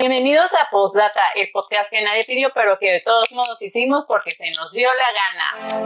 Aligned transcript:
Bienvenidos 0.00 0.50
a 0.54 0.66
Postdata, 0.70 1.20
el 1.34 1.50
podcast 1.52 1.90
que 1.90 2.00
nadie 2.00 2.24
pidió, 2.26 2.48
pero 2.54 2.78
que 2.78 2.90
de 2.90 3.00
todos 3.02 3.30
modos 3.32 3.60
hicimos 3.60 4.06
porque 4.08 4.30
se 4.30 4.50
nos 4.52 4.72
dio 4.72 4.88
la 4.94 5.12
gana. 5.12 5.84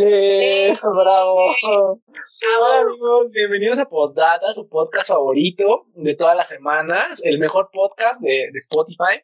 Eh, 0.00 0.74
bravo. 0.82 1.54
Hola 1.62 2.80
amigos, 2.80 3.34
bienvenidos 3.34 3.78
a 3.78 3.84
Postdata, 3.84 4.54
su 4.54 4.70
podcast 4.70 5.08
favorito 5.08 5.84
de 5.96 6.14
todas 6.14 6.34
las 6.34 6.48
semanas, 6.48 7.20
el 7.22 7.38
mejor 7.38 7.68
podcast 7.74 8.22
de, 8.22 8.48
de 8.50 8.58
Spotify. 8.60 9.20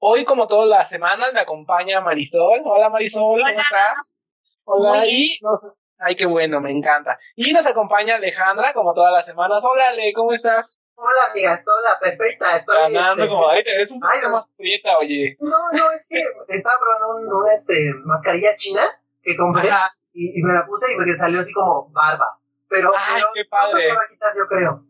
Hoy, 0.00 0.24
como 0.24 0.48
todas 0.48 0.68
las 0.68 0.88
semanas, 0.88 1.32
me 1.32 1.38
acompaña 1.38 2.00
Marisol. 2.00 2.62
Hola 2.64 2.90
Marisol, 2.90 3.40
¿cómo 3.40 3.60
estás? 3.60 4.16
Hola, 4.64 5.06
y 5.06 5.38
nos... 5.40 5.68
Ay, 5.98 6.14
qué 6.14 6.26
bueno, 6.26 6.60
me 6.60 6.70
encanta. 6.70 7.18
Y 7.34 7.52
nos 7.52 7.66
acompaña 7.66 8.16
Alejandra, 8.16 8.72
como 8.72 8.94
todas 8.94 9.12
las 9.12 9.26
semanas. 9.26 9.64
Hola, 9.64 9.88
Ale, 9.88 10.12
¿cómo 10.14 10.32
estás? 10.32 10.80
Hola, 10.94 11.30
amigas, 11.30 11.64
hola, 11.66 11.98
perfecta. 12.00 12.56
Estoy 12.56 12.76
Ganando 12.92 13.22
este, 13.24 13.34
como, 13.34 13.48
ay, 13.48 13.62
te 13.64 13.76
ves 13.76 13.90
un 13.92 14.00
Ay, 14.02 14.08
poquito 14.10 14.28
no. 14.28 14.34
más 14.36 14.48
prieta, 14.56 14.98
oye. 14.98 15.36
No, 15.40 15.56
no, 15.72 15.90
es 15.92 16.06
que 16.08 16.22
estaba 16.48 16.74
probando 16.78 17.16
un, 17.18 17.42
una 17.42 17.54
este, 17.54 17.92
mascarilla 18.04 18.56
china 18.56 19.00
que 19.22 19.36
compré 19.36 19.68
y, 20.12 20.38
y 20.38 20.42
me 20.42 20.54
la 20.54 20.66
puse 20.66 20.92
y 20.92 20.96
me 20.96 21.16
salió 21.16 21.40
así 21.40 21.52
como 21.52 21.88
barba. 21.90 22.38
Pero, 22.68 22.92
Ay, 22.96 23.14
pero 23.16 23.28
qué 23.34 23.44
padre. 23.44 23.82
se 23.82 23.92
va 23.94 24.02
a 24.02 24.08
quitar, 24.08 24.32
yo 24.36 24.46
creo. 24.46 24.84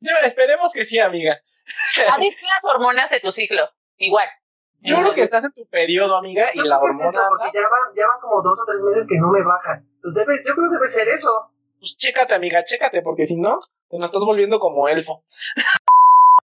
Ya, 0.00 0.14
esperemos 0.26 0.72
que 0.72 0.84
sí, 0.84 0.98
amiga. 0.98 1.40
Adicción 2.12 2.48
las 2.48 2.74
hormonas 2.74 3.10
de 3.10 3.20
tu 3.20 3.32
ciclo. 3.32 3.68
Igual. 3.96 4.28
Yo 4.84 5.00
creo 5.00 5.14
que 5.14 5.22
estás 5.22 5.44
en 5.44 5.52
tu 5.52 5.66
periodo, 5.66 6.16
amiga, 6.16 6.44
y 6.52 6.58
la 6.58 6.76
es 6.76 6.82
hormona. 6.82 7.08
eso, 7.08 7.20
porque 7.30 7.50
ya 7.54 7.62
van, 7.62 7.94
ya 7.96 8.06
van 8.06 8.20
como 8.20 8.42
dos 8.42 8.58
o 8.60 8.64
tres 8.66 8.80
meses 8.82 9.06
que 9.08 9.18
no 9.18 9.30
me 9.30 9.42
baja. 9.42 9.82
Pues 10.02 10.14
debe, 10.14 10.36
yo 10.46 10.54
creo 10.54 10.70
que 10.70 10.74
debe 10.76 10.88
ser 10.88 11.08
eso. 11.08 11.30
Pues 11.78 11.96
chécate, 11.96 12.34
amiga, 12.34 12.62
chécate, 12.64 13.02
porque 13.02 13.26
si 13.26 13.40
no, 13.40 13.60
te 13.88 13.98
nos 13.98 14.06
estás 14.06 14.22
volviendo 14.22 14.58
como 14.60 14.88
elfo. 14.88 15.22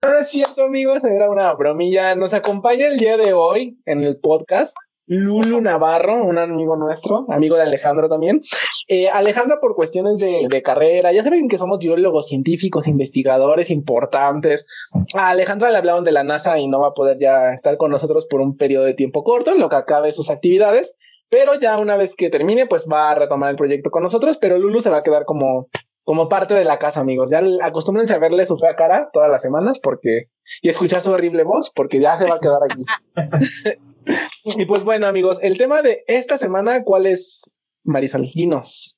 No 0.06 0.18
es 0.18 0.30
cierto, 0.30 0.64
amigos, 0.64 1.04
era 1.04 1.30
una 1.30 1.54
bromilla. 1.54 2.16
Nos 2.16 2.34
acompaña 2.34 2.88
el 2.88 2.98
día 2.98 3.18
de 3.18 3.34
hoy 3.34 3.78
en 3.86 4.04
el 4.04 4.20
podcast 4.20 4.76
Lulu 5.08 5.62
Navarro, 5.62 6.24
un 6.24 6.38
amigo 6.38 6.76
nuestro, 6.76 7.26
amigo 7.30 7.56
de 7.56 7.64
Alejandro 7.64 8.10
también. 8.10 8.42
Eh, 8.90 9.10
Alejandra, 9.10 9.60
por 9.60 9.74
cuestiones 9.74 10.20
de, 10.20 10.48
de 10.50 10.62
carrera, 10.62 11.14
ya 11.14 11.24
saben 11.24 11.48
que 11.48 11.58
somos 11.58 11.80
biólogos 11.80 12.28
científicos, 12.28 12.88
investigadores 12.88 13.70
importantes. 13.70 14.68
A 15.14 15.30
Alejandra 15.30 15.72
le 15.72 15.78
hablaron 15.78 16.04
de 16.04 16.12
la 16.12 16.24
NASA 16.24 16.60
y 16.60 16.68
no 16.68 16.82
va 16.82 16.90
a 16.90 16.94
poder 16.94 17.18
ya 17.20 17.54
estar 17.54 17.78
con 17.78 17.90
nosotros 17.90 18.28
por 18.30 18.42
un 18.42 18.58
periodo 18.58 18.84
de 18.84 18.94
tiempo 18.94 19.24
corto, 19.24 19.52
en 19.52 19.60
lo 19.60 19.70
que 19.70 19.78
acabe 19.78 20.12
sus 20.12 20.30
actividades. 20.30 20.94
Pero 21.30 21.56
ya 21.56 21.78
una 21.78 21.98
vez 21.98 22.16
que 22.16 22.30
termine, 22.30 22.68
pues 22.68 22.88
va 22.92 23.12
a 23.12 23.16
retomar 23.16 23.50
el 23.50 23.58
proyecto 23.58 23.90
con 23.92 24.04
nosotros, 24.04 24.38
pero 24.38 24.58
Lulu 24.58 24.82
se 24.82 24.90
va 24.90 24.98
a 24.98 25.04
quedar 25.04 25.26
como, 25.26 25.68
como 26.04 26.30
parte 26.30 26.54
de 26.54 26.64
la 26.66 26.80
casa, 26.80 27.00
amigos. 27.00 27.30
Ya 27.30 27.42
acostúmbrense 27.64 28.14
a 28.14 28.20
verle 28.20 28.46
su 28.46 28.58
fea 28.58 28.76
cara 28.76 29.10
todas 29.12 29.30
las 29.30 29.42
semanas 29.42 29.80
porque, 29.82 30.28
y 30.62 30.70
escuchar 30.70 31.02
su 31.02 31.12
horrible 31.12 31.44
voz, 31.44 31.72
porque 31.74 32.00
ya 32.00 32.18
se 32.18 32.26
va 32.26 32.36
a 32.36 32.40
quedar 32.40 32.62
aquí. 32.64 32.84
y 34.44 34.66
pues 34.66 34.84
bueno, 34.84 35.08
amigos, 35.08 35.40
el 35.42 35.58
tema 35.58 35.82
de 35.82 36.04
esta 36.08 36.38
semana, 36.38 36.84
¿cuál 36.84 37.06
es, 37.06 37.42
Marisol? 37.84 38.28
Dinos. 38.34 38.98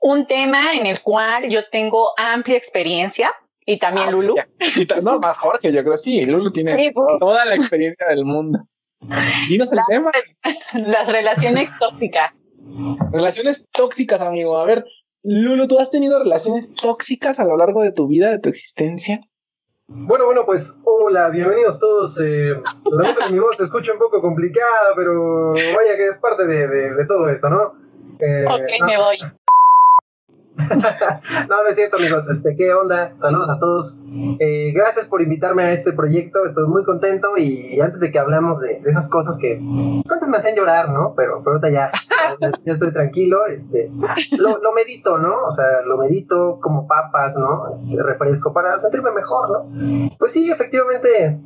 Un 0.00 0.26
tema 0.26 0.74
en 0.74 0.86
el 0.86 1.00
cual 1.02 1.48
yo 1.48 1.68
tengo 1.70 2.10
amplia 2.16 2.56
experiencia 2.56 3.32
y 3.66 3.78
también 3.78 4.12
Lulu. 4.12 4.36
Ya. 4.36 4.48
Y 4.76 4.86
ta- 4.86 5.00
No, 5.00 5.18
más 5.18 5.36
Jorge, 5.38 5.72
yo 5.72 5.82
creo 5.82 5.96
sí, 5.96 6.20
Lulu 6.24 6.52
tiene 6.52 6.76
Sí, 6.76 6.90
pues. 6.92 7.06
toda 7.18 7.44
la 7.44 7.54
experiencia 7.56 8.06
del 8.06 8.24
mundo. 8.24 8.60
Dinos 9.48 9.70
el 9.72 9.78
tema. 9.88 10.10
Las 10.74 11.10
relaciones 11.10 11.68
tóxicas. 11.80 12.32
Relaciones 13.12 13.66
tóxicas, 13.72 14.20
amigo. 14.20 14.56
A 14.58 14.64
ver, 14.64 14.84
Lulu, 15.22 15.66
¿tú 15.66 15.78
has 15.78 15.90
tenido 15.90 16.18
relaciones 16.22 16.72
tóxicas 16.74 17.38
a 17.40 17.44
lo 17.44 17.56
largo 17.56 17.82
de 17.82 17.92
tu 17.92 18.06
vida, 18.06 18.30
de 18.30 18.38
tu 18.38 18.48
existencia? 18.48 19.20
Bueno, 19.90 20.26
bueno, 20.26 20.44
pues 20.44 20.70
hola, 20.84 21.30
bienvenidos 21.30 21.78
todos. 21.78 22.18
Eh, 22.20 22.54
que 23.26 23.32
mi 23.32 23.38
voz 23.38 23.56
se 23.56 23.64
escuche 23.64 23.90
un 23.90 23.98
poco 23.98 24.20
complicada, 24.20 24.92
pero 24.94 25.52
vaya 25.52 25.96
que 25.96 26.08
es 26.08 26.18
parte 26.18 26.46
de, 26.46 26.68
de- 26.68 26.94
de 26.94 27.06
todo 27.06 27.26
esto, 27.30 27.48
¿no? 27.48 27.72
Eh, 28.18 28.44
Ok, 28.46 28.86
me 28.86 28.96
voy. 28.98 29.16
no, 31.48 31.62
no 31.62 31.68
es 31.68 31.76
cierto, 31.76 31.96
amigos. 31.96 32.28
Este, 32.28 32.56
¿Qué 32.56 32.72
onda? 32.74 33.12
Saludos 33.16 33.48
a 33.48 33.58
todos. 33.58 33.96
Eh, 34.40 34.72
gracias 34.74 35.06
por 35.06 35.22
invitarme 35.22 35.62
a 35.62 35.72
este 35.72 35.92
proyecto. 35.92 36.44
Estoy 36.44 36.66
muy 36.66 36.84
contento 36.84 37.36
y, 37.36 37.80
antes 37.80 38.00
de 38.00 38.10
que 38.10 38.18
hablemos 38.18 38.60
de, 38.60 38.82
esas 38.84 39.08
cosas 39.08 39.38
que 39.38 39.56
antes 39.56 40.28
me 40.28 40.36
hacían 40.36 40.56
llorar, 40.56 40.88
¿no? 40.90 41.14
Pero, 41.16 41.42
pero 41.44 41.56
ahorita 41.56 41.70
ya, 41.70 41.90
ya, 42.40 42.50
ya 42.64 42.72
estoy 42.72 42.92
tranquilo. 42.92 43.46
Este, 43.46 43.90
lo, 44.38 44.58
lo 44.58 44.72
medito, 44.72 45.18
¿no? 45.18 45.34
O 45.46 45.54
sea, 45.54 45.82
lo 45.86 45.96
medito 45.98 46.58
como 46.60 46.86
papas, 46.86 47.36
¿no? 47.36 47.74
Este, 47.74 48.02
refresco 48.02 48.52
para 48.52 48.78
sentirme 48.78 49.12
mejor, 49.12 49.50
¿no? 49.50 50.10
Pues 50.18 50.32
sí, 50.32 50.50
efectivamente, 50.50 51.38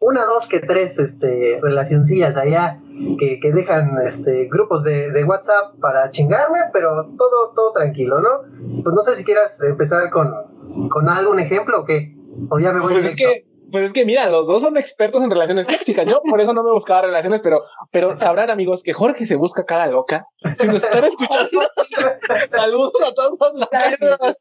una, 0.00 0.24
dos, 0.26 0.48
que 0.48 0.60
tres 0.60 0.98
este, 0.98 1.58
relacioncillas 1.60 2.36
allá 2.36 2.80
que, 3.18 3.40
que 3.40 3.52
dejan 3.52 3.98
este, 4.06 4.48
grupos 4.50 4.84
de, 4.84 5.10
de 5.10 5.24
WhatsApp 5.24 5.78
para 5.80 6.10
chingarme, 6.10 6.58
pero 6.72 7.06
todo, 7.16 7.52
todo 7.54 7.72
tranquilo, 7.72 8.20
¿no? 8.20 8.82
Pues 8.82 8.94
no 8.94 9.02
sé 9.02 9.14
si 9.16 9.24
quieras 9.24 9.60
empezar 9.62 10.10
con, 10.10 10.88
con 10.88 11.08
algún 11.08 11.40
ejemplo 11.40 11.80
o 11.80 11.84
qué. 11.84 12.14
O 12.48 12.58
ya 12.58 12.72
me 12.72 12.80
voy 12.80 12.94
Pues 12.94 13.04
es 13.06 13.16
que, 13.16 13.44
pues 13.70 13.84
es 13.84 13.92
que 13.92 14.04
mira, 14.04 14.28
los 14.28 14.48
dos 14.48 14.62
son 14.62 14.76
expertos 14.76 15.22
en 15.22 15.30
relaciones 15.30 15.66
tóxicas. 15.66 16.06
Yo 16.06 16.20
por 16.28 16.40
eso 16.40 16.52
no 16.52 16.62
me 16.62 16.72
buscaba 16.72 17.02
relaciones, 17.02 17.40
pero, 17.42 17.62
pero 17.92 18.16
sabrán 18.16 18.50
amigos 18.50 18.82
que 18.82 18.92
Jorge 18.92 19.26
se 19.26 19.36
busca 19.36 19.64
cara 19.64 19.86
loca. 19.86 20.26
Si 20.58 20.66
nos 20.66 20.82
están 20.82 21.04
escuchando, 21.04 21.60
saludos 22.50 22.92
a 23.06 23.14
todos 23.14 23.38
los 23.38 23.68
Saludos. 23.98 24.36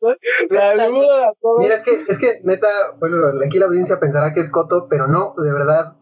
Saludos 0.49 1.09
a 1.11 1.33
todos. 1.41 1.59
Mira, 1.59 1.75
es 1.75 1.83
que, 1.83 2.11
es 2.11 2.17
que 2.17 2.39
neta, 2.43 2.67
bueno, 2.99 3.17
aquí 3.45 3.59
la 3.59 3.65
audiencia 3.65 3.99
pensará 3.99 4.33
que 4.33 4.41
es 4.41 4.49
coto, 4.51 4.87
pero 4.89 5.07
no, 5.07 5.33
de 5.37 5.51
verdad, 5.51 5.93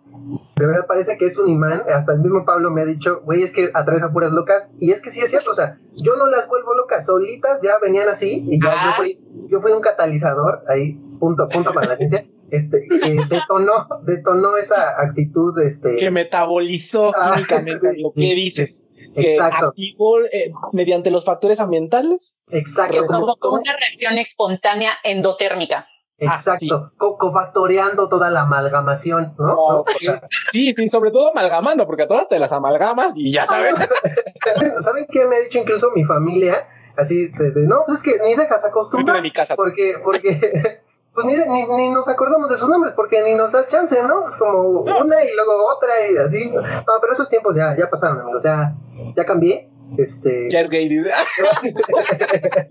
de 0.55 0.65
verdad 0.65 0.85
parece 0.87 1.17
que 1.17 1.25
es 1.25 1.37
un 1.37 1.49
imán. 1.49 1.83
Hasta 1.93 2.13
el 2.13 2.19
mismo 2.19 2.43
Pablo 2.45 2.71
me 2.71 2.81
ha 2.81 2.85
dicho, 2.85 3.21
güey, 3.23 3.43
es 3.43 3.51
que 3.51 3.69
atraes 3.73 4.03
a 4.03 4.11
puras 4.11 4.31
locas. 4.31 4.63
Y 4.79 4.91
es 4.91 5.01
que 5.01 5.09
sí 5.11 5.21
es 5.21 5.29
cierto, 5.29 5.51
o 5.51 5.55
sea, 5.55 5.77
yo 5.95 6.15
no 6.15 6.27
las 6.27 6.47
vuelvo 6.47 6.73
locas, 6.75 7.05
solitas 7.05 7.59
ya 7.63 7.77
venían 7.81 8.09
así 8.09 8.45
y 8.49 8.61
ya 8.61 8.71
Ah. 8.71 8.85
yo, 8.97 9.03
fui, 9.03 9.19
yo 9.49 9.61
fui 9.61 9.71
un 9.71 9.81
catalizador, 9.81 10.63
ahí, 10.69 10.93
punto, 11.19 11.47
punto 11.47 11.73
para 11.73 11.87
la 11.89 11.97
ciencia, 11.97 12.25
este, 12.51 12.87
que 12.87 13.25
detonó, 13.29 13.87
detonó 14.03 14.57
esa 14.57 14.99
actitud, 15.01 15.59
este, 15.59 15.95
que 15.95 16.11
metabolizó 16.11 17.11
Ah, 17.15 17.33
químicamente 17.35 17.89
lo 18.01 18.11
que 18.13 18.21
dices. 18.35 18.83
Que 19.15 19.33
exacto, 19.33 19.67
activó 19.67 20.19
eh, 20.31 20.51
mediante 20.73 21.09
los 21.11 21.25
factores 21.25 21.59
ambientales. 21.59 22.35
exacto, 22.51 22.91
Que 23.01 23.05
como- 23.07 23.19
provocó 23.19 23.51
una 23.53 23.75
reacción 23.77 24.17
espontánea 24.17 24.91
endotérmica. 25.03 25.87
Exacto, 26.19 26.91
co- 26.97 27.17
cofactoreando 27.17 28.09
toda 28.09 28.29
la 28.29 28.41
amalgamación, 28.41 29.33
¿no? 29.37 29.53
Oh. 29.53 29.81
O 29.81 29.85
sea, 29.99 30.21
Sí, 30.51 30.73
sí, 30.73 30.87
sobre 30.87 31.11
todo 31.11 31.31
amalgamando, 31.31 31.85
porque 31.85 32.03
a 32.03 32.07
todas 32.07 32.27
te 32.27 32.39
las 32.39 32.51
amalgamas 32.51 33.13
y 33.15 33.31
ya 33.31 33.45
saben. 33.45 33.75
¿Saben 34.81 35.05
qué 35.11 35.25
me 35.25 35.35
ha 35.37 35.39
dicho 35.39 35.57
incluso 35.59 35.91
mi 35.95 36.03
familia? 36.05 36.67
Así, 36.95 37.27
de, 37.27 37.51
de, 37.51 37.67
no, 37.67 37.83
pues 37.85 37.99
es 37.99 38.03
que 38.03 38.17
ni 38.23 38.35
dejas 38.35 38.49
Vete 38.49 38.61
de 38.63 38.69
acostumbrar, 38.69 39.21
mi 39.21 39.31
casa. 39.31 39.55
porque, 39.55 39.95
porque, 40.03 40.81
pues 41.13 41.25
ni, 41.27 41.35
ni, 41.35 41.67
ni 41.67 41.89
nos 41.91 42.07
acordamos 42.07 42.49
de 42.49 42.57
sus 42.57 42.67
nombres, 42.67 42.93
porque 42.95 43.21
ni 43.21 43.35
nos 43.35 43.51
da 43.51 43.65
chance, 43.67 44.01
¿no? 44.01 44.29
Es 44.29 44.35
como 44.37 44.81
una 44.81 45.23
y 45.23 45.35
luego 45.35 45.67
otra 45.75 46.09
y 46.09 46.17
así. 46.17 46.49
No, 46.49 46.93
pero 46.99 47.13
esos 47.13 47.29
tiempos 47.29 47.55
ya, 47.55 47.75
ya 47.77 47.87
pasaron, 47.89 48.21
amigos, 48.21 48.41
ya, 48.43 48.73
ya 49.15 49.25
cambié. 49.25 49.69
Este, 49.97 50.49
Ya 50.49 50.61
es 50.61 50.69
gay, 50.69 50.87
dice. 50.89 51.11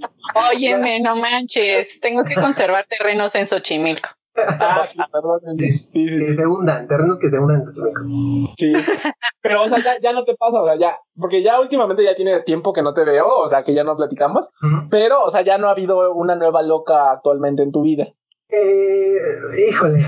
Óyeme, 0.52 1.00
no 1.00 1.16
manches. 1.16 2.00
Tengo 2.00 2.24
que 2.24 2.34
conservar 2.34 2.86
terrenos 2.88 3.34
en 3.34 3.46
Xochimilco. 3.46 4.08
Ah, 4.36 4.86
sí, 4.92 4.98
perdón. 5.10 5.40
Sí, 5.58 5.72
sí, 5.72 6.06
que 6.06 6.34
se 6.34 6.46
hundan, 6.46 6.86
terrenos 6.86 7.18
que 7.18 7.30
se 7.30 7.38
hundan 7.38 7.62
en 7.62 7.66
Xochimilco. 7.74 8.54
sí. 8.58 8.72
Pero, 9.40 9.62
o 9.62 9.68
sea, 9.68 9.78
ya, 9.78 10.00
ya 10.00 10.12
no 10.12 10.24
te 10.24 10.34
pasa, 10.34 10.60
o 10.60 10.66
sea, 10.66 10.76
ya, 10.76 10.98
porque 11.18 11.42
ya 11.42 11.60
últimamente 11.60 12.04
ya 12.04 12.14
tiene 12.14 12.40
tiempo 12.40 12.72
que 12.72 12.82
no 12.82 12.92
te 12.92 13.04
veo, 13.04 13.26
o 13.26 13.48
sea, 13.48 13.62
que 13.62 13.74
ya 13.74 13.84
no 13.84 13.96
platicamos, 13.96 14.50
pero, 14.90 15.22
o 15.22 15.30
sea, 15.30 15.42
ya 15.42 15.56
no 15.56 15.68
ha 15.68 15.72
habido 15.72 16.12
una 16.14 16.34
nueva 16.34 16.62
loca 16.62 17.12
actualmente 17.12 17.62
en 17.62 17.72
tu 17.72 17.82
vida. 17.82 18.08
Eh, 18.48 19.16
híjole, 19.68 20.06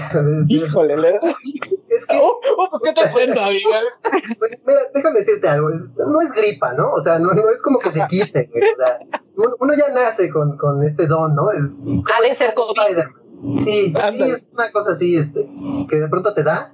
Híjole, 0.48 0.96
le- 0.96 1.14
es 1.16 2.06
que, 2.06 2.16
Oh, 2.22 2.38
oh, 2.56 2.68
pues, 2.70 2.82
¿qué 2.84 2.92
te 2.92 3.10
cuento, 3.12 3.40
amiga? 3.40 3.78
mira, 4.64 4.80
déjame 4.94 5.18
decirte 5.18 5.48
algo, 5.48 5.70
no 5.70 6.20
es 6.20 6.30
gripa, 6.32 6.72
¿no? 6.74 6.92
O 6.92 7.02
sea, 7.02 7.18
no, 7.18 7.32
no 7.32 7.50
es 7.50 7.60
como 7.62 7.78
que 7.80 7.90
se 7.90 8.00
quise, 8.08 8.48
güey, 8.52 8.62
o 8.72 8.76
sea, 8.76 8.98
uno, 9.36 9.54
uno 9.58 9.72
ya 9.76 9.88
nace 9.92 10.30
con, 10.30 10.56
con 10.56 10.84
este 10.86 11.06
don, 11.08 11.34
¿no? 11.34 11.50
Es- 11.50 12.04
Ha 12.16 12.22
de 12.22 12.34
ser 12.34 12.54
COVID. 12.54 12.78
Spider-Man. 12.78 13.14
Sí, 13.64 13.92
sí, 13.94 14.22
es 14.32 14.46
una 14.52 14.70
cosa 14.72 14.92
así, 14.92 15.16
este, 15.16 15.48
que 15.88 15.96
de 15.96 16.08
pronto 16.08 16.32
te 16.34 16.42
da. 16.44 16.72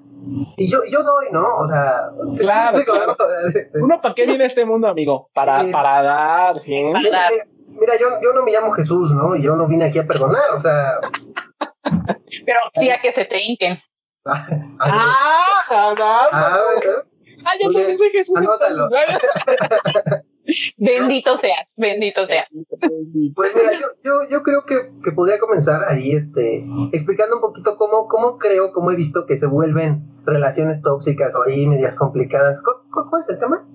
Y 0.57 0.71
yo, 0.71 0.79
yo 0.91 1.03
doy, 1.03 1.27
¿no? 1.33 1.47
O 1.59 1.69
sea, 1.69 2.09
Claro, 2.39 2.79
digo, 2.79 2.93
claro. 2.95 3.17
¿no? 3.19 3.85
Uno, 3.85 4.01
¿para 4.01 4.15
qué 4.15 4.25
viene 4.27 4.45
este 4.47 4.65
mundo, 4.65 4.89
amigo? 4.89 5.29
Para, 5.35 5.63
Sí. 5.63 5.71
para 5.73 6.03
dar, 6.03 6.61
siempre. 6.61 7.03
Mira, 7.03 7.21
mira, 7.69 7.93
yo, 8.01 8.07
yo 8.23 8.33
no 8.35 8.43
me 8.43 8.51
llamo 8.53 8.73
Jesús, 8.73 9.11
¿no? 9.15 9.37
Y 9.37 9.43
yo 9.43 9.57
no 9.57 9.67
vine 9.67 9.87
aquí 9.87 9.99
a 9.99 10.07
perdonar, 10.07 10.43
o 10.57 10.63
sea. 10.63 10.99
Pero 12.47 12.61
sí 12.75 12.91
a 12.91 13.01
que 13.01 13.13
se 13.13 13.25
te 13.25 13.41
hinquen. 13.43 13.81
ah, 14.27 14.47
¡Ah! 14.81 15.61
ah, 15.71 15.95
¡Ah! 16.33 16.71
¿eh? 16.83 16.89
¡Ah, 17.45 17.53
ya 17.61 17.69
Oye, 17.69 17.79
también 17.79 17.99
soy 17.99 18.11
Jesús! 18.11 18.37
anótalo. 18.39 18.89
Bendito 20.79 21.37
seas, 21.37 21.75
bendito 21.79 22.27
seas. 22.27 22.47
Pues 23.35 23.55
mira, 23.55 23.73
yo, 23.73 23.87
yo, 24.03 24.29
yo 24.31 24.43
creo 24.43 24.65
que, 24.65 24.91
que 25.03 25.13
podría 25.13 25.39
comenzar 25.39 25.85
ahí 25.89 26.13
este, 26.13 26.65
explicando 26.93 27.37
un 27.37 27.41
poquito 27.43 27.77
cómo, 27.77 28.09
cómo 28.09 28.39
creo, 28.39 28.73
cómo 28.73 28.91
he 28.91 28.97
visto 28.97 29.27
que 29.27 29.37
se 29.37 29.47
vuelven 29.47 30.03
relaciones 30.25 30.81
tóxicas 30.83 31.35
o 31.35 31.43
ahí 31.45 31.67
medias 31.67 31.97
complicadas. 31.97 32.59
¿Cuál, 32.63 33.07
cuál 33.11 33.23
es 33.23 33.29
el 33.31 33.39
tema? 33.39 33.67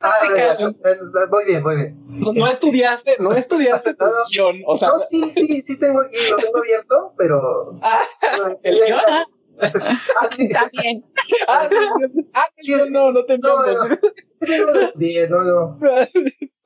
Ah, 0.00 0.14
muy 1.30 1.44
bien, 1.44 1.62
muy 1.62 1.76
bien. 1.76 1.96
No, 2.08 2.32
no 2.32 2.46
estudiaste, 2.46 3.16
no 3.20 3.32
estudiaste 3.32 3.90
No, 3.90 3.96
no. 4.06 4.12
producción, 4.12 4.56
o 4.66 4.76
sea, 4.76 4.88
No, 4.88 4.98
sí, 5.00 5.30
sí, 5.30 5.62
sí 5.62 5.78
tengo 5.78 6.00
aquí, 6.02 6.16
lo 6.30 6.36
tengo 6.36 6.58
abierto, 6.58 7.12
pero... 7.16 7.78
ah, 7.82 8.02
el 8.62 8.74
guion, 8.84 9.00
ah, 9.06 9.24
Ah, 9.24 9.24
También. 10.52 11.04
ah, 11.48 11.68
sí, 11.70 12.28
ah, 12.34 12.46
guion, 12.62 12.92
no, 12.92 13.12
no 13.12 13.24
te 13.24 13.38
No, 13.38 13.64
entiendo. 13.64 13.88
no, 15.38 15.44
no, 15.44 15.44
no. 15.44 15.78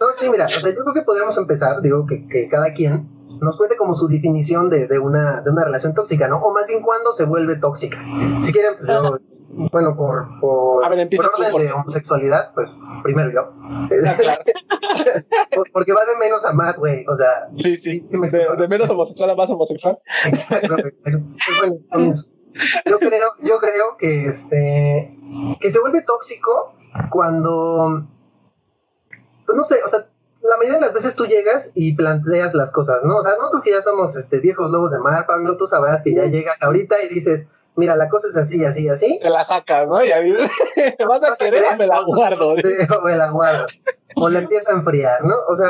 No, 0.01 0.07
sí, 0.19 0.29
mira, 0.31 0.47
o 0.47 0.49
sea, 0.49 0.61
yo 0.71 0.77
creo 0.83 0.95
que 0.95 1.03
podríamos 1.03 1.37
empezar, 1.37 1.81
digo, 1.83 2.07
que, 2.07 2.27
que 2.29 2.49
cada 2.49 2.73
quien 2.73 3.09
nos 3.41 3.57
cuente 3.57 3.77
como 3.77 3.95
su 3.95 4.07
definición 4.09 4.69
de, 4.71 4.87
de, 4.87 4.99
una, 4.99 5.41
de 5.43 5.51
una 5.51 5.65
relación 5.65 5.95
tóxica, 5.95 6.29
¿no? 6.29 6.39
O 6.43 6.53
más 6.53 6.67
bien 6.67 6.83
cuándo 6.83 7.13
se 7.13 7.25
vuelve 7.25 7.57
tóxica. 7.59 7.99
Si 8.45 8.53
quieren, 8.53 8.75
pues 8.79 8.89
yo, 8.89 9.19
bueno, 9.73 9.97
por, 9.97 10.27
por, 10.41 10.85
A 10.85 10.89
ver, 10.89 11.09
por 11.09 11.27
tú, 11.27 11.33
orden 11.37 11.53
por 11.53 11.63
de 11.63 11.73
homosexualidad, 11.73 12.53
pues 12.55 12.69
primero 13.03 13.31
yo. 13.33 13.53
Ah, 13.63 13.89
claro. 14.19 14.43
Por- 15.55 15.71
Porque 15.73 15.93
va 15.93 16.05
de 16.05 16.17
menos 16.19 16.45
a 16.45 16.53
más, 16.53 16.77
güey, 16.77 17.05
o 17.07 17.17
sea, 17.17 17.49
Sí, 17.57 17.77
sí. 17.77 18.07
sí 18.11 18.17
me 18.17 18.29
De, 18.31 18.47
de 18.59 18.69
menos 18.69 18.89
homosexual 18.91 19.31
a 19.31 19.35
más 19.35 19.49
homosexual. 19.51 19.99
Exacto, 20.27 20.77
exacto. 20.79 20.93
Pues 21.03 21.59
bueno, 21.61 21.77
comienzo. 21.91 22.25
Yo 22.85 22.99
creo, 22.99 23.33
yo 23.43 23.59
creo 23.59 23.97
que 23.99 24.27
este 24.27 25.17
que 25.61 25.71
se 25.71 25.81
vuelve 25.81 26.03
tóxico 26.03 26.75
cuando 27.11 28.05
pues 29.47 29.57
no 29.57 29.65
sé, 29.65 29.83
o 29.85 29.89
sea, 29.89 30.07
la 30.43 30.57
mayoría 30.57 30.79
de 30.79 30.87
las 30.87 30.95
veces 30.95 31.15
tú 31.15 31.27
llegas 31.27 31.71
y 31.75 31.95
planteas 31.95 32.55
las 32.55 32.71
cosas, 32.71 33.03
¿no? 33.05 33.17
O 33.17 33.23
sea, 33.23 33.33
nosotros 33.37 33.63
que 33.63 33.73
ya 33.73 33.83
somos 33.83 34.15
este 34.17 34.39
viejos 34.39 34.71
lobos 34.71 34.91
de 34.91 34.99
mar, 34.99 35.27
Pablo, 35.27 35.57
tú 35.57 35.67
sabrás 35.67 36.03
que 36.03 36.15
ya 36.15 36.25
llegas 36.27 36.57
ahorita 36.61 37.03
y 37.03 37.09
dices, 37.09 37.47
mira, 37.77 37.97
la 37.97 38.09
cosa 38.09 38.29
es 38.29 38.37
así, 38.37 38.65
así, 38.65 38.89
así. 38.89 39.19
Te 39.21 39.31
la 39.31 39.45
sacas, 39.45 39.87
¿no? 39.89 40.05
Y 40.05 40.13
ahí 40.13 40.35
te 40.97 41.05
vas 41.05 41.23
a 41.25 41.37
querer 41.37 41.65
o 41.73 41.77
me 41.77 41.87
la 41.87 42.03
guardo. 42.03 42.57
Sí, 42.57 42.69
o 42.97 43.01
me 43.03 43.17
la 43.17 43.31
guardo. 43.31 43.67
O 44.17 44.29
la 44.29 44.41
empieza 44.41 44.71
a 44.71 44.75
enfriar, 44.75 45.25
¿no? 45.25 45.35
O 45.49 45.57
sea, 45.57 45.69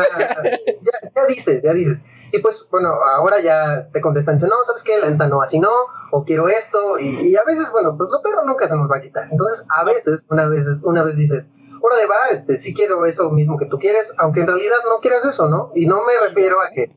ya, 0.82 1.10
ya 1.14 1.26
dices, 1.26 1.62
ya 1.62 1.72
dices. 1.72 1.98
Y 2.32 2.38
pues, 2.41 2.67
bueno, 2.71 2.94
ahora 3.17 3.41
ya 3.41 3.88
te 3.93 4.00
contestan, 4.00 4.38
no, 4.41 4.65
¿sabes 4.65 4.82
qué? 4.82 4.99
La 4.99 5.11
neta 5.11 5.27
no, 5.27 5.43
así 5.43 5.59
no, 5.59 5.71
o 6.12 6.25
quiero 6.25 6.49
esto, 6.49 6.99
y, 6.99 7.29
y 7.29 7.37
a 7.37 7.44
veces, 7.44 7.67
bueno, 7.73 7.97
pues 7.97 8.11
lo 8.11 8.23
perro 8.23 8.44
nunca 8.44 8.69
se 8.69 8.77
nos 8.77 8.91
va 8.91 8.99
a 8.99 9.00
quitar. 9.00 9.29
Entonces, 9.31 9.65
a 9.69 9.85
veces, 9.85 10.27
una 10.31 10.47
vez, 10.47 10.67
una 10.82 11.03
vez 11.03 11.17
dices, 11.17 11.47
órale 11.81 12.06
va, 12.06 12.29
este, 12.31 12.59
sí 12.59 12.75
quiero 12.75 13.05
eso 13.06 13.31
mismo 13.31 13.59
que 13.59 13.67
tú 13.67 13.79
quieres, 13.79 14.12
aunque 14.19 14.41
en 14.41 14.47
realidad 14.47 14.79
no 14.85 15.00
quieras 15.00 15.25
eso, 15.25 15.49
¿no? 15.49 15.73
Y 15.75 15.87
no 15.87 16.05
me 16.05 16.12
refiero 16.29 16.61
a 16.61 16.71
que 16.75 16.93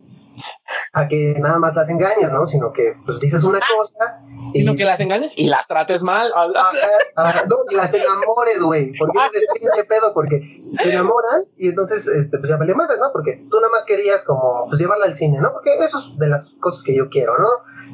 a 0.93 1.07
que 1.07 1.35
nada 1.39 1.59
más 1.59 1.75
las 1.75 1.89
engañas, 1.89 2.31
¿no? 2.31 2.47
Sino 2.47 2.71
que 2.71 2.93
pues 3.05 3.19
dices 3.19 3.43
una 3.43 3.59
cosa 3.59 4.21
y 4.53 4.59
Sino 4.59 4.75
que 4.75 4.85
las 4.85 4.99
engañes 4.99 5.33
y 5.35 5.45
las 5.45 5.67
trates 5.67 6.03
mal. 6.03 6.31
Ajá, 6.35 6.69
ajá, 7.15 7.45
no, 7.45 7.57
y 7.69 7.75
las 7.75 7.91
enamores, 7.93 8.59
güey. 8.61 8.91
Porque 8.97 9.17
es 9.17 9.41
el 9.41 9.59
pinche 9.59 9.83
pedo, 9.85 10.13
porque 10.13 10.61
se 10.77 10.91
enamoran 10.91 11.45
y 11.57 11.69
entonces, 11.69 12.07
este, 12.07 12.37
pues 12.37 12.49
ya 12.49 12.57
vale 12.57 12.75
madre, 12.75 12.97
¿no? 12.99 13.11
Porque 13.11 13.43
tú 13.49 13.59
nada 13.59 13.71
más 13.71 13.85
querías 13.85 14.23
como, 14.23 14.65
pues 14.67 14.79
llevarla 14.79 15.05
al 15.05 15.15
cine, 15.15 15.39
¿no? 15.39 15.51
Porque 15.53 15.73
eso 15.83 15.97
es 15.97 16.19
de 16.19 16.27
las 16.27 16.47
cosas 16.59 16.83
que 16.83 16.95
yo 16.95 17.09
quiero, 17.09 17.37
¿no? 17.39 17.47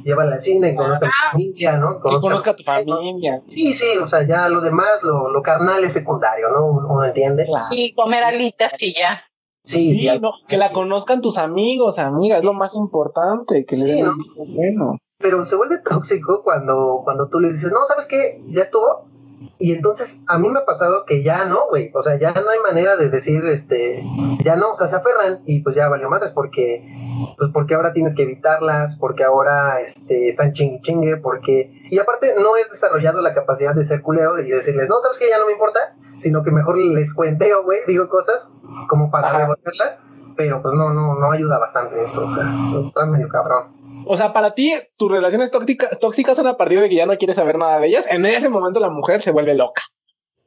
Llevarla 0.04 0.36
al 0.36 0.42
cine, 0.42 0.76
conozca 0.76 1.08
a 1.08 1.10
tu 1.10 1.16
familia, 1.32 1.78
¿no? 1.78 2.02
Que 2.02 2.18
conozca 2.20 2.52
a 2.52 2.56
tu 2.56 2.64
¿no? 2.64 2.96
familia. 2.98 3.42
Sí, 3.48 3.74
sí, 3.74 3.98
o 3.98 4.10
sea, 4.10 4.26
ya 4.28 4.50
lo 4.50 4.60
demás, 4.62 5.02
lo, 5.02 5.30
lo 5.30 5.42
carnal 5.42 5.84
es 5.84 5.94
secundario, 5.94 6.50
¿no? 6.50 6.66
Uno 6.66 6.88
uno 6.90 7.06
entiende. 7.06 7.46
Y 7.72 7.94
comer 7.94 8.24
alitas 8.24 8.82
y 8.82 8.94
ya. 8.94 9.29
Sí, 9.70 9.92
Sí, 9.92 10.04
ya- 10.04 10.20
no, 10.20 10.32
que 10.48 10.58
la 10.58 10.72
conozcan 10.72 11.22
tus 11.22 11.38
amigos, 11.38 12.00
amigas, 12.00 12.40
es 12.40 12.44
lo 12.46 12.54
más 12.54 12.76
importante, 12.76 13.66
que 13.66 13.78
le 13.78 13.86
den 13.86 14.04
¿no? 14.06 14.12
el 14.12 14.18
visto 14.18 14.44
bueno. 14.46 14.98
pero 15.20 15.46
se 15.46 15.56
vuelve 15.56 15.78
tóxico 15.80 16.42
cuando, 16.44 17.02
cuando 17.04 17.28
tú 17.30 17.40
le 17.40 17.54
dices, 17.54 17.72
no, 17.72 17.86
¿sabes 17.88 18.08
qué? 18.08 18.42
Ya 18.48 18.64
estuvo. 18.64 19.06
Y 19.58 19.74
entonces 19.74 20.20
a 20.28 20.38
mí 20.38 20.50
me 20.50 20.60
ha 20.60 20.66
pasado 20.66 21.06
que 21.06 21.24
ya 21.24 21.46
no, 21.46 21.68
güey. 21.70 21.92
O 21.94 22.04
sea, 22.04 22.18
ya 22.18 22.32
no 22.32 22.50
hay 22.50 22.60
manera 22.60 22.96
de 22.98 23.10
decir, 23.10 23.46
este, 23.46 24.04
ya 24.44 24.56
no, 24.56 24.72
o 24.72 24.78
sea, 24.78 24.88
se 24.88 24.96
aferran 24.96 25.40
y 25.46 25.62
pues 25.62 25.76
ya 25.76 25.88
valió 25.90 26.10
madres 26.10 26.32
porque, 26.34 26.84
pues 27.38 27.52
porque 27.54 27.76
ahora 27.76 27.94
tienes 27.94 28.16
que 28.16 28.24
evitarlas, 28.24 28.96
porque 29.00 29.24
ahora, 29.24 29.82
este, 29.82 30.30
están 30.30 30.54
chingue 30.54 30.82
chingue, 30.82 31.18
porque... 31.18 31.72
Y 31.90 32.00
aparte 32.00 32.36
no 32.40 32.58
he 32.58 32.70
desarrollado 32.70 33.22
la 33.22 33.34
capacidad 33.34 33.74
de 33.74 33.84
ser 33.84 34.02
culero 34.02 34.40
y 34.40 34.50
decirles, 34.50 34.90
no, 34.90 35.00
¿sabes 35.00 35.18
qué? 35.18 35.30
Ya 35.30 35.38
no 35.38 35.46
me 35.46 35.54
importa, 35.54 35.80
sino 36.20 36.44
que 36.44 36.52
mejor 36.52 36.78
les 36.78 37.14
cuenteo, 37.14 37.64
güey, 37.64 37.80
digo 37.88 38.10
cosas 38.10 38.48
como 38.88 39.10
para 39.12 39.30
Ajá. 39.30 39.56
Pero 40.40 40.62
pues 40.62 40.74
no, 40.74 40.90
no, 40.94 41.16
no 41.16 41.32
ayuda 41.34 41.60
bastante 41.60 42.02
eso, 42.02 42.26
o 42.26 42.34
sea, 42.34 42.46
está 42.88 43.06
medio 43.06 43.28
cabrón. 43.28 44.06
O 44.06 44.16
sea, 44.16 44.32
para 44.32 44.54
ti, 44.54 44.74
tus 44.96 45.12
relaciones 45.12 45.52
tóxicas, 45.52 46.00
tóxicas 46.00 46.38
son 46.38 46.48
a 46.48 46.56
partir 46.56 46.80
de 46.80 46.88
que 46.88 46.96
ya 46.96 47.06
no 47.06 47.18
quieres 47.18 47.36
saber 47.36 47.58
nada 47.58 47.78
de 47.78 47.88
ellas. 47.88 48.06
En 48.10 48.26
ese 48.26 48.48
momento 48.48 48.80
la 48.80 48.90
mujer 48.90 49.22
se 49.22 49.32
vuelve 49.32 49.54
loca. 49.54 49.82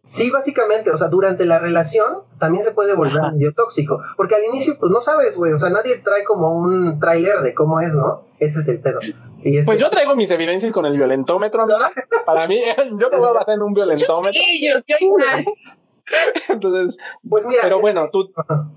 Sí, 0.04 0.30
básicamente, 0.30 0.90
o 0.90 0.96
sea, 0.96 1.08
durante 1.08 1.44
la 1.44 1.58
relación 1.58 2.20
también 2.38 2.64
se 2.64 2.70
puede 2.70 2.94
volver 2.94 3.20
Ajá. 3.20 3.32
medio 3.32 3.52
tóxico, 3.52 4.00
porque 4.16 4.34
al 4.34 4.44
inicio, 4.44 4.78
pues 4.80 4.90
no 4.90 5.02
sabes, 5.02 5.36
güey, 5.36 5.52
o 5.52 5.58
sea, 5.58 5.68
nadie 5.68 5.98
trae 5.98 6.24
como 6.24 6.56
un 6.56 6.98
tráiler 6.98 7.42
de 7.42 7.52
cómo 7.52 7.78
es, 7.82 7.92
¿no? 7.92 8.28
Ese 8.38 8.60
es 8.60 8.68
el 8.68 8.80
pedo. 8.80 8.98
Y 9.42 9.62
Pues 9.62 9.78
yo 9.78 9.90
traigo 9.90 10.16
mis 10.16 10.30
evidencias 10.30 10.72
con 10.72 10.86
el 10.86 10.96
violentómetro, 10.96 11.64
amiga. 11.64 11.92
Para 12.24 12.48
mí, 12.48 12.62
yo 12.98 13.10
me 13.10 13.18
voy 13.18 13.28
a 13.28 13.32
basar 13.32 13.56
en 13.56 13.62
un 13.62 13.74
violentómetro. 13.74 14.40
Sí, 14.42 14.66
yo. 14.66 14.78
Entonces, 16.48 16.96
pues 17.28 17.44
mira, 17.44 17.60
pero 17.62 17.78
bueno, 17.78 18.08
tú, 18.10 18.32
Ajá. 18.34 18.70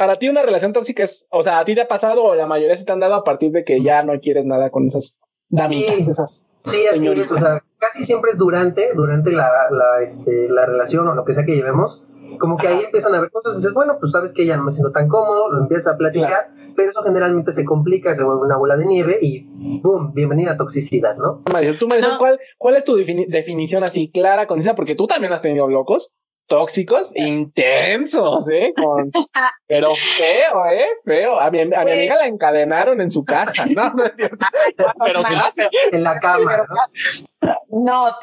Para 0.00 0.16
ti 0.18 0.30
una 0.30 0.42
relación 0.42 0.72
tóxica 0.72 1.02
es, 1.02 1.26
o 1.30 1.42
sea, 1.42 1.58
a 1.58 1.64
ti 1.66 1.74
te 1.74 1.82
ha 1.82 1.86
pasado 1.88 2.24
o 2.24 2.34
la 2.34 2.46
mayoría 2.46 2.74
se 2.74 2.86
te 2.86 2.92
han 2.92 3.00
dado 3.00 3.16
a 3.16 3.22
partir 3.22 3.52
de 3.52 3.64
que 3.64 3.82
ya 3.82 4.02
no 4.02 4.18
quieres 4.18 4.46
nada 4.46 4.70
con 4.70 4.86
esas 4.86 5.20
damitas, 5.50 5.96
Sí. 5.96 6.10
esas. 6.10 6.46
sí, 6.64 6.86
así 6.90 7.06
es, 7.06 7.30
o 7.30 7.38
sea, 7.38 7.62
casi 7.76 8.02
siempre 8.04 8.30
es 8.30 8.38
durante, 8.38 8.94
durante 8.94 9.30
la, 9.30 9.50
la, 9.70 10.02
este, 10.02 10.48
la 10.48 10.64
relación 10.64 11.06
o 11.06 11.14
lo 11.14 11.26
que 11.26 11.34
sea 11.34 11.44
que 11.44 11.54
llevemos, 11.54 12.02
como 12.38 12.56
que 12.56 12.68
ahí 12.68 12.80
empiezan 12.84 13.14
a 13.14 13.20
ver 13.20 13.30
cosas, 13.30 13.52
y 13.52 13.56
dices, 13.56 13.74
bueno, 13.74 13.98
pues 14.00 14.10
sabes 14.12 14.32
que 14.34 14.46
ya 14.46 14.56
no 14.56 14.62
me 14.64 14.72
siento 14.72 14.90
tan 14.90 15.06
cómodo, 15.06 15.52
lo 15.52 15.60
empiezas 15.60 15.92
a 15.92 15.98
platicar, 15.98 16.48
pero 16.74 16.90
eso 16.92 17.02
generalmente 17.02 17.52
se 17.52 17.66
complica, 17.66 18.16
se 18.16 18.22
vuelve 18.24 18.40
una 18.46 18.56
bola 18.56 18.78
de 18.78 18.86
nieve 18.86 19.18
y 19.20 19.80
¡boom! 19.82 20.14
Bienvenida 20.14 20.52
a 20.52 20.56
toxicidad, 20.56 21.14
¿no? 21.18 21.42
Mario, 21.52 21.76
tú 21.78 21.86
me 21.88 21.96
dices, 21.96 22.12
No. 22.12 22.16
¿cuál, 22.18 22.38
¿cuál 22.56 22.76
es 22.76 22.84
tu 22.84 22.96
defini- 22.96 23.26
definición 23.28 23.84
así 23.84 24.10
clara, 24.10 24.46
concisa? 24.46 24.74
Porque 24.74 24.94
tú 24.94 25.06
también 25.06 25.32
has 25.34 25.42
tenido 25.42 25.68
locos 25.68 26.14
tóxicos, 26.50 27.12
intensos, 27.14 28.50
¿eh? 28.50 28.72
Con- 28.76 29.10
pero 29.68 29.94
feo, 29.94 30.66
¿eh? 30.66 30.84
Feo. 31.04 31.38
A 31.40 31.48
mi, 31.50 31.60
a 31.60 31.64
mi 31.64 31.74
amiga 31.74 32.16
la 32.16 32.26
encadenaron 32.26 33.00
en 33.00 33.08
su 33.10 33.24
casa. 33.24 33.64
No, 33.74 33.90
no 33.94 34.04
es 34.04 34.12
cierto. 34.16 34.44
Pero. 35.04 35.22
En 35.92 36.02
la 36.02 36.18
cama, 36.18 36.56
¿no? 37.38 37.54
No, 37.70 38.16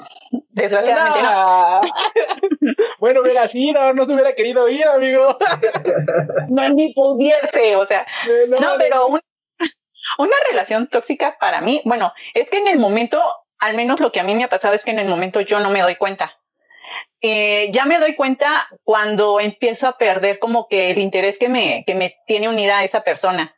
desgraciadamente 0.49 1.21
no. 1.21 1.81
No. 1.81 1.81
bueno, 2.99 3.21
hubiera 3.21 3.47
sido, 3.47 3.93
no 3.93 4.03
se 4.05 4.13
hubiera 4.13 4.33
querido 4.35 4.67
ir, 4.67 4.85
amigo. 4.85 5.37
No 6.49 6.67
ni 6.69 6.93
pudiese, 6.93 7.77
o 7.77 7.85
sea. 7.85 8.05
No, 8.49 8.73
pero 8.77 9.07
un- 9.07 9.21
una 10.19 10.35
relación 10.51 10.87
tóxica 10.87 11.37
para 11.39 11.61
mí, 11.61 11.81
bueno, 11.85 12.11
es 12.33 12.49
que 12.49 12.57
en 12.57 12.67
el 12.67 12.77
momento, 12.79 13.21
al 13.59 13.75
menos 13.77 13.99
lo 14.01 14.11
que 14.11 14.19
a 14.19 14.23
mí 14.23 14.35
me 14.35 14.43
ha 14.43 14.49
pasado 14.49 14.73
es 14.73 14.83
que 14.83 14.91
en 14.91 14.99
el 14.99 15.07
momento 15.07 15.39
yo 15.41 15.59
no 15.61 15.69
me 15.69 15.81
doy 15.81 15.95
cuenta. 15.95 16.36
Eh, 17.21 17.71
ya 17.71 17.85
me 17.85 17.99
doy 17.99 18.15
cuenta 18.15 18.67
cuando 18.83 19.39
empiezo 19.39 19.87
a 19.87 19.97
perder 19.97 20.39
como 20.39 20.67
que 20.67 20.91
el 20.91 20.99
interés 20.99 21.39
que 21.39 21.49
me, 21.49 21.83
que 21.87 21.95
me 21.95 22.15
tiene 22.27 22.49
unida 22.49 22.79
a 22.79 22.83
esa 22.83 23.01
persona. 23.01 23.55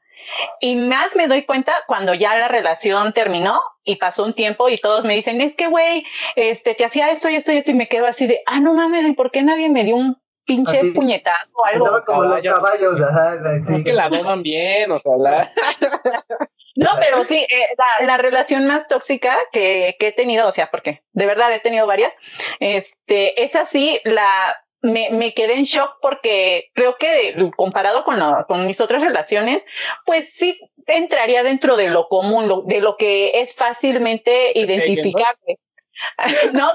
Y 0.60 0.76
más 0.76 1.16
me 1.16 1.28
doy 1.28 1.44
cuenta 1.44 1.74
cuando 1.88 2.14
ya 2.14 2.38
la 2.38 2.48
relación 2.48 3.14
terminó 3.14 3.60
y 3.84 3.96
pasó 3.96 4.26
un 4.26 4.34
tiempo 4.34 4.70
y 4.70 4.78
todos 4.78 5.04
me 5.04 5.16
dicen, 5.16 5.42
es 5.42 5.56
que, 5.56 5.68
güey, 5.68 6.06
este, 6.36 6.76
te 6.76 6.86
hacía 6.86 7.10
esto 7.10 7.30
y 7.30 7.36
esto 7.36 7.52
y 7.52 7.58
esto 7.58 7.72
y 7.72 7.76
me 7.76 7.88
quedo 7.88 8.06
así 8.06 8.28
de, 8.28 8.42
ah, 8.46 8.60
no 8.60 8.74
mames, 8.74 9.06
¿y 9.06 9.14
por 9.14 9.32
qué 9.32 9.42
nadie 9.42 9.70
me 9.70 9.84
dio 9.84 9.96
un 9.96 10.22
pinche 10.46 10.80
Así. 10.80 10.92
puñetazo 10.92 11.56
o 11.58 11.66
algo? 11.66 11.86
Estaba 11.86 12.06
como 12.06 12.24
los 12.24 12.42
caballo. 12.44 12.54
caballos, 12.56 13.02
ajá, 13.02 13.38
sí. 13.68 13.74
Es 13.76 13.84
que 13.84 13.94
la 13.94 14.10
doman 14.10 14.44
bien, 14.44 14.92
o 14.92 15.00
sea, 15.00 15.18
la... 15.18 15.52
No, 16.76 16.90
pero 17.00 17.26
sí, 17.26 17.46
eh, 17.50 17.68
la, 18.00 18.06
la 18.06 18.18
relación 18.18 18.66
más 18.68 18.88
tóxica 18.88 19.38
que, 19.52 19.96
que 20.00 20.08
he 20.08 20.12
tenido, 20.12 20.48
o 20.48 20.52
sea, 20.52 20.70
porque 20.72 21.02
de 21.14 21.26
verdad 21.26 21.52
he 21.54 21.60
tenido 21.60 21.88
varias, 21.88 22.14
este, 22.60 23.44
es 23.44 23.56
así, 23.56 24.00
la, 24.06 24.56
me, 24.82 25.10
me 25.12 25.34
quedé 25.34 25.56
en 25.56 25.64
shock 25.64 25.98
porque 26.02 26.70
creo 26.74 26.96
que 26.98 27.36
comparado 27.58 28.04
con, 28.04 28.20
lo- 28.20 28.46
con 28.48 28.66
mis 28.68 28.80
otras 28.80 29.02
relaciones, 29.02 29.66
pues 30.06 30.34
sí 30.34 30.60
entraría 30.86 31.44
dentro 31.44 31.76
de 31.76 31.90
lo 31.90 32.08
común, 32.08 32.48
lo- 32.48 32.62
de 32.62 32.80
lo 32.82 32.96
que 32.98 33.32
es 33.42 33.54
fácilmente 33.56 34.52
identificable. 34.56 35.58
No, 36.54 36.72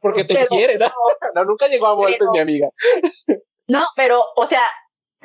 porque 0.00 0.22
te 0.22 0.34
pero- 0.34 0.46
quiere, 0.46 0.78
¿no? 0.78 0.86
No, 1.34 1.44
nunca 1.44 1.66
llegó 1.66 1.88
a 1.88 2.06
Pero- 2.06 2.30
mi 2.30 2.38
amiga. 2.38 2.68
No, 3.66 3.84
pero, 3.96 4.24
o 4.36 4.46
sea, 4.46 4.60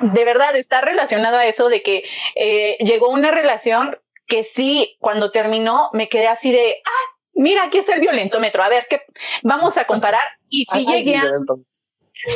de 0.00 0.24
verdad 0.24 0.56
está 0.56 0.80
relacionado 0.80 1.36
a 1.38 1.46
eso 1.46 1.68
de 1.68 1.82
que 1.82 2.04
eh, 2.34 2.76
llegó 2.80 3.08
una 3.08 3.30
relación 3.30 3.96
que 4.26 4.44
sí, 4.44 4.96
cuando 5.00 5.30
terminó, 5.30 5.90
me 5.92 6.08
quedé 6.08 6.28
así 6.28 6.52
de, 6.52 6.80
ah, 6.84 7.16
mira, 7.34 7.64
aquí 7.64 7.78
está 7.78 7.94
el 7.94 8.00
violentómetro, 8.00 8.62
a 8.62 8.68
ver, 8.68 8.86
qué 8.88 9.02
vamos 9.42 9.76
a 9.76 9.84
comparar. 9.84 10.22
Y 10.48 10.64
sí 10.72 10.86
llegué 10.86 11.16
a. 11.16 11.30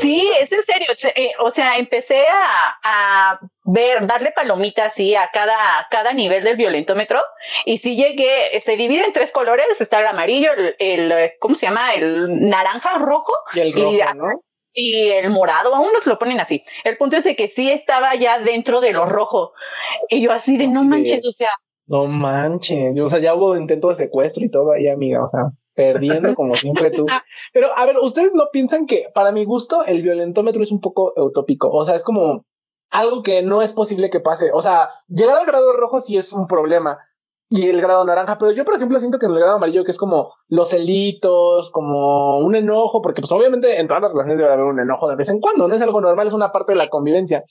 Sí, 0.00 0.30
es 0.40 0.50
en 0.50 0.62
serio. 0.62 0.88
Eh, 1.14 1.32
o 1.40 1.50
sea, 1.50 1.76
empecé 1.76 2.24
a, 2.26 2.78
a, 2.82 3.40
ver, 3.64 4.06
darle 4.06 4.32
palomitas 4.32 4.86
así 4.86 5.14
a 5.14 5.30
cada, 5.30 5.56
cada 5.90 6.12
nivel 6.12 6.42
del 6.42 6.56
violentómetro. 6.56 7.22
Y 7.66 7.76
si 7.78 7.96
llegué, 7.96 8.58
se 8.60 8.76
divide 8.76 9.04
en 9.04 9.12
tres 9.12 9.30
colores. 9.30 9.80
Está 9.80 10.00
el 10.00 10.06
amarillo, 10.06 10.52
el, 10.52 10.76
el 10.78 11.32
¿cómo 11.38 11.54
se 11.54 11.66
llama? 11.66 11.92
El 11.92 12.48
naranja, 12.48 12.94
rojo. 12.94 13.32
Y 13.52 13.60
el 13.60 13.72
rojo, 13.72 14.14
¿no? 14.14 14.42
Y 14.74 15.08
el 15.10 15.30
morado, 15.30 15.74
aún 15.74 15.92
nos 15.92 16.06
lo 16.06 16.18
ponen 16.18 16.40
así. 16.40 16.64
El 16.82 16.96
punto 16.96 17.16
es 17.16 17.24
de 17.24 17.36
que 17.36 17.48
sí 17.48 17.70
estaba 17.70 18.14
ya 18.16 18.40
dentro 18.40 18.80
de 18.80 18.92
lo 18.92 19.06
rojo. 19.06 19.52
Y 20.08 20.20
yo 20.20 20.32
así 20.32 20.56
de, 20.56 20.66
no 20.66 20.84
manches, 20.84 21.24
o 21.24 21.32
sea. 21.32 21.50
No 21.86 22.06
manches, 22.06 22.98
o 22.98 23.06
sea, 23.06 23.20
ya 23.20 23.34
hubo 23.34 23.56
intento 23.56 23.88
de 23.88 23.94
secuestro 23.94 24.44
y 24.44 24.50
todo 24.50 24.72
ahí, 24.72 24.88
amiga, 24.88 25.22
o 25.22 25.28
sea 25.28 25.50
perdiendo 25.74 26.34
como 26.34 26.54
siempre 26.54 26.90
tú. 26.90 27.06
Ah. 27.10 27.22
Pero 27.52 27.76
a 27.76 27.84
ver, 27.84 27.98
ustedes 27.98 28.32
no 28.34 28.44
piensan 28.52 28.86
que 28.86 29.06
para 29.14 29.32
mi 29.32 29.44
gusto 29.44 29.84
el 29.84 30.02
violentómetro 30.02 30.62
es 30.62 30.72
un 30.72 30.80
poco 30.80 31.12
utópico, 31.16 31.70
o 31.70 31.84
sea, 31.84 31.94
es 31.94 32.04
como 32.04 32.44
algo 32.90 33.22
que 33.22 33.42
no 33.42 33.60
es 33.62 33.72
posible 33.72 34.10
que 34.10 34.20
pase, 34.20 34.50
o 34.52 34.62
sea, 34.62 34.90
llegar 35.08 35.36
al 35.36 35.46
grado 35.46 35.72
rojo 35.72 36.00
sí 36.00 36.16
es 36.16 36.32
un 36.32 36.46
problema 36.46 36.98
y 37.54 37.68
el 37.68 37.80
grado 37.80 38.04
naranja, 38.04 38.36
pero 38.36 38.50
yo 38.50 38.64
por 38.64 38.74
ejemplo 38.74 38.98
siento 38.98 39.20
que 39.20 39.26
en 39.26 39.32
el 39.32 39.38
grado 39.38 39.54
amarillo 39.54 39.84
que 39.84 39.92
es 39.92 39.96
como 39.96 40.34
los 40.48 40.70
celitos, 40.70 41.70
como 41.70 42.40
un 42.40 42.56
enojo, 42.56 43.00
porque 43.00 43.20
pues 43.20 43.30
obviamente 43.30 43.78
en 43.78 43.86
todas 43.86 44.02
las 44.02 44.10
relaciones 44.10 44.38
debe 44.38 44.50
haber 44.50 44.64
un 44.64 44.80
enojo 44.80 45.08
de 45.08 45.14
vez 45.14 45.28
en 45.28 45.38
cuando, 45.38 45.68
no 45.68 45.74
es 45.76 45.80
algo 45.80 46.00
normal, 46.00 46.26
es 46.26 46.34
una 46.34 46.50
parte 46.50 46.72
de 46.72 46.78
la 46.78 46.88
convivencia. 46.88 47.44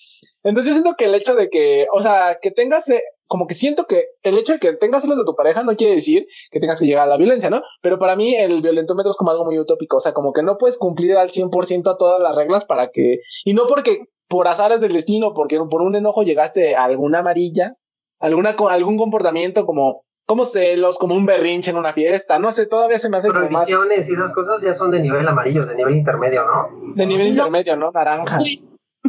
Entonces 0.43 0.67
yo 0.67 0.73
siento 0.73 0.95
que 0.97 1.05
el 1.05 1.15
hecho 1.15 1.35
de 1.35 1.49
que, 1.49 1.87
o 1.93 2.01
sea, 2.01 2.37
que 2.41 2.51
tengas 2.51 2.89
eh, 2.89 3.01
como 3.27 3.47
que 3.47 3.55
siento 3.55 3.85
que 3.85 4.07
el 4.23 4.37
hecho 4.37 4.51
de 4.51 4.59
que 4.59 4.73
tengas 4.73 5.03
celos 5.03 5.17
de 5.17 5.23
tu 5.23 5.35
pareja 5.35 5.63
no 5.63 5.73
quiere 5.77 5.95
decir 5.95 6.27
que 6.51 6.59
tengas 6.59 6.81
que 6.81 6.85
llegar 6.85 7.03
a 7.07 7.09
la 7.09 7.15
violencia, 7.15 7.49
¿no? 7.49 7.61
Pero 7.81 7.97
para 7.97 8.17
mí 8.17 8.35
el 8.35 8.61
violentómetro 8.61 9.09
es 9.09 9.15
como 9.15 9.31
algo 9.31 9.45
muy 9.45 9.57
utópico, 9.57 9.97
o 9.97 10.01
sea, 10.01 10.11
como 10.11 10.33
que 10.33 10.43
no 10.43 10.57
puedes 10.57 10.77
cumplir 10.77 11.15
al 11.15 11.29
100% 11.29 11.89
a 11.89 11.97
todas 11.97 12.21
las 12.21 12.35
reglas 12.35 12.65
para 12.65 12.89
que, 12.89 13.21
y 13.45 13.53
no 13.53 13.67
porque 13.67 14.07
por 14.27 14.49
azares 14.49 14.81
del 14.81 14.91
destino, 14.91 15.33
porque 15.33 15.57
por 15.69 15.81
un 15.81 15.95
enojo 15.95 16.23
llegaste 16.23 16.75
a 16.75 16.83
alguna 16.83 17.19
amarilla, 17.19 17.77
alguna, 18.19 18.55
algún 18.69 18.97
comportamiento 18.97 19.65
como, 19.65 20.03
como 20.25 20.45
celos, 20.45 20.97
como 20.97 21.15
un 21.15 21.25
berrinche 21.25 21.71
en 21.71 21.77
una 21.77 21.93
fiesta, 21.93 22.39
no 22.39 22.51
sé, 22.51 22.65
todavía 22.65 22.99
se 22.99 23.09
me 23.09 23.17
hace 23.17 23.29
como 23.29 23.49
más... 23.49 23.69
y 23.69 23.73
esas 23.73 24.33
cosas 24.33 24.61
ya 24.61 24.73
son 24.73 24.91
de 24.91 24.99
nivel 24.99 25.27
amarillo, 25.27 25.65
de 25.65 25.75
nivel 25.75 25.97
intermedio, 25.97 26.45
¿no? 26.45 26.93
De 26.95 27.05
nivel 27.05 27.27
intermedio, 27.27 27.75
¿no? 27.75 27.91
Naranja. 27.91 28.39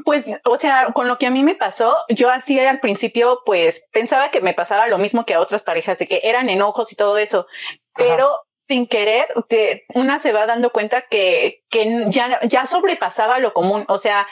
Pues, 0.05 0.27
o 0.45 0.59
sea, 0.59 0.93
con 0.93 1.07
lo 1.07 1.19
que 1.19 1.27
a 1.27 1.31
mí 1.31 1.45
me 1.45 1.55
pasó, 1.55 1.95
yo 2.09 2.29
así 2.31 2.59
al 2.59 2.81
principio, 2.81 3.41
pues 3.47 3.89
pensaba 3.93 4.31
que 4.31 4.41
me 4.41 4.53
pasaba 4.53 4.89
lo 4.89 4.99
mismo 4.99 5.25
que 5.25 5.35
a 5.35 5.41
otras 5.41 5.63
parejas, 5.63 5.99
de 5.99 6.07
que 6.07 6.21
eran 6.25 6.49
enojos 6.49 6.93
y 6.93 6.97
todo 6.97 7.17
eso, 7.17 7.47
pero 7.95 8.41
sin 8.67 8.87
querer, 8.87 9.27
que 9.49 9.85
una 9.95 10.19
se 10.19 10.33
va 10.33 10.47
dando 10.47 10.71
cuenta 10.71 11.03
que, 11.03 11.63
que 11.69 12.07
ya, 12.09 12.41
ya 12.43 12.67
sobrepasaba 12.67 13.39
lo 13.39 13.53
común. 13.53 13.85
O 13.89 13.99
sea, 13.99 14.27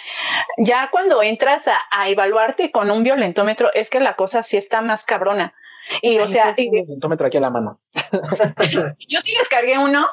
ya 0.57 0.89
cuando 0.91 1.23
entras 1.23 1.69
a, 1.69 1.81
a 1.91 2.09
evaluarte 2.09 2.71
con 2.71 2.91
un 2.91 3.03
violentómetro, 3.05 3.73
es 3.75 3.91
que 3.91 4.01
la 4.01 4.17
cosa 4.17 4.43
sí 4.43 4.57
está 4.57 4.81
más 4.81 5.05
cabrona. 5.05 5.55
Y, 6.01 6.19
o 6.19 6.29
sea, 6.29 6.55
un 6.57 6.71
violentómetro 6.71 7.27
aquí 7.27 7.37
a 7.37 7.41
la 7.41 7.51
mano. 7.51 7.81
yo 9.09 9.21
sí 9.23 9.35
descargué 9.39 9.79
uno, 9.79 10.07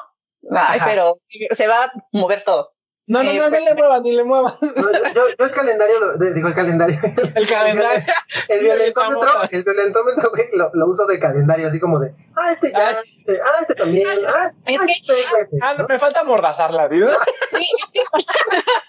pero 0.84 1.20
se 1.50 1.66
va 1.66 1.84
a 1.84 1.92
mover 2.12 2.44
todo. 2.44 2.74
No, 3.06 3.24
no, 3.24 3.32
no, 3.32 3.50
no 3.50 3.58
le 3.58 3.74
muevas, 3.74 4.02
ni 4.02 4.12
le 4.12 4.22
muevas. 4.22 4.54
yo, 5.14 5.22
yo, 5.36 5.44
el 5.44 5.50
calendario, 5.50 5.98
lo, 5.98 6.32
digo 6.32 6.46
el 6.46 6.54
calendario. 6.54 7.00
El 7.34 7.46
calendario. 7.48 8.04
el 8.48 8.60
violentómetro, 8.60 9.30
el 9.50 9.64
violentómetro, 9.64 10.30
güey, 10.30 10.48
lo, 10.52 10.70
lo, 10.74 10.86
uso 10.86 11.06
de 11.06 11.18
calendario, 11.18 11.68
así 11.68 11.80
como 11.80 11.98
de, 11.98 12.14
ah, 12.36 12.52
este 12.52 12.70
ya, 12.70 12.88
ah, 12.90 13.02
este, 13.02 13.40
ah, 13.40 13.58
este 13.62 13.74
también, 13.74 14.06
ah, 14.28 14.52
es 14.64 14.78
ah, 14.80 14.84
este, 14.86 15.58
ah, 15.60 15.74
no, 15.76 15.86
me 15.88 15.98
falta 15.98 16.22
mordazarla, 16.22 16.88
¿tío? 16.88 17.08
Sí, 17.50 17.68
que, 17.92 18.00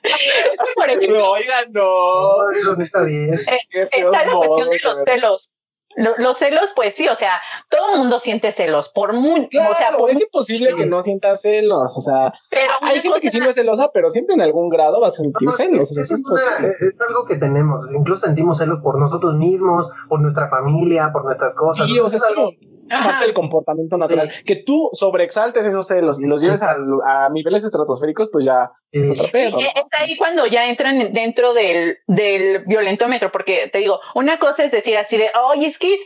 es 0.03 0.62
que 0.62 0.74
por 0.75 0.89
ejemplo, 0.89 1.32
oigan, 1.32 1.72
no. 1.72 1.82
No, 1.82 2.51
eso 2.51 2.75
no 2.75 2.84
está 2.84 3.01
bien. 3.01 3.34
Eh, 3.34 3.89
está 3.91 4.25
la 4.25 4.34
cuestión 4.34 4.70
de 4.70 4.80
los 4.84 5.00
celos. 5.03 5.50
Los 5.95 6.38
celos, 6.38 6.71
pues 6.75 6.95
sí, 6.95 7.07
o 7.07 7.15
sea, 7.15 7.41
todo 7.69 7.93
el 7.93 8.00
mundo 8.00 8.19
siente 8.19 8.51
celos, 8.51 8.89
por 8.89 9.13
muy, 9.13 9.45
o 9.45 9.74
sea, 9.74 9.91
es 10.10 10.21
imposible 10.21 10.75
que 10.75 10.86
no 10.86 11.01
sientas 11.01 11.41
celos, 11.41 11.95
o 11.95 12.01
sea, 12.01 12.33
pero 12.50 12.71
hay 12.81 13.00
gente 13.01 13.19
que 13.19 13.29
sí 13.29 13.39
no 13.39 13.50
es 13.50 13.55
celosa, 13.55 13.91
pero 13.93 14.10
siempre 14.10 14.36
en 14.36 14.41
algún 14.41 14.69
grado 14.69 15.01
va 15.01 15.07
a 15.07 15.12
sentir 15.12 15.50
celos, 15.51 15.98
es, 15.98 16.12
algo 16.12 17.25
que 17.27 17.36
tenemos, 17.36 17.88
incluso 17.93 18.25
sentimos 18.25 18.57
celos 18.57 18.79
por 18.81 19.00
nosotros 19.00 19.36
mismos, 19.36 19.88
por 20.07 20.21
nuestra 20.21 20.50
familia, 20.50 21.12
por 21.12 21.25
nuestras 21.25 21.53
cosas. 21.55 21.88
Sí, 21.88 22.00
o 22.00 22.07
sea, 22.07 22.17
es 22.17 22.24
algo 22.24 22.51
parte 23.00 23.25
del 23.25 23.33
comportamiento 23.33 23.98
natural. 23.98 24.31
Que 24.45 24.57
tú 24.57 24.89
sobreexaltes 24.93 25.65
esos 25.65 25.88
celos 25.88 26.19
y 26.21 26.25
los 26.25 26.41
lleves 26.41 26.62
a, 26.63 26.71
a 27.05 27.29
niveles 27.29 27.63
estratosféricos, 27.63 28.29
pues 28.31 28.45
ya 28.45 28.71
es 28.91 29.10
otro 29.10 29.29
pedo. 29.31 29.57
Es 29.60 29.71
ahí 29.98 30.17
cuando 30.17 30.45
ya 30.48 30.69
entran 30.69 31.13
dentro 31.13 31.53
del, 31.53 32.00
del 32.07 32.65
violentómetro, 32.65 33.31
porque 33.31 33.69
te 33.71 33.79
digo, 33.79 34.00
una 34.15 34.38
cosa 34.38 34.63
es 34.65 34.71
decir 34.71 34.98
así 34.98 35.17
de, 35.17 35.31
oye, 35.50 35.67
es 35.67 35.77
que 35.81 35.97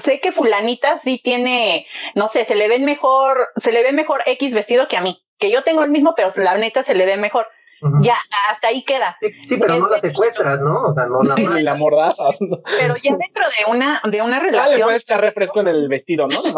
sé 0.00 0.20
que 0.20 0.30
fulanita 0.30 0.98
sí 0.98 1.20
tiene, 1.22 1.86
no 2.14 2.28
sé, 2.28 2.44
se 2.44 2.54
le 2.54 2.68
ve 2.68 2.78
mejor, 2.78 3.48
se 3.56 3.72
le 3.72 3.82
ve 3.82 3.92
mejor 3.92 4.22
X 4.26 4.54
vestido 4.54 4.86
que 4.86 4.96
a 4.96 5.00
mí, 5.00 5.20
que 5.38 5.50
yo 5.50 5.64
tengo 5.64 5.82
el 5.82 5.90
mismo, 5.90 6.14
pero 6.14 6.30
la 6.36 6.56
neta 6.56 6.84
se 6.84 6.94
le 6.94 7.06
ve 7.06 7.16
mejor. 7.16 7.48
Ya, 8.00 8.16
hasta 8.48 8.68
ahí 8.68 8.82
queda. 8.82 9.18
Sí, 9.20 9.58
pero 9.58 9.78
no 9.78 9.88
la 9.88 10.00
secuestras, 10.00 10.58
¿no? 10.60 10.84
O 10.84 10.94
sea, 10.94 11.04
no 11.04 11.22
la, 11.22 11.34
Ni 11.34 11.62
la 11.62 11.74
mordazas. 11.74 12.38
Pero 12.78 12.96
ya 12.96 13.14
dentro 13.14 13.44
de 13.44 13.70
una, 13.70 14.00
de 14.10 14.22
una 14.22 14.40
relación. 14.40 14.74
Ah, 14.74 14.78
le 14.78 14.84
puedes 14.84 15.02
echar 15.02 15.20
refresco 15.20 15.60
en 15.60 15.68
el 15.68 15.86
vestido, 15.88 16.26
¿no? 16.26 16.42
Nada 16.42 16.54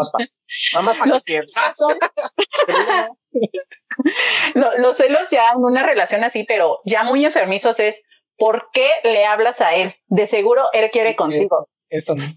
más 0.83 0.95
para 0.95 1.11
los, 1.11 1.25
que 1.25 1.41
los 4.55 4.95
celos 4.95 5.29
ya 5.29 5.51
en 5.51 5.65
una 5.65 5.83
relación 5.83 6.23
así, 6.23 6.45
pero 6.47 6.79
ya 6.85 7.03
muy 7.03 7.25
enfermizos 7.25 7.77
es 7.81 8.01
¿por 8.37 8.69
qué 8.71 8.89
le 9.03 9.25
hablas 9.25 9.59
a 9.61 9.75
él? 9.75 9.95
De 10.07 10.27
seguro 10.27 10.67
él 10.71 10.89
quiere 10.91 11.17
contigo. 11.17 11.67
Eso 11.89 12.15
no. 12.15 12.23
E, 12.23 12.35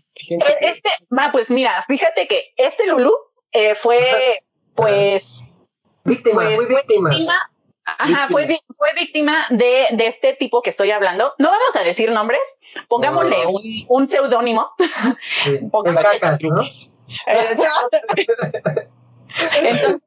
este, 0.61 0.91
va, 1.17 1.31
pues 1.33 1.49
mira, 1.51 1.85
fíjate 1.89 2.29
que 2.29 2.53
este 2.57 2.87
Lulu 2.87 3.13
eh, 3.53 3.75
fue, 3.75 4.43
pues, 4.75 5.45
víctima, 6.05 6.45
pues, 6.45 6.67
fue 6.67 6.85
víctima. 6.87 7.51
Ajá, 7.85 8.29
fue, 8.29 8.47
fue 8.77 8.93
víctima 8.95 9.47
de, 9.51 9.89
de, 9.93 10.07
este 10.07 10.35
tipo 10.35 10.63
que 10.63 10.71
estoy 10.71 10.93
hablando. 10.93 11.35
No 11.39 11.51
vamos 11.51 11.75
a 11.75 11.83
decir 11.83 12.13
nombres, 12.13 12.41
pongámosle 12.89 13.47
un, 13.47 13.63
un 13.89 14.09
seudónimo. 14.09 14.71
Entonces, 19.57 20.01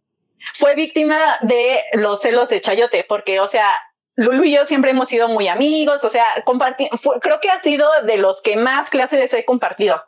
fue 0.54 0.76
víctima 0.76 1.18
de 1.42 1.82
los 1.94 2.22
celos 2.22 2.50
de 2.50 2.62
Chayote, 2.62 3.06
porque, 3.08 3.40
o 3.40 3.48
sea, 3.48 3.70
Lulu 4.16 4.44
y 4.44 4.54
yo 4.54 4.66
siempre 4.66 4.92
hemos 4.92 5.10
sido 5.10 5.28
muy 5.28 5.48
amigos, 5.48 6.04
o 6.04 6.10
sea, 6.10 6.26
compartí, 6.46 6.90
creo 7.22 7.40
que 7.40 7.50
ha 7.50 7.62
sido 7.62 7.90
de 8.04 8.18
los 8.18 8.42
que 8.42 8.56
más 8.56 8.90
clases 8.90 9.34
he 9.34 9.46
compartido 9.46 10.04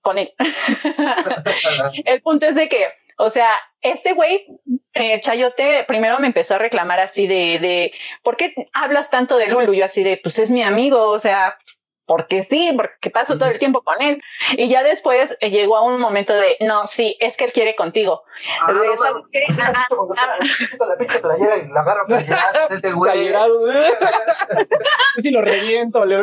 con 0.00 0.18
él. 0.18 0.34
El 2.04 2.20
punto 2.22 2.46
es 2.46 2.54
de 2.54 2.68
que 2.68 2.88
o 3.20 3.30
sea, 3.30 3.50
este 3.80 4.12
güey, 4.12 4.46
eh, 4.94 5.20
Chayote, 5.20 5.84
primero 5.88 6.20
me 6.20 6.28
empezó 6.28 6.54
a 6.54 6.58
reclamar 6.58 7.00
así 7.00 7.26
de, 7.26 7.58
de, 7.58 7.92
¿por 8.22 8.36
qué 8.36 8.54
hablas 8.72 9.10
tanto 9.10 9.36
de 9.38 9.48
Lulu? 9.48 9.74
Yo 9.74 9.84
así 9.84 10.04
de, 10.04 10.20
pues 10.22 10.38
es 10.38 10.52
mi 10.52 10.62
amigo, 10.62 11.10
o 11.10 11.18
sea, 11.18 11.58
porque 12.08 12.42
sí, 12.42 12.72
porque 12.74 13.10
paso 13.10 13.36
todo 13.36 13.50
el 13.50 13.58
tiempo 13.58 13.82
con 13.82 14.00
él. 14.00 14.22
Y 14.52 14.68
ya 14.68 14.82
después 14.82 15.36
eh, 15.40 15.50
llegó 15.50 15.76
a 15.76 15.82
un 15.82 16.00
momento 16.00 16.34
de, 16.34 16.56
no, 16.60 16.86
sí, 16.86 17.18
es 17.20 17.36
que 17.36 17.44
él 17.44 17.52
quiere 17.52 17.76
contigo. 17.76 18.22
Ah, 18.62 18.72
no, 18.72 18.96
¿Sabes 18.96 19.24
qué? 19.30 19.44
la 19.48 20.96
pinche 20.96 21.18
playera 21.18 21.58
y 21.58 21.68
la 21.68 21.80
agarro 21.80 22.06
este 22.70 22.92
güey. 22.92 23.30
si 25.18 25.30
lo 25.30 25.42
reviento, 25.42 26.06
le 26.06 26.16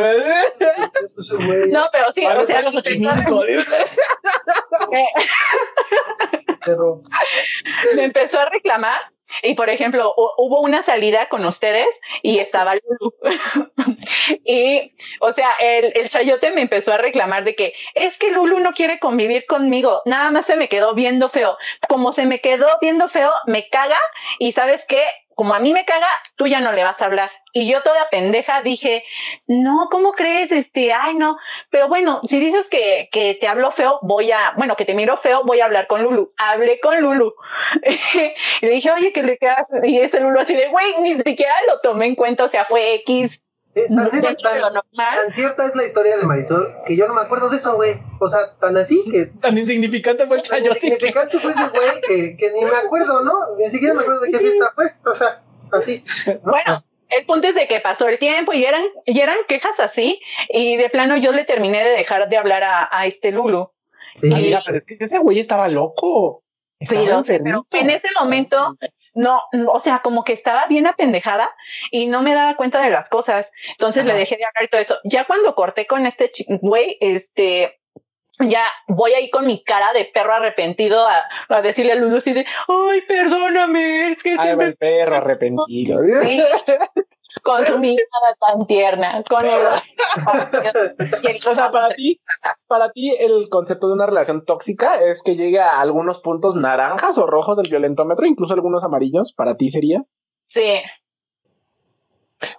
No, 1.68 1.88
pero 1.92 2.12
sí, 2.12 2.26
o 2.26 2.46
sea, 2.46 2.64
los 2.64 2.74
me 7.96 8.04
empezó 8.04 8.40
a 8.40 8.50
reclamar 8.50 9.00
y 9.44 9.56
por 9.56 9.70
ejemplo, 9.70 10.14
hubo 10.38 10.62
una 10.62 10.84
salida 10.84 11.28
con 11.30 11.46
ustedes 11.46 12.00
y 12.22 12.40
estaba 12.40 12.76
Lulu. 12.76 13.14
y, 14.46 14.94
o 15.20 15.34
sea, 15.34 15.52
el, 15.60 15.92
el 15.96 16.10
chayote 16.10 16.52
me 16.52 16.62
empezó 16.62 16.94
a 16.94 16.98
reclamar 16.98 17.44
de 17.44 17.56
que 17.56 17.74
es 17.94 18.18
que 18.18 18.32
Lulu 18.32 18.60
no 18.60 18.74
quiere 18.74 19.00
convivir 19.00 19.46
conmigo. 19.46 20.02
Nada 20.06 20.32
más 20.32 20.46
se 20.46 20.56
me 20.56 20.70
quedó 20.70 20.94
viendo 20.94 21.30
feo. 21.30 21.58
Como 21.88 22.12
se 22.12 22.26
me 22.26 22.42
quedó 22.42 22.68
viendo 22.82 23.08
feo, 23.08 23.32
me 23.46 23.70
caga 23.70 24.00
y 24.40 24.52
sabes 24.52 24.86
qué? 24.86 25.04
Como 25.36 25.54
a 25.54 25.60
mí 25.60 25.74
me 25.74 25.86
caga, 25.86 26.08
tú 26.36 26.48
ya 26.48 26.62
no 26.62 26.72
le 26.72 26.84
vas 26.84 27.02
a 27.02 27.06
hablar. 27.06 27.30
Y 27.52 27.70
yo 27.70 27.84
toda 27.84 28.10
pendeja 28.10 28.62
dije, 28.62 29.04
no, 29.48 29.88
¿cómo 29.92 30.14
crees? 30.14 30.52
Este, 30.52 30.92
ay, 30.94 31.16
no. 31.16 31.38
Pero 31.70 31.88
bueno, 31.88 32.22
si 32.24 32.40
dices 32.40 32.70
que, 32.70 33.10
que 33.12 33.36
te 33.36 33.48
hablo 33.48 33.72
feo, 33.72 34.00
voy 34.02 34.32
a, 34.32 34.54
bueno, 34.58 34.76
que 34.76 34.86
te 34.86 34.94
miro 34.94 35.16
feo, 35.18 35.44
voy 35.46 35.62
a 35.62 35.66
hablar 35.66 35.88
con 35.88 36.04
Lulu. 36.04 36.34
Hablé 36.38 36.80
con 36.80 37.02
Lulu. 37.02 37.34
y 38.62 38.66
le 38.66 38.72
dije, 38.72 38.92
oye, 38.92 39.14
que 39.14 39.24
le 39.24 39.38
quedas, 39.38 39.70
y 39.84 40.00
este 40.00 40.20
Lulu 40.20 40.40
así 40.40 40.56
de, 40.56 40.70
güey, 40.70 40.96
ni 41.00 41.16
siquiera 41.16 41.54
lo 41.68 41.80
tomé 41.82 42.08
en 42.08 42.16
cuenta, 42.16 42.46
o 42.46 42.50
sea, 42.50 42.66
fue 42.66 42.96
X. 42.96 43.45
Eh, 43.76 43.88
tan, 43.90 44.10
cierta 45.34 45.66
es 45.66 45.76
la 45.76 45.84
historia 45.86 46.16
de 46.16 46.24
Marisol 46.24 46.74
que 46.88 46.96
yo 46.96 47.10
no 47.10 47.14
me 47.14 47.22
acuerdo 47.22 47.50
de 47.50 47.58
eso, 47.58 47.76
güey. 47.76 48.00
O 48.22 48.30
sea, 48.30 48.56
tan 48.58 48.78
así 48.78 49.04
que. 49.12 49.26
Tan 49.42 49.58
insignificante 49.58 50.26
fue 50.28 50.38
el 50.38 50.44
chayote. 50.44 50.80
Tan 50.80 50.90
insignificante 50.92 51.40
fue 51.40 51.52
ese 51.52 51.70
güey 51.70 52.02
que, 52.08 52.38
que, 52.38 52.52
ni 52.52 52.62
me 52.62 52.78
acuerdo, 52.78 53.22
¿no? 53.24 53.34
Ni 53.58 53.70
siquiera 53.70 53.94
me 53.94 54.02
acuerdo 54.02 54.22
de 54.22 54.32
qué 54.32 54.40
fiesta 54.40 54.72
fue. 54.76 54.94
O 55.06 55.16
sea, 55.16 55.44
así. 55.74 56.04
Bueno, 56.44 56.86
el 57.10 57.26
punto 57.26 57.50
es 57.50 57.56
de 57.56 57.68
que 57.68 57.82
pasó 57.82 58.08
el 58.08 58.18
tiempo 58.18 58.54
y 58.54 58.64
eran, 58.64 58.84
y 59.06 59.20
eran 59.20 59.38
quejas 59.48 59.80
así, 59.82 60.22
y 60.50 60.78
de 60.78 60.90
plano 60.90 61.18
yo 61.18 61.34
le 61.34 61.44
terminé 61.44 61.84
de 61.84 61.92
dejar 61.92 62.30
de 62.30 62.38
hablar 62.38 62.64
a, 62.64 62.88
a 62.90 63.06
este 63.08 63.32
Lulu. 63.32 63.72
Sí, 64.22 64.28
y, 64.28 64.56
pero 64.66 64.78
es 64.78 64.86
que 64.86 64.98
ese 65.00 65.20
güey 65.20 65.40
estaba 65.40 65.68
loco. 65.68 66.44
Estaba 66.80 67.24
sí, 67.24 67.34
en 67.74 67.90
ese 67.90 68.08
momento 68.20 68.78
no, 69.16 69.42
o 69.68 69.80
sea, 69.80 70.00
como 70.00 70.24
que 70.24 70.34
estaba 70.34 70.68
bien 70.68 70.88
apendejada 70.88 71.50
y 71.90 72.06
no 72.08 72.22
me 72.22 72.34
daba 72.34 72.56
cuenta 72.56 72.82
de 72.82 72.90
las 72.90 73.10
cosas. 73.10 73.52
Entonces 73.72 74.04
Ajá. 74.04 74.14
le 74.14 74.20
dejé 74.20 74.38
de 74.38 74.46
hablar 74.46 74.64
y 74.66 74.68
todo 74.68 74.82
eso. 74.82 74.98
Ya 75.04 75.26
cuando 75.26 75.56
corté 75.56 75.88
con 75.88 76.06
este 76.06 76.32
güey, 76.62 76.98
este, 77.00 77.80
ya 78.40 78.66
voy 78.88 79.14
ahí 79.14 79.30
con 79.30 79.48
mi 79.48 79.64
cara 79.64 79.94
de 79.94 80.06
perro 80.06 80.34
arrepentido 80.34 81.08
a, 81.08 81.24
a 81.50 81.62
decirle 81.62 81.94
a 81.94 81.96
Lulu 81.96 82.18
así 82.18 82.34
de, 82.34 82.46
ay, 82.68 83.02
perdóname, 83.08 84.12
es 84.12 84.24
que... 84.24 84.36
Ay, 84.38 84.56
el 84.60 84.76
perro 84.76 85.16
arrepentido. 85.18 86.00
Sí. 86.24 86.44
Con 87.44 87.66
su 87.66 87.80
mirada 87.80 88.36
tan 88.40 88.66
tierna, 88.68 89.24
con 89.30 89.46
el... 89.46 89.68
o 91.48 91.56
sea, 91.56 91.72
para 91.72 91.90
ti, 91.90 92.20
para 92.68 92.92
ti 92.92 93.16
el 93.20 93.50
concepto 93.50 93.88
de 93.88 93.94
una 93.94 94.06
relación 94.06 94.46
tóxica 94.46 95.02
es 95.02 95.22
que 95.24 95.36
llegue 95.36 95.60
a 95.60 95.80
algunos 95.80 96.20
puntos 96.20 96.56
naranjas 96.56 97.18
o 97.18 97.26
rojos 97.26 97.58
del 97.58 97.70
violentómetro, 97.70 98.26
incluso 98.26 98.54
algunos 98.54 98.84
amarillos, 98.84 99.34
¿para 99.34 99.56
ti 99.58 99.70
sería? 99.70 100.04
Sí. 100.48 100.82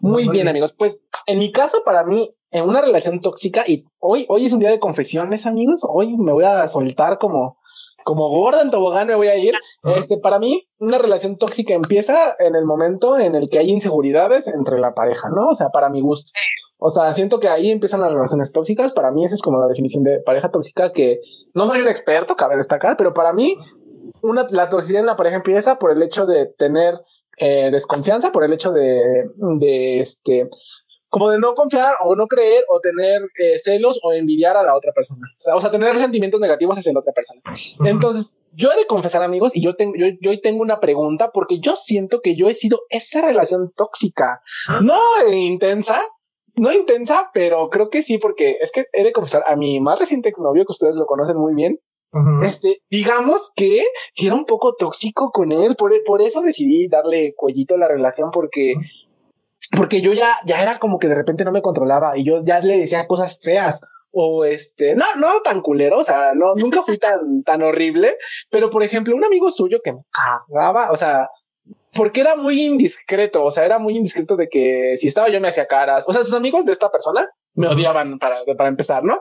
Muy, 0.00 0.12
Muy 0.12 0.22
bien, 0.22 0.32
bien, 0.32 0.48
amigos. 0.48 0.74
Pues 0.76 0.98
en 1.26 1.38
mi 1.38 1.52
caso, 1.52 1.82
para 1.84 2.04
mí, 2.04 2.34
en 2.50 2.68
una 2.68 2.80
relación 2.80 3.20
tóxica, 3.20 3.64
y 3.66 3.84
hoy, 3.98 4.26
hoy 4.28 4.46
es 4.46 4.52
un 4.52 4.60
día 4.60 4.70
de 4.70 4.80
confesiones, 4.80 5.46
amigos, 5.46 5.80
hoy 5.88 6.16
me 6.16 6.32
voy 6.32 6.44
a 6.44 6.66
soltar 6.68 7.18
como 7.18 7.58
como 8.06 8.28
gorda 8.28 8.62
en 8.62 8.70
tobogán 8.70 9.08
me 9.08 9.16
voy 9.16 9.26
a 9.26 9.36
ir. 9.36 9.52
Este, 9.96 10.16
para 10.16 10.38
mí, 10.38 10.68
una 10.78 10.96
relación 10.96 11.38
tóxica 11.38 11.74
empieza 11.74 12.36
en 12.38 12.54
el 12.54 12.64
momento 12.64 13.18
en 13.18 13.34
el 13.34 13.50
que 13.50 13.58
hay 13.58 13.68
inseguridades 13.68 14.46
entre 14.46 14.78
la 14.78 14.94
pareja, 14.94 15.28
¿no? 15.28 15.48
O 15.48 15.54
sea, 15.56 15.70
para 15.70 15.90
mi 15.90 16.00
gusto. 16.00 16.30
O 16.78 16.88
sea, 16.88 17.12
siento 17.12 17.40
que 17.40 17.48
ahí 17.48 17.68
empiezan 17.68 18.00
las 18.00 18.12
relaciones 18.12 18.52
tóxicas. 18.52 18.92
Para 18.92 19.10
mí, 19.10 19.24
esa 19.24 19.34
es 19.34 19.42
como 19.42 19.60
la 19.60 19.66
definición 19.66 20.04
de 20.04 20.20
pareja 20.20 20.52
tóxica 20.52 20.92
que 20.92 21.18
no 21.52 21.66
soy 21.66 21.80
un 21.80 21.88
experto, 21.88 22.36
cabe 22.36 22.56
destacar, 22.56 22.96
pero 22.96 23.12
para 23.12 23.32
mí, 23.32 23.58
una, 24.22 24.46
la 24.50 24.70
toxicidad 24.70 25.00
en 25.00 25.06
la 25.06 25.16
pareja 25.16 25.38
empieza 25.38 25.80
por 25.80 25.90
el 25.90 26.00
hecho 26.00 26.26
de 26.26 26.46
tener 26.46 27.00
eh, 27.38 27.70
desconfianza, 27.72 28.30
por 28.30 28.44
el 28.44 28.52
hecho 28.52 28.70
de, 28.70 29.24
de 29.34 29.98
este, 29.98 30.48
como 31.08 31.30
de 31.30 31.38
no 31.38 31.54
confiar 31.54 31.94
o 32.02 32.16
no 32.16 32.26
creer 32.26 32.64
o 32.68 32.80
tener 32.80 33.22
eh, 33.38 33.58
celos 33.58 34.00
o 34.02 34.12
envidiar 34.12 34.56
a 34.56 34.62
la 34.62 34.76
otra 34.76 34.92
persona. 34.92 35.26
O 35.36 35.38
sea, 35.40 35.56
o 35.56 35.60
sea, 35.60 35.70
tener 35.70 35.96
sentimientos 35.96 36.40
negativos 36.40 36.78
hacia 36.78 36.92
la 36.92 37.00
otra 37.00 37.12
persona. 37.12 37.40
Entonces, 37.84 38.36
yo 38.52 38.72
he 38.72 38.76
de 38.76 38.86
confesar, 38.86 39.22
amigos, 39.22 39.52
y 39.54 39.62
yo 39.62 39.76
tengo, 39.76 39.94
yo, 39.96 40.06
yo 40.20 40.40
tengo 40.40 40.62
una 40.62 40.80
pregunta 40.80 41.30
porque 41.32 41.60
yo 41.60 41.76
siento 41.76 42.20
que 42.20 42.36
yo 42.36 42.48
he 42.48 42.54
sido 42.54 42.80
esa 42.90 43.22
relación 43.22 43.72
tóxica. 43.74 44.40
No 44.82 44.98
intensa, 45.32 46.00
no 46.54 46.72
intensa, 46.72 47.30
pero 47.32 47.68
creo 47.70 47.88
que 47.90 48.02
sí, 48.02 48.18
porque 48.18 48.58
es 48.60 48.72
que 48.72 48.86
he 48.92 49.04
de 49.04 49.12
confesar 49.12 49.44
a 49.46 49.56
mi 49.56 49.80
más 49.80 49.98
reciente 49.98 50.32
novio, 50.38 50.64
que 50.64 50.72
ustedes 50.72 50.96
lo 50.96 51.06
conocen 51.06 51.36
muy 51.36 51.54
bien, 51.54 51.78
Uh 52.12 52.18
-huh. 52.20 52.46
Este, 52.46 52.78
digamos 52.88 53.50
que 53.56 53.82
si 54.14 54.26
era 54.26 54.36
un 54.36 54.46
poco 54.46 54.74
tóxico 54.74 55.32
con 55.32 55.50
él, 55.50 55.74
por, 55.76 55.92
por 56.04 56.22
eso 56.22 56.40
decidí 56.40 56.86
darle 56.86 57.34
cuellito 57.36 57.74
a 57.74 57.78
la 57.78 57.88
relación, 57.88 58.30
porque 58.30 58.74
uh 58.76 58.80
-huh 58.80 59.05
porque 59.76 60.00
yo 60.00 60.12
ya, 60.12 60.38
ya 60.44 60.62
era 60.62 60.78
como 60.78 60.98
que 60.98 61.08
de 61.08 61.14
repente 61.14 61.44
no 61.44 61.52
me 61.52 61.62
controlaba 61.62 62.16
y 62.16 62.24
yo 62.24 62.42
ya 62.44 62.60
le 62.60 62.78
decía 62.78 63.06
cosas 63.06 63.38
feas 63.40 63.80
o 64.10 64.44
este, 64.44 64.94
no, 64.94 65.04
no 65.16 65.42
tan 65.42 65.60
culero, 65.60 65.98
o 65.98 66.02
sea, 66.02 66.32
no, 66.34 66.54
nunca 66.54 66.82
fui 66.82 66.98
tan, 66.98 67.42
tan 67.44 67.62
horrible, 67.62 68.16
pero 68.50 68.70
por 68.70 68.82
ejemplo, 68.82 69.14
un 69.14 69.24
amigo 69.24 69.50
suyo 69.50 69.80
que 69.84 69.92
me 69.92 70.00
cagaba, 70.10 70.90
o 70.90 70.96
sea, 70.96 71.28
porque 71.92 72.22
era 72.22 72.34
muy 72.34 72.62
indiscreto, 72.62 73.44
o 73.44 73.50
sea, 73.50 73.64
era 73.64 73.78
muy 73.78 73.96
indiscreto 73.96 74.36
de 74.36 74.48
que 74.48 74.96
si 74.96 75.08
estaba 75.08 75.28
yo 75.28 75.40
me 75.40 75.48
hacía 75.48 75.66
caras, 75.66 76.04
o 76.08 76.12
sea, 76.12 76.24
sus 76.24 76.34
amigos 76.34 76.64
de 76.64 76.72
esta 76.72 76.90
persona 76.90 77.28
me 77.54 77.68
odiaban 77.68 78.18
para, 78.18 78.38
para 78.56 78.68
empezar, 78.68 79.04
¿no? 79.04 79.20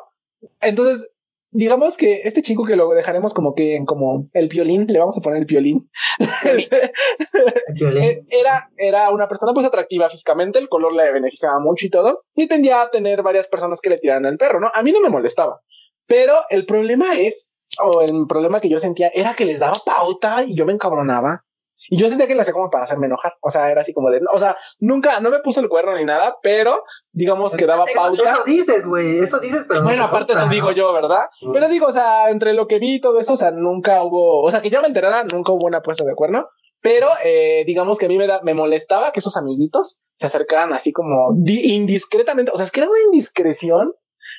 Entonces, 0.61 1.09
digamos 1.55 1.95
que 1.95 2.21
este 2.25 2.41
chico 2.41 2.65
que 2.65 2.75
lo 2.75 2.89
dejaremos 2.89 3.33
como 3.33 3.55
que 3.55 3.75
en 3.75 3.85
como 3.85 4.27
el 4.33 4.49
violín, 4.49 4.85
le 4.87 4.99
vamos 4.99 5.17
a 5.17 5.21
poner 5.21 5.39
el 5.39 5.45
violín. 5.45 5.89
era, 8.29 8.69
era 8.77 9.09
una 9.09 9.27
persona 9.27 9.53
pues 9.53 9.65
atractiva 9.65 10.09
físicamente, 10.09 10.59
el 10.59 10.67
color 10.67 10.93
le 10.93 11.11
beneficiaba 11.11 11.59
mucho 11.59 11.87
y 11.87 11.89
todo, 11.89 12.23
y 12.35 12.47
tendía 12.47 12.81
a 12.81 12.89
tener 12.89 13.23
varias 13.23 13.47
personas 13.47 13.79
que 13.79 13.89
le 13.89 13.97
tiraran 13.97 14.25
al 14.25 14.37
perro, 14.37 14.59
¿no? 14.59 14.69
A 14.73 14.83
mí 14.83 14.91
no 14.91 14.99
me 14.99 15.09
molestaba, 15.09 15.61
pero 16.05 16.41
el 16.49 16.65
problema 16.65 17.17
es, 17.17 17.53
o 17.81 18.01
el 18.01 18.25
problema 18.27 18.59
que 18.59 18.69
yo 18.69 18.79
sentía 18.79 19.09
era 19.13 19.33
que 19.33 19.45
les 19.45 19.59
daba 19.59 19.77
pauta 19.85 20.43
y 20.43 20.55
yo 20.55 20.65
me 20.65 20.73
encabronaba. 20.73 21.44
Y 21.89 21.97
yo 21.97 22.09
sentía 22.09 22.27
que 22.27 22.35
le 22.35 22.41
hacía 22.41 22.53
como 22.53 22.69
para 22.69 22.83
hacerme 22.83 23.07
enojar. 23.07 23.33
O 23.41 23.49
sea, 23.49 23.71
era 23.71 23.81
así 23.81 23.93
como 23.93 24.09
de, 24.09 24.21
o 24.31 24.39
sea, 24.39 24.57
nunca, 24.79 25.19
no 25.19 25.29
me 25.29 25.39
puso 25.39 25.61
el 25.61 25.69
cuerno 25.69 25.95
ni 25.95 26.05
nada, 26.05 26.35
pero 26.41 26.83
digamos 27.11 27.55
que 27.55 27.65
daba 27.65 27.85
pauta. 27.93 28.31
Eso 28.31 28.43
dices, 28.45 28.85
güey, 28.85 29.19
eso 29.19 29.39
dices, 29.39 29.65
pero. 29.67 29.83
Bueno, 29.83 29.99
no 29.99 30.05
aparte 30.05 30.33
eso 30.33 30.47
digo 30.47 30.71
yo, 30.71 30.91
¿verdad? 30.93 31.25
Mm. 31.41 31.53
Pero 31.53 31.67
digo, 31.69 31.87
o 31.87 31.91
sea, 31.91 32.29
entre 32.29 32.53
lo 32.53 32.67
que 32.67 32.79
vi 32.79 32.95
y 32.95 33.01
todo 33.01 33.19
eso, 33.19 33.33
o 33.33 33.37
sea, 33.37 33.51
nunca 33.51 34.03
hubo, 34.03 34.41
o 34.41 34.51
sea, 34.51 34.61
que 34.61 34.69
yo 34.69 34.81
me 34.81 34.87
enterara, 34.87 35.23
nunca 35.23 35.51
hubo 35.51 35.65
una 35.65 35.81
puesta 35.81 36.03
de 36.03 36.15
cuerno. 36.15 36.47
Pero 36.81 37.09
eh, 37.23 37.63
digamos 37.65 37.97
que 37.97 38.05
a 38.05 38.09
mí 38.09 38.17
me, 38.17 38.27
da, 38.27 38.41
me 38.43 38.53
molestaba 38.53 39.11
que 39.11 39.19
esos 39.19 39.37
amiguitos 39.37 39.97
se 40.13 40.27
acercaran 40.27 40.71
así 40.71 40.91
como 40.91 41.33
indiscretamente. 41.47 42.51
O 42.53 42.57
sea, 42.57 42.65
es 42.67 42.71
que 42.71 42.81
era 42.81 42.89
una 42.89 42.99
indiscreción, 43.07 43.93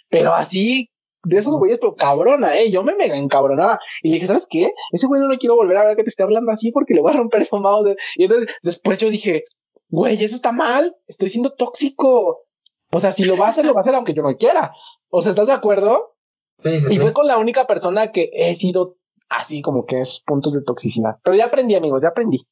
pero 0.09 0.33
así 0.33 0.91
de 1.27 1.39
esos 1.39 1.57
güeyes, 1.57 1.79
pero 1.79 1.95
cabrona, 1.95 2.57
eh. 2.57 2.71
Yo 2.71 2.83
me 2.83 2.95
mega 2.95 3.17
encabronaba. 3.17 3.79
Y 4.03 4.09
le 4.09 4.15
dije, 4.15 4.27
¿sabes 4.27 4.47
qué? 4.49 4.71
Ese 4.93 5.07
güey 5.07 5.21
no 5.21 5.29
lo 5.29 5.39
quiero 5.39 5.57
volver 5.57 5.77
a 5.77 5.85
ver 5.85 5.97
que 5.97 6.05
te 6.05 6.11
esté 6.11 6.23
hablando 6.23 6.53
así 6.53 6.71
porque 6.71 6.95
le 6.95 7.01
voy 7.01 7.13
a 7.13 7.17
romper 7.17 7.45
su 7.45 7.57
mouse. 7.57 7.97
Y 8.17 8.25
entonces, 8.25 8.49
después 8.63 8.99
yo 8.99 9.11
dije, 9.11 9.45
güey, 9.89 10.23
eso 10.23 10.35
está 10.35 10.53
mal. 10.53 10.97
Estoy 11.07 11.29
siendo 11.29 11.53
tóxico. 11.53 12.45
O 12.93 13.01
sea, 13.01 13.13
si 13.13 13.25
lo 13.25 13.37
va 13.37 13.49
a 13.49 13.51
hacer, 13.51 13.65
lo 13.65 13.75
va 13.75 13.81
a 13.81 13.83
hacer 13.83 13.95
aunque 13.95 14.15
yo 14.15 14.23
no 14.23 14.37
quiera. 14.37 14.73
O 15.11 15.21
sea, 15.21 15.31
¿estás 15.31 15.49
de 15.49 15.53
acuerdo? 15.53 16.15
Sí, 16.63 16.81
sí, 16.81 16.87
y 16.95 16.99
fue 16.99 17.13
con 17.13 17.27
la 17.27 17.39
única 17.39 17.67
persona 17.67 18.13
que 18.13 18.31
he 18.33 18.55
sido 18.55 18.97
así 19.29 19.61
como 19.63 19.85
que 19.85 20.01
esos 20.01 20.23
puntos 20.23 20.55
de 20.55 20.63
toxicidad. 20.63 21.17
Pero 21.23 21.37
ya 21.37 21.47
aprendí, 21.47 21.75
amigos, 21.75 22.01
ya 22.03 22.09
aprendí. 22.09 22.47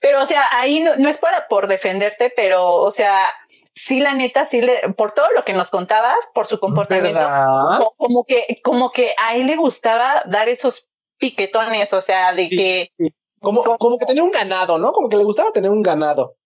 Pero, 0.00 0.22
o 0.22 0.26
sea, 0.26 0.42
ahí 0.52 0.80
no, 0.80 0.96
no 0.96 1.08
es 1.08 1.18
para 1.18 1.48
por 1.48 1.66
defenderte, 1.66 2.30
pero, 2.36 2.74
o 2.74 2.90
sea, 2.90 3.24
sí, 3.74 4.00
la 4.00 4.14
neta, 4.14 4.46
sí, 4.46 4.60
le, 4.60 4.92
por 4.96 5.12
todo 5.12 5.26
lo 5.34 5.44
que 5.44 5.52
nos 5.52 5.70
contabas, 5.70 6.18
por 6.34 6.46
su 6.46 6.58
comportamiento, 6.58 7.20
como, 7.20 7.94
como, 7.96 8.24
que, 8.24 8.60
como 8.62 8.90
que 8.90 9.14
a 9.18 9.36
él 9.36 9.46
le 9.46 9.56
gustaba 9.56 10.22
dar 10.26 10.48
esos 10.48 10.88
piquetones, 11.18 11.92
o 11.92 12.00
sea, 12.00 12.32
de 12.32 12.48
sí, 12.48 12.56
que... 12.56 12.88
Sí. 12.96 13.14
Como, 13.40 13.64
como, 13.64 13.76
como 13.76 13.98
que 13.98 14.06
tenía 14.06 14.22
un 14.22 14.30
ganado, 14.30 14.78
¿no? 14.78 14.92
Como 14.92 15.08
que 15.08 15.16
le 15.16 15.24
gustaba 15.24 15.50
tener 15.50 15.68
un 15.68 15.82
ganado. 15.82 16.36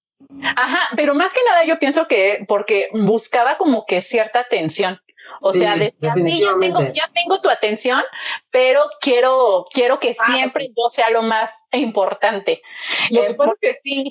Ajá, 0.42 0.88
pero 0.96 1.14
más 1.14 1.32
que 1.32 1.40
nada 1.48 1.64
yo 1.64 1.78
pienso 1.78 2.08
que 2.08 2.44
porque 2.48 2.88
buscaba 2.92 3.58
como 3.58 3.84
que 3.84 4.00
cierta 4.00 4.40
atención. 4.40 4.98
O 5.40 5.53
Sí, 5.53 5.61
sea, 5.61 5.77
decía, 5.77 6.14
sí, 6.14 6.40
ya 6.40 6.59
tengo, 6.61 6.81
ya 6.92 7.11
tengo 7.14 7.40
tu 7.40 7.49
atención, 7.49 8.03
pero 8.51 8.83
quiero, 9.01 9.66
quiero 9.72 9.99
que 10.01 10.14
siempre 10.27 10.68
yo 10.68 10.88
sea 10.90 11.11
lo 11.11 11.22
más 11.22 11.64
importante. 11.72 12.62
Lo 13.11 13.22
Eh, 13.22 13.27
que 13.29 13.35
pasa 13.35 13.53
es 13.53 13.59
porque 13.59 13.81
sí, 13.83 14.11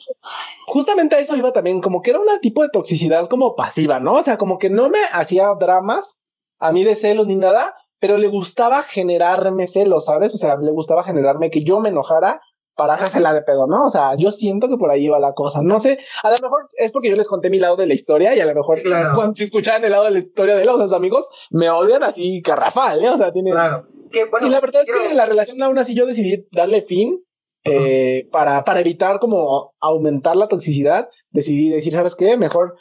Justamente 0.67 1.15
a 1.15 1.19
eso 1.19 1.35
iba 1.35 1.51
también, 1.53 1.81
como 1.81 2.01
que 2.01 2.11
era 2.11 2.19
un 2.19 2.39
tipo 2.41 2.63
de 2.63 2.69
toxicidad 2.69 3.27
como 3.29 3.55
pasiva, 3.55 3.99
¿no? 3.99 4.13
O 4.13 4.23
sea, 4.23 4.37
como 4.37 4.57
que 4.57 4.69
no 4.69 4.89
me 4.89 4.99
hacía 5.11 5.53
dramas 5.59 6.19
a 6.59 6.71
mí 6.71 6.83
de 6.83 6.95
celos 6.95 7.27
ni 7.27 7.35
nada, 7.35 7.75
pero 7.99 8.17
le 8.17 8.27
gustaba 8.27 8.83
generarme 8.83 9.67
celos, 9.67 10.05
¿sabes? 10.05 10.33
O 10.33 10.37
sea, 10.37 10.55
le 10.57 10.71
gustaba 10.71 11.03
generarme 11.03 11.49
que 11.49 11.63
yo 11.63 11.79
me 11.79 11.89
enojara 11.89 12.41
para 12.75 12.93
hacérsela 12.93 13.33
de 13.33 13.41
pedo, 13.41 13.67
¿no? 13.67 13.85
O 13.85 13.89
sea, 13.89 14.15
yo 14.17 14.31
siento 14.31 14.67
que 14.67 14.77
por 14.77 14.91
ahí 14.91 15.07
va 15.07 15.19
la 15.19 15.33
cosa. 15.33 15.61
No 15.63 15.79
sé, 15.79 15.99
a 16.23 16.29
lo 16.29 16.37
mejor 16.39 16.69
es 16.77 16.91
porque 16.91 17.09
yo 17.09 17.15
les 17.15 17.27
conté 17.27 17.49
mi 17.49 17.59
lado 17.59 17.75
de 17.77 17.87
la 17.87 17.93
historia 17.93 18.35
y 18.35 18.39
a 18.39 18.45
lo 18.45 18.53
mejor 18.53 18.81
Claro. 18.81 19.11
cuando 19.15 19.35
si 19.35 19.45
escuchaban 19.45 19.83
el 19.85 19.91
lado 19.91 20.05
de 20.05 20.11
la 20.11 20.19
historia 20.19 20.55
de 20.55 20.65
los 20.65 20.93
amigos, 20.93 21.27
me 21.49 21.69
odian 21.69 22.03
así 22.03 22.41
garrafal, 22.41 23.03
¿eh? 23.03 23.09
O 23.09 23.17
sea, 23.17 23.31
tiene... 23.31 23.51
Claro. 23.51 23.87
Que, 24.11 24.25
bueno, 24.25 24.47
y 24.47 24.49
la 24.49 24.59
verdad 24.59 24.83
es 24.85 24.89
que 24.95 25.13
la 25.13 25.25
relación 25.25 25.61
aún 25.61 25.77
así 25.77 25.95
yo 25.95 26.05
decidí 26.05 26.47
darle 26.51 26.81
fin 26.83 27.21
eh, 27.63 28.27
para, 28.31 28.63
para 28.63 28.79
evitar 28.81 29.19
como 29.19 29.73
aumentar 29.79 30.35
la 30.35 30.47
toxicidad. 30.47 31.09
Decidí 31.31 31.69
decir, 31.69 31.93
¿sabes 31.93 32.15
qué? 32.15 32.37
Mejor 32.37 32.75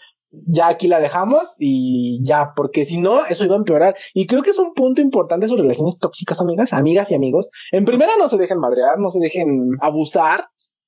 ya 0.46 0.68
aquí 0.68 0.88
la 0.88 1.00
dejamos 1.00 1.54
y 1.58 2.20
ya, 2.24 2.52
porque 2.56 2.84
si 2.84 2.98
no, 2.98 3.24
eso 3.26 3.44
iba 3.44 3.54
a 3.54 3.58
empeorar. 3.58 3.94
Y 4.14 4.26
creo 4.26 4.42
que 4.42 4.50
es 4.50 4.58
un 4.58 4.74
punto 4.74 5.00
importante 5.00 5.48
sus 5.48 5.58
relaciones 5.58 5.98
tóxicas, 5.98 6.40
amigas, 6.40 6.72
amigas 6.72 7.10
y 7.10 7.14
amigos. 7.14 7.48
En 7.72 7.84
primera, 7.84 8.12
no 8.18 8.28
se 8.28 8.36
dejen 8.36 8.58
madrear, 8.58 8.98
no 8.98 9.10
se 9.10 9.20
dejen 9.20 9.70
abusar 9.80 10.46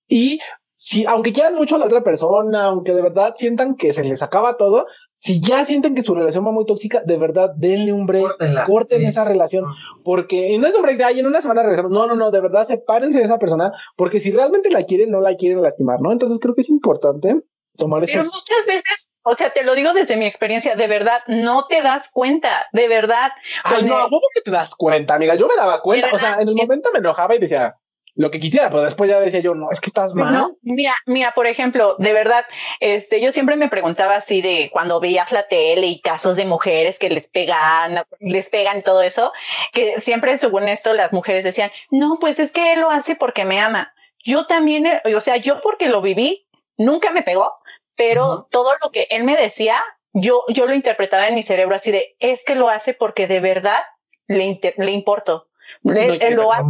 y 0.08 0.38
si, 0.78 1.06
aunque 1.06 1.32
quieran 1.32 1.54
mucho 1.54 1.76
a 1.76 1.78
la 1.78 1.86
otra 1.86 2.04
persona, 2.04 2.64
aunque 2.64 2.92
de 2.92 3.00
verdad 3.02 3.32
sientan 3.34 3.76
que 3.76 3.94
se 3.94 4.04
les 4.04 4.22
acaba 4.22 4.58
todo, 4.58 4.84
si 5.14 5.40
ya 5.40 5.64
sienten 5.64 5.94
que 5.94 6.02
su 6.02 6.14
relación 6.14 6.46
va 6.46 6.52
muy 6.52 6.66
tóxica, 6.66 7.02
de 7.02 7.16
verdad, 7.16 7.50
denle 7.56 7.94
un 7.94 8.04
break, 8.04 8.22
Córtenla. 8.26 8.66
corten 8.66 9.00
Sí. 9.00 9.08
esa 9.08 9.24
relación, 9.24 9.64
porque 10.04 10.52
y 10.52 10.58
no 10.58 10.66
es 10.66 10.74
un 10.76 10.82
break 10.82 10.98
de 10.98 11.04
ahí 11.04 11.18
en 11.20 11.26
una 11.26 11.40
semana 11.40 11.62
regresamos. 11.62 11.90
No, 11.90 12.06
no, 12.06 12.14
no, 12.14 12.30
de 12.30 12.40
verdad, 12.42 12.64
sepárense 12.64 13.18
de 13.18 13.24
esa 13.24 13.38
persona, 13.38 13.72
porque 13.96 14.20
si 14.20 14.30
realmente 14.30 14.70
la 14.70 14.82
quieren, 14.82 15.10
no 15.10 15.20
la 15.22 15.34
quieren 15.36 15.62
lastimar, 15.62 16.00
¿no? 16.02 16.12
Entonces 16.12 16.38
creo 16.40 16.54
que 16.54 16.60
es 16.60 16.68
importante 16.68 17.40
tomar 17.76 18.02
pero 18.04 18.20
esos. 18.20 18.34
muchas 18.34 18.66
veces, 18.66 19.10
o 19.22 19.36
sea, 19.36 19.50
te 19.50 19.62
lo 19.62 19.74
digo 19.74 19.92
desde 19.92 20.16
mi 20.16 20.26
experiencia, 20.26 20.74
de 20.74 20.86
verdad, 20.86 21.22
no 21.26 21.66
te 21.66 21.82
das 21.82 22.10
cuenta, 22.10 22.66
de 22.72 22.88
verdad. 22.88 23.32
Ay, 23.64 23.84
no, 23.84 24.08
¿cómo 24.08 24.22
que 24.34 24.40
te 24.42 24.50
das 24.50 24.74
cuenta, 24.74 25.14
amiga? 25.14 25.34
Yo 25.34 25.46
me 25.46 25.56
daba 25.56 25.80
cuenta, 25.80 26.10
o 26.12 26.18
sea, 26.18 26.34
en 26.40 26.48
el 26.48 26.54
momento 26.54 26.90
me 26.92 26.98
enojaba 26.98 27.34
y 27.34 27.38
decía, 27.38 27.76
lo 28.16 28.30
que 28.30 28.40
quisiera, 28.40 28.70
pero 28.70 28.82
después 28.82 29.10
ya 29.10 29.20
decía 29.20 29.40
yo, 29.40 29.54
no, 29.54 29.70
es 29.70 29.80
que 29.80 29.88
estás 29.90 30.14
mal. 30.14 30.32
No, 30.32 30.56
mira, 30.62 30.94
mira, 31.04 31.32
por 31.32 31.46
ejemplo, 31.46 31.96
de 31.98 32.14
verdad, 32.14 32.46
este, 32.80 33.20
yo 33.20 33.30
siempre 33.30 33.56
me 33.56 33.68
preguntaba 33.68 34.16
así 34.16 34.40
de 34.40 34.70
cuando 34.72 35.00
veías 35.00 35.32
la 35.32 35.46
tele 35.48 35.86
y 35.86 36.00
casos 36.00 36.34
de 36.36 36.46
mujeres 36.46 36.98
que 36.98 37.10
les 37.10 37.28
pegan, 37.28 38.02
les 38.18 38.48
pegan 38.48 38.82
todo 38.82 39.02
eso, 39.02 39.32
que 39.72 40.00
siempre 40.00 40.38
según 40.38 40.66
esto 40.66 40.94
las 40.94 41.12
mujeres 41.12 41.44
decían, 41.44 41.70
no, 41.90 42.16
pues 42.18 42.40
es 42.40 42.52
que 42.52 42.72
él 42.72 42.80
lo 42.80 42.90
hace 42.90 43.16
porque 43.16 43.44
me 43.44 43.60
ama. 43.60 43.92
Yo 44.24 44.46
también, 44.46 44.86
eh, 44.86 45.02
o 45.14 45.20
sea, 45.20 45.36
yo 45.36 45.60
porque 45.60 45.88
lo 45.88 46.00
viví, 46.00 46.48
nunca 46.78 47.10
me 47.10 47.22
pegó, 47.22 47.52
pero 47.96 48.48
todo 48.50 48.72
lo 48.82 48.90
que 48.90 49.06
él 49.10 49.24
me 49.24 49.36
decía, 49.36 49.76
yo, 50.12 50.42
yo 50.48 50.66
lo 50.66 50.74
interpretaba 50.74 51.28
en 51.28 51.34
mi 51.34 51.42
cerebro 51.42 51.74
así 51.74 51.90
de, 51.90 52.16
es 52.18 52.44
que 52.44 52.54
lo 52.54 52.68
hace 52.68 52.94
porque 52.94 53.26
de 53.26 53.40
verdad 53.40 53.82
le, 54.28 54.60
le 54.76 54.90
importo. 54.92 55.48
él, 55.84 56.34
lo 56.34 56.52
hace. 56.52 56.62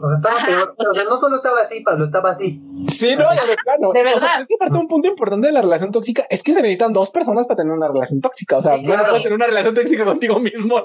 O 0.00 0.08
sea, 0.08 0.16
estaba 0.16 0.46
peor. 0.46 0.74
O 0.76 0.94
sea, 0.94 1.04
no 1.04 1.18
solo 1.18 1.36
estaba 1.36 1.60
así, 1.62 1.80
Pablo, 1.80 2.04
estaba 2.04 2.30
así. 2.30 2.62
Sí, 2.90 3.16
no, 3.16 3.34
ya 3.34 3.44
de 3.44 3.56
plano. 3.56 3.92
De 3.94 4.02
verdad. 4.02 4.42
es 4.42 4.46
que 4.46 4.56
parte 4.56 4.76
un 4.76 4.86
punto 4.86 5.08
importante 5.08 5.48
de 5.48 5.52
la 5.52 5.60
relación 5.60 5.90
tóxica 5.90 6.24
es 6.30 6.42
que 6.42 6.54
se 6.54 6.62
necesitan 6.62 6.92
dos 6.92 7.10
personas 7.10 7.46
para 7.46 7.56
tener 7.56 7.72
una 7.72 7.88
relación 7.88 8.20
tóxica. 8.20 8.58
O 8.58 8.62
sea, 8.62 8.76
no 8.76 8.84
puedes 8.84 9.22
tener 9.22 9.32
una 9.32 9.46
relación 9.46 9.74
tóxica 9.74 10.04
contigo 10.04 10.38
mismo. 10.38 10.78
¿no? 10.78 10.84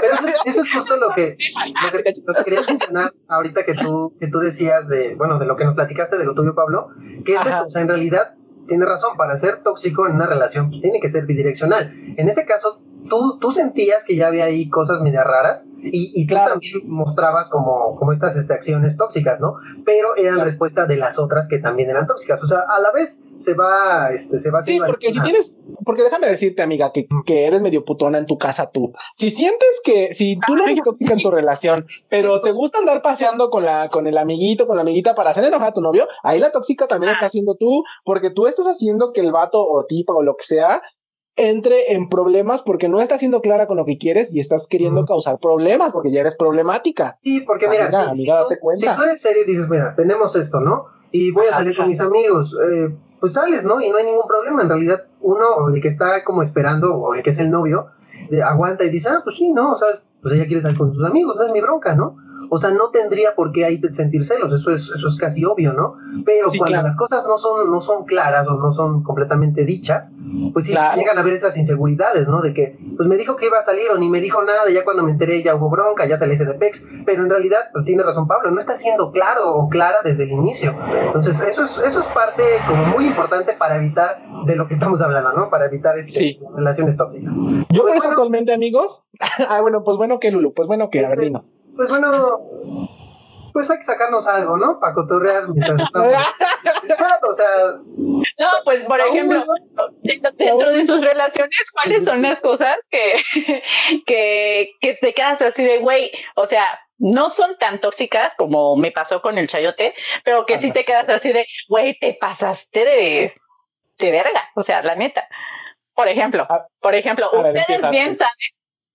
Pero 0.00 0.26
eso, 0.26 0.62
es 0.62 0.72
justo 0.72 0.96
lo 0.96 1.10
que, 1.14 1.36
lo 1.82 2.02
que, 2.02 2.12
lo 2.26 2.34
que 2.34 2.44
quería 2.44 2.60
mencionar 2.66 3.12
ahorita 3.28 3.64
que 3.64 3.74
tú, 3.74 4.16
que 4.18 4.28
tú 4.28 4.38
decías 4.38 4.88
de, 4.88 5.14
bueno, 5.16 5.38
de 5.38 5.44
lo 5.44 5.56
que 5.56 5.64
nos 5.64 5.74
platicaste 5.74 6.16
de 6.16 6.24
lo 6.24 6.34
tuyo, 6.34 6.54
Pablo, 6.54 6.88
que 7.26 7.34
es 7.34 7.40
eso, 7.40 7.66
o 7.66 7.70
sea, 7.70 7.82
en 7.82 7.88
realidad 7.88 8.34
tiene 8.68 8.84
razón, 8.84 9.16
para 9.16 9.36
ser 9.38 9.62
tóxico 9.62 10.06
en 10.06 10.14
una 10.14 10.26
relación 10.26 10.70
tiene 10.70 11.00
que 11.00 11.08
ser 11.08 11.26
bidireccional. 11.26 11.92
En 12.16 12.28
ese 12.28 12.44
caso, 12.44 12.80
tú, 13.08 13.38
tú 13.40 13.50
sentías 13.50 14.04
que 14.04 14.16
ya 14.16 14.28
había 14.28 14.44
ahí 14.44 14.68
cosas 14.68 15.00
medio 15.00 15.24
raras 15.24 15.62
y, 15.80 16.22
y 16.22 16.26
tú 16.26 16.34
también 16.34 16.80
mostrabas 16.86 17.48
como, 17.48 17.96
como 17.96 18.12
estas 18.12 18.36
este, 18.36 18.52
acciones 18.52 18.96
tóxicas, 18.96 19.40
¿no? 19.40 19.54
Pero 19.84 20.16
eran 20.16 20.40
respuesta 20.40 20.86
de 20.86 20.96
las 20.96 21.18
otras 21.18 21.48
que 21.48 21.58
también 21.58 21.90
eran 21.90 22.06
tóxicas. 22.06 22.42
O 22.42 22.48
sea, 22.48 22.60
a 22.60 22.80
la 22.80 22.90
vez 22.92 23.18
se 23.38 23.54
va, 23.54 24.10
este, 24.10 24.38
se 24.40 24.50
va 24.50 24.64
Sí, 24.64 24.78
porque 24.84 25.12
si 25.12 25.20
tienes, 25.20 25.54
porque 25.84 26.02
déjame 26.02 26.26
decirte, 26.26 26.62
amiga, 26.62 26.90
que, 26.92 27.06
que, 27.24 27.46
eres 27.46 27.62
medio 27.62 27.84
putona 27.84 28.18
en 28.18 28.26
tu 28.26 28.38
casa 28.38 28.70
tú. 28.70 28.92
Si 29.16 29.30
sientes 29.30 29.80
que, 29.84 30.12
si 30.12 30.38
tú 30.46 30.56
no 30.56 30.64
eres 30.64 30.80
tóxica 30.82 31.14
en 31.14 31.20
tu 31.20 31.30
relación, 31.30 31.86
pero 32.08 32.40
te 32.42 32.52
gusta 32.52 32.78
andar 32.78 33.00
paseando 33.02 33.50
con 33.50 33.64
la, 33.64 33.88
con 33.88 34.06
el 34.06 34.18
amiguito, 34.18 34.66
con 34.66 34.76
la 34.76 34.82
amiguita 34.82 35.14
para 35.14 35.30
hacer 35.30 35.44
enojar 35.44 35.68
a 35.68 35.72
tu 35.72 35.80
novio, 35.80 36.08
ahí 36.22 36.40
la 36.40 36.50
tóxica 36.50 36.86
también 36.86 37.12
está 37.12 37.26
haciendo 37.26 37.54
tú, 37.54 37.84
porque 38.04 38.30
tú 38.30 38.46
estás 38.46 38.66
haciendo 38.66 39.12
que 39.12 39.20
el 39.20 39.32
vato 39.32 39.60
o 39.60 39.84
tipa 39.86 40.12
o 40.12 40.22
lo 40.22 40.36
que 40.36 40.44
sea 40.44 40.82
entre 41.38 41.94
en 41.94 42.08
problemas 42.08 42.62
porque 42.62 42.88
no 42.88 43.00
estás 43.00 43.20
siendo 43.20 43.40
clara 43.40 43.66
con 43.66 43.76
lo 43.76 43.84
que 43.84 43.96
quieres 43.96 44.34
y 44.34 44.40
estás 44.40 44.66
queriendo 44.68 45.06
causar 45.06 45.38
problemas 45.38 45.92
porque 45.92 46.10
ya 46.10 46.20
eres 46.20 46.36
problemática. 46.36 47.16
Sí, 47.22 47.40
porque 47.40 47.68
mira, 47.68 47.86
amiga, 47.86 48.14
si, 48.14 48.26
date 48.26 48.58
cuenta. 48.58 48.90
si 48.90 48.96
tú 48.96 49.02
eres 49.04 49.20
serio 49.20 49.42
y 49.46 49.50
dices, 49.52 49.68
mira, 49.68 49.94
tenemos 49.94 50.34
esto, 50.36 50.60
¿no? 50.60 50.86
Y 51.12 51.30
voy 51.30 51.46
a 51.46 51.50
salir 51.54 51.76
con 51.76 51.88
mis 51.88 52.00
amigos, 52.00 52.54
eh, 52.70 52.94
pues 53.20 53.32
sales, 53.32 53.64
¿no? 53.64 53.80
Y 53.80 53.88
no 53.90 53.96
hay 53.96 54.04
ningún 54.04 54.26
problema. 54.26 54.62
En 54.62 54.68
realidad, 54.68 55.04
uno, 55.20 55.68
el 55.74 55.80
que 55.80 55.88
está 55.88 56.24
como 56.24 56.42
esperando, 56.42 56.94
o 56.94 57.14
el 57.14 57.22
que 57.22 57.30
es 57.30 57.38
el 57.38 57.50
novio, 57.50 57.86
aguanta 58.44 58.84
y 58.84 58.90
dice, 58.90 59.08
ah, 59.08 59.20
pues 59.22 59.36
sí, 59.36 59.50
¿no? 59.52 59.72
O 59.72 59.78
sea, 59.78 59.88
pues 60.20 60.34
ella 60.34 60.46
quiere 60.46 60.62
salir 60.62 60.76
con 60.76 60.92
sus 60.92 61.04
amigos, 61.04 61.36
no 61.36 61.44
es 61.44 61.52
mi 61.52 61.60
bronca, 61.60 61.94
¿no? 61.94 62.16
O 62.50 62.58
sea, 62.58 62.70
no 62.70 62.90
tendría 62.90 63.34
por 63.34 63.52
qué 63.52 63.64
ahí 63.64 63.80
sentir 63.92 64.26
celos, 64.26 64.52
eso 64.52 64.70
es, 64.70 64.82
eso 64.82 65.08
es 65.08 65.16
casi 65.16 65.44
obvio, 65.44 65.72
¿no? 65.72 65.96
Pero 66.24 66.48
cuando 66.56 66.82
las 66.82 66.96
cosas 66.96 67.24
no 67.26 67.38
son, 67.38 67.70
no 67.70 67.80
son 67.82 68.04
claras 68.04 68.46
o 68.48 68.54
no 68.54 68.72
son 68.72 69.02
completamente 69.02 69.64
dichas, 69.64 70.08
pues 70.52 70.66
sí 70.66 70.72
llegan 70.72 71.18
a 71.18 71.22
ver 71.22 71.34
esas 71.34 71.56
inseguridades, 71.56 72.28
¿no? 72.28 72.40
De 72.40 72.54
que, 72.54 72.78
pues 72.96 73.08
me 73.08 73.16
dijo 73.16 73.36
que 73.36 73.46
iba 73.46 73.58
a 73.58 73.64
salir 73.64 73.90
o 73.90 73.98
ni 73.98 74.08
me 74.08 74.20
dijo 74.20 74.42
nada, 74.42 74.70
ya 74.72 74.84
cuando 74.84 75.02
me 75.02 75.12
enteré 75.12 75.42
ya 75.42 75.54
hubo 75.54 75.70
bronca, 75.70 76.06
ya 76.06 76.18
salí 76.18 76.36
de 76.36 76.54
PEX, 76.54 76.82
pero 77.04 77.22
en 77.22 77.30
realidad, 77.30 77.70
pues 77.72 77.84
tiene 77.84 78.02
razón 78.02 78.26
Pablo, 78.26 78.50
no 78.50 78.60
está 78.60 78.76
siendo 78.76 79.10
claro 79.10 79.54
o 79.54 79.68
clara 79.68 79.98
desde 80.04 80.24
el 80.24 80.30
inicio. 80.30 80.74
Entonces, 81.06 81.40
eso 81.40 81.64
es, 81.64 81.72
eso 81.78 82.00
es 82.00 82.06
parte 82.14 82.42
como 82.66 82.84
muy 82.86 83.06
importante 83.06 83.54
para 83.54 83.76
evitar 83.76 84.18
de 84.46 84.56
lo 84.56 84.66
que 84.68 84.74
estamos 84.74 85.00
hablando, 85.00 85.32
¿no? 85.32 85.50
Para 85.50 85.66
evitar 85.66 85.98
este, 85.98 86.38
relaciones 86.54 86.96
tóxicas. 86.96 87.32
Yo 87.70 87.82
pues, 87.82 87.82
por 87.82 87.96
eso 87.96 88.08
actualmente, 88.08 88.52
amigos, 88.52 89.02
ah, 89.48 89.60
bueno, 89.60 89.82
pues 89.84 89.96
bueno 89.96 90.18
que 90.18 90.30
Lulu, 90.30 90.54
pues 90.54 90.66
bueno 90.68 90.90
que, 90.90 91.04
a 91.04 91.08
ver, 91.10 91.32
pues 91.78 91.90
bueno, 91.90 92.40
pues 93.52 93.70
hay 93.70 93.78
que 93.78 93.84
sacarnos 93.84 94.26
algo, 94.26 94.56
¿no? 94.56 94.80
Para 94.80 94.94
cotorrear 94.94 95.48
mientras 95.48 95.80
estamos. 95.80 96.08
o 97.22 97.34
sea. 97.34 97.56
No, 97.86 98.48
pues 98.64 98.84
por 98.84 99.00
ejemplo, 99.00 99.44
dentro 100.02 100.72
de 100.72 100.84
sus 100.84 101.00
relaciones, 101.00 101.70
¿cuáles 101.70 102.04
son 102.04 102.20
las 102.22 102.40
cosas 102.40 102.78
que, 102.90 103.14
que, 104.06 104.72
que 104.80 104.94
te 104.94 105.14
quedas 105.14 105.40
así 105.40 105.62
de 105.62 105.78
güey? 105.78 106.10
O 106.34 106.46
sea, 106.46 106.80
no 106.98 107.30
son 107.30 107.56
tan 107.58 107.80
tóxicas 107.80 108.34
como 108.36 108.74
me 108.74 108.90
pasó 108.90 109.22
con 109.22 109.38
el 109.38 109.46
chayote, 109.46 109.94
pero 110.24 110.46
que 110.46 110.60
sí 110.60 110.72
te 110.72 110.84
quedas 110.84 111.08
así 111.08 111.32
de, 111.32 111.46
güey, 111.68 111.96
te 112.00 112.14
pasaste 112.20 112.84
de, 112.84 113.34
de 113.98 114.10
verga, 114.10 114.50
o 114.56 114.64
sea, 114.64 114.82
la 114.82 114.96
neta. 114.96 115.28
Por 115.94 116.08
ejemplo, 116.08 116.48
por 116.80 116.96
ejemplo, 116.96 117.30
ustedes 117.32 117.88
bien 117.88 118.16
saben, 118.16 118.32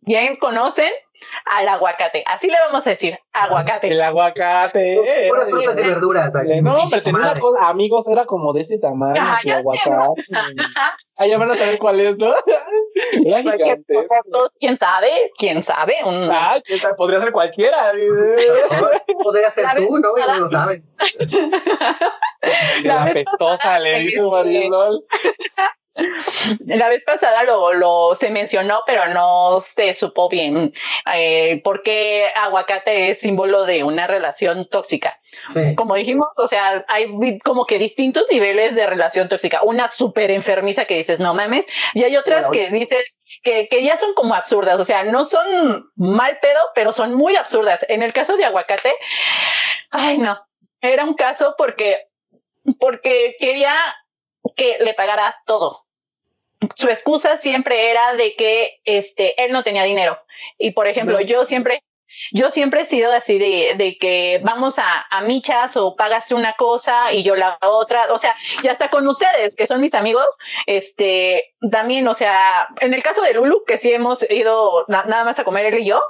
bien 0.01 0.35
conocen 0.35 0.91
al 1.45 1.67
aguacate. 1.67 2.23
Así 2.25 2.47
le 2.47 2.55
vamos 2.65 2.85
a 2.87 2.91
decir, 2.91 3.17
aguacate. 3.31 3.87
El 3.87 4.01
aguacate. 4.01 4.97
Puras 5.29 5.49
frutas 5.49 5.77
y 5.77 5.81
verduras. 5.81 6.31
No, 6.61 6.87
pero 6.89 7.03
tenía 7.03 7.21
una 7.21 7.39
cosa, 7.39 7.67
amigos, 7.67 8.07
era 8.07 8.25
como 8.25 8.53
de 8.53 8.61
ese 8.61 8.79
tamaño, 8.79 9.21
su 9.41 9.51
aguacate. 9.51 10.15
Ah, 11.15 11.27
ya 11.27 11.37
van 11.37 11.51
a 11.51 11.55
saber 11.55 11.77
cuál 11.77 11.99
es, 11.99 12.17
¿no? 12.17 12.33
¿Quién 14.59 14.79
sabe? 14.79 15.31
¿Quién 15.37 15.61
sabe? 15.61 15.93
Un... 16.03 16.27
Ah, 16.31 16.59
podría 16.97 17.19
ser 17.19 17.31
cualquiera. 17.31 17.91
podría 19.23 19.51
ser 19.51 19.65
tú, 19.77 19.99
¿no? 19.99 20.09
Y 20.17 20.21
no 20.27 20.39
lo 20.39 20.51
saben. 20.51 20.83
La, 22.83 23.13
pestosa 23.13 23.79
le 23.79 23.99
dice 23.99 24.21
Marisol. 24.21 25.05
La 26.65 26.89
vez 26.89 27.03
pasada 27.03 27.43
lo, 27.43 27.73
lo, 27.73 28.15
se 28.15 28.29
mencionó, 28.29 28.81
pero 28.85 29.07
no 29.09 29.59
se 29.61 29.93
supo 29.93 30.27
bien 30.27 30.73
eh, 31.13 31.61
por 31.63 31.83
qué 31.83 32.31
aguacate 32.35 33.09
es 33.09 33.19
símbolo 33.19 33.65
de 33.65 33.83
una 33.83 34.07
relación 34.07 34.67
tóxica. 34.69 35.19
Como 35.75 35.95
dijimos, 35.95 36.27
o 36.37 36.47
sea, 36.47 36.85
hay 36.87 37.39
como 37.39 37.65
que 37.65 37.79
distintos 37.79 38.25
niveles 38.31 38.75
de 38.75 38.85
relación 38.85 39.29
tóxica. 39.29 39.61
Una 39.63 39.89
súper 39.89 40.29
enfermiza 40.29 40.85
que 40.85 40.97
dices, 40.97 41.19
no 41.19 41.33
mames, 41.33 41.65
y 41.95 42.03
hay 42.03 42.15
otras 42.17 42.49
que 42.51 42.69
dices 42.69 43.17
que, 43.41 43.67
que 43.67 43.83
ya 43.83 43.97
son 43.97 44.13
como 44.13 44.35
absurdas, 44.35 44.79
o 44.79 44.85
sea, 44.85 45.03
no 45.03 45.25
son 45.25 45.89
mal 45.95 46.37
pedo, 46.39 46.59
pero 46.75 46.91
son 46.91 47.15
muy 47.15 47.35
absurdas. 47.35 47.83
En 47.89 48.03
el 48.03 48.13
caso 48.13 48.37
de 48.37 48.45
aguacate, 48.45 48.93
ay 49.89 50.19
no, 50.19 50.39
era 50.81 51.03
un 51.03 51.15
caso 51.15 51.55
porque, 51.57 52.07
porque 52.79 53.35
quería 53.39 53.75
que 54.55 54.77
le 54.81 54.93
pagara 54.93 55.35
todo 55.45 55.82
su 56.75 56.89
excusa 56.89 57.37
siempre 57.37 57.89
era 57.89 58.13
de 58.13 58.35
que 58.35 58.81
este, 58.85 59.43
él 59.43 59.51
no 59.51 59.63
tenía 59.63 59.83
dinero. 59.83 60.19
Y 60.57 60.71
por 60.71 60.87
ejemplo, 60.87 61.19
yo 61.21 61.45
siempre, 61.45 61.83
yo 62.31 62.51
siempre 62.51 62.81
he 62.81 62.85
sido 62.85 63.11
así 63.11 63.39
de, 63.39 63.73
de 63.77 63.97
que 63.97 64.41
vamos 64.43 64.79
a, 64.79 65.05
a, 65.09 65.21
michas 65.21 65.77
o 65.77 65.95
pagas 65.95 66.31
una 66.31 66.53
cosa 66.53 67.13
y 67.13 67.23
yo 67.23 67.35
la 67.35 67.57
otra. 67.61 68.11
O 68.13 68.19
sea, 68.19 68.35
ya 68.61 68.73
está 68.73 68.89
con 68.89 69.07
ustedes, 69.07 69.55
que 69.55 69.67
son 69.67 69.81
mis 69.81 69.93
amigos, 69.93 70.25
este, 70.67 71.53
también, 71.71 72.07
o 72.07 72.15
sea, 72.15 72.67
en 72.81 72.93
el 72.93 73.03
caso 73.03 73.21
de 73.21 73.33
Lulu, 73.33 73.63
que 73.65 73.77
sí 73.77 73.91
hemos 73.91 74.29
ido 74.29 74.85
nada 74.87 75.23
más 75.23 75.39
a 75.39 75.43
comer 75.43 75.65
él 75.67 75.79
y 75.79 75.87
yo, 75.87 76.01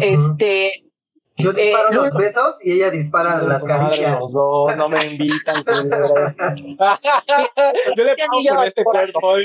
este, 0.00 0.84
yo 1.42 1.50
eh, 1.50 1.54
disparo 1.54 1.92
los 1.92 2.14
besos 2.14 2.56
y 2.62 2.72
ella 2.72 2.90
dispara 2.90 3.42
las 3.42 3.62
caricias. 3.64 4.18
Los 4.18 4.32
dos, 4.32 4.74
no 4.76 4.88
me 4.88 5.04
invitan. 5.06 5.56
yo 7.96 8.04
le 8.04 8.16
pago 8.16 8.56
por 8.56 8.66
este 8.66 8.84
cuerpo. 8.84 9.36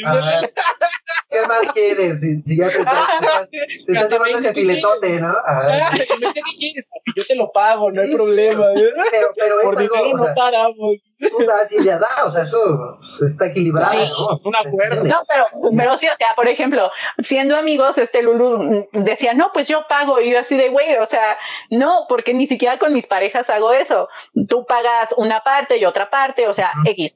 ¿Qué 1.29 1.41
más 1.41 1.73
quieres? 1.73 2.19
Si, 2.19 2.41
si 2.41 2.57
ya 2.57 2.69
te, 2.69 2.79
estás, 2.79 3.49
te 3.49 3.91
estás 3.91 4.09
llevando 4.11 4.37
ese 4.37 4.53
filetote, 4.53 5.19
¿no? 5.19 5.33
¿Qué 5.93 6.41
quieres, 6.57 6.87
Yo 7.15 7.23
te 7.25 7.35
lo 7.35 7.51
pago, 7.51 7.91
no 7.91 8.01
hay 8.01 8.13
problema. 8.13 8.65
Pero, 9.11 9.27
pero 9.35 9.55
por 9.63 9.77
dinero 9.77 10.13
no 10.15 10.33
paramos. 10.35 10.97
Tú 11.19 11.45
das 11.45 11.71
y 11.71 11.77
ella 11.77 11.97
da, 11.97 12.25
o 12.25 12.31
sea, 12.31 12.43
eso 12.43 12.99
está 13.25 13.47
equilibrado. 13.47 13.89
Sí, 13.89 13.97
¿no? 13.97 14.37
es 14.37 14.45
un 14.45 14.55
acuerdo. 14.55 15.03
No, 15.03 15.21
pero, 15.27 15.45
pero 15.75 15.97
sí, 15.97 16.07
o 16.07 16.15
sea, 16.15 16.33
por 16.35 16.47
ejemplo, 16.47 16.91
siendo 17.17 17.55
amigos, 17.55 17.97
este 17.97 18.21
Lulu 18.21 18.87
decía, 18.91 19.33
no, 19.33 19.51
pues 19.51 19.67
yo 19.67 19.85
pago. 19.89 20.21
Y 20.21 20.31
yo 20.31 20.39
así 20.39 20.55
de, 20.57 20.69
güey, 20.69 20.95
o 20.97 21.05
sea, 21.07 21.37
no, 21.71 22.05
porque 22.07 22.33
ni 22.33 22.45
siquiera 22.45 22.77
con 22.77 22.93
mis 22.93 23.07
parejas 23.07 23.49
hago 23.49 23.73
eso. 23.73 24.09
Tú 24.47 24.65
pagas 24.65 25.13
una 25.17 25.41
parte 25.41 25.77
y 25.77 25.85
otra 25.85 26.09
parte, 26.09 26.47
o 26.47 26.53
sea, 26.53 26.71
X. 26.85 27.15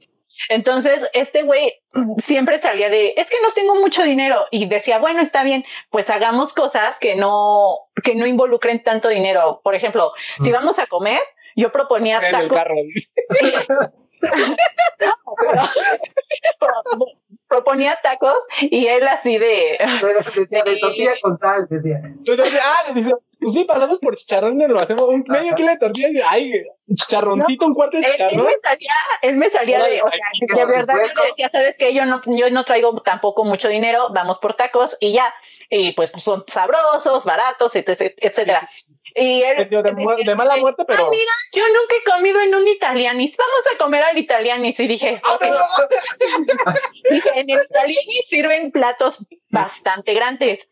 Entonces, 0.50 1.08
este 1.14 1.44
güey 1.44 1.82
siempre 2.18 2.60
salía 2.60 2.90
de, 2.90 3.14
es 3.18 3.30
que 3.30 3.42
no 3.42 3.52
tengo 3.52 3.76
mucho 3.76 4.04
dinero 4.04 4.46
y 4.52 4.66
decía, 4.66 5.00
bueno, 5.00 5.22
está 5.22 5.44
bien, 5.44 5.66
pues 5.90 6.10
hagamos 6.10 6.54
cosas 6.54 7.00
que 7.00 7.16
no, 7.16 7.78
que 8.04 8.16
no 8.16 8.26
involucren 8.26 8.84
tanto 8.84 9.10
dinero. 9.10 9.62
Por 9.64 9.76
ejemplo, 9.76 10.12
si 10.42 10.52
vamos 10.52 10.80
a 10.80 10.88
comer, 10.88 11.22
yo 11.56 11.72
proponía 11.72 12.20
en 12.20 12.36
el 12.36 12.50
carro. 12.50 12.76
proponía 17.52 18.00
tacos 18.02 18.38
y 18.62 18.88
él 18.88 19.06
así 19.08 19.38
de... 19.38 19.78
Decía, 20.36 20.64
de 20.64 20.78
tortilla 20.78 21.12
con 21.22 21.38
sal, 21.38 21.68
decía. 21.70 22.02
Entonces, 22.04 22.60
ah, 22.64 22.92
dice, 22.94 23.12
pues 23.40 23.54
sí, 23.54 23.66
pasamos 23.66 24.00
por 24.00 24.16
chicharrón 24.16 24.62
y 24.62 24.68
lo 24.68 24.80
hacemos 24.80 25.04
un 25.04 25.26
medio 25.28 25.54
kilo 25.56 25.70
de 25.70 25.78
tortilla 25.78 26.10
y 26.10 26.22
ay, 26.22 26.64
chicharroncito, 26.96 27.66
un 27.66 27.74
cuarto 27.74 27.98
de 27.98 28.04
Él, 28.04 28.10
él 28.10 28.14
chicharrón. 28.14 28.46
me 28.46 28.54
salía, 28.64 28.94
él 29.22 29.36
me 29.36 29.50
salía 29.50 29.84
de, 29.84 30.02
o 30.02 30.10
sea, 30.10 30.66
de 30.66 30.66
verdad 30.66 30.96
yo 30.96 31.22
le 31.22 31.28
decía, 31.28 31.50
sabes 31.50 31.78
que 31.78 31.94
yo 31.94 32.06
no, 32.06 32.22
yo 32.26 32.50
no 32.52 32.64
traigo 32.64 33.02
tampoco 33.02 33.44
mucho 33.44 33.68
dinero, 33.68 34.10
vamos 34.14 34.40
por 34.40 34.54
tacos 34.54 34.96
y 35.00 35.14
ya, 35.14 35.34
y 35.70 35.92
pues 35.94 36.12
son 36.18 36.44
sabrosos, 36.48 37.26
baratos, 37.26 37.76
etc, 37.76 38.14
etcétera. 38.18 38.70
Y 39.16 39.42
él 39.44 39.70
de, 39.70 39.92
mu- 39.94 40.16
de 40.16 40.36
mala 40.36 40.58
muerte, 40.58 40.84
pero. 40.88 41.04
"Ay, 41.06 41.10
mira, 41.12 41.32
yo 41.54 41.64
nunca 41.68 41.96
he 41.96 42.04
comido 42.12 42.40
en 42.42 42.56
un 42.56 42.68
italianis, 42.68 43.36
vamos 43.38 43.62
a 43.74 43.78
comer 43.78 44.04
al 44.04 44.18
italianis. 44.18 44.80
Y 44.80 44.88
dije, 44.88 45.22
Ah, 45.24 45.36
ok. 45.36 45.44
Dije, 47.12 47.30
en 47.36 47.50
el 47.50 47.62
italianis 47.70 48.28
sirven 48.28 48.72
platos 48.72 49.26
bastante 49.50 50.14
grandes. 50.14 50.70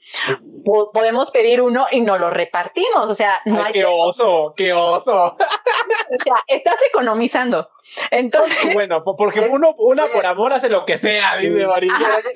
Po- 0.66 0.92
podemos 0.92 1.32
pedir 1.32 1.62
uno 1.62 1.88
y 1.92 2.02
no 2.02 2.18
lo 2.18 2.30
repartimos. 2.30 3.10
O 3.10 3.16
sea, 3.16 3.42
no 3.46 3.60
Ay, 3.60 3.66
hay, 3.68 3.74
qué 3.74 3.86
oso, 3.86 4.54
qué 4.56 4.74
oso. 4.74 5.36
o 5.36 6.24
sea, 6.24 6.36
estás 6.48 6.78
economizando. 6.90 7.70
Entonces, 8.12 8.74
Bueno, 8.74 9.04
po- 9.04 9.16
porque 9.18 9.40
uno, 9.52 9.74
una 9.78 10.08
por 10.08 10.26
amor 10.26 10.54
hace 10.54 10.70
lo 10.70 10.86
que 10.86 10.98
sea, 10.98 11.36
dice 11.38 11.66
María. 11.68 11.92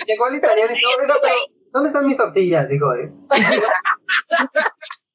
Llegó 0.07 0.27
el 0.27 0.35
italiano 0.35 0.71
y 0.71 0.75
dijo, 0.75 0.89
"Oiga, 0.99 1.15
pero 1.21 1.35
¿dónde 1.71 1.89
están 1.89 2.05
mis 2.07 2.17
tortillas? 2.17 2.67
Digo, 2.67 2.93
eh. 2.95 3.09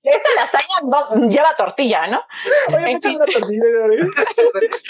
Esta 0.03 0.29
lasaña 0.37 0.67
no- 0.85 1.29
lleva 1.29 1.55
tortilla, 1.57 2.07
¿no? 2.07 2.23
Oye, 2.69 2.79
me 2.79 3.01
fin. 3.01 3.17
una 3.17 3.27
tortilla. 3.27 3.65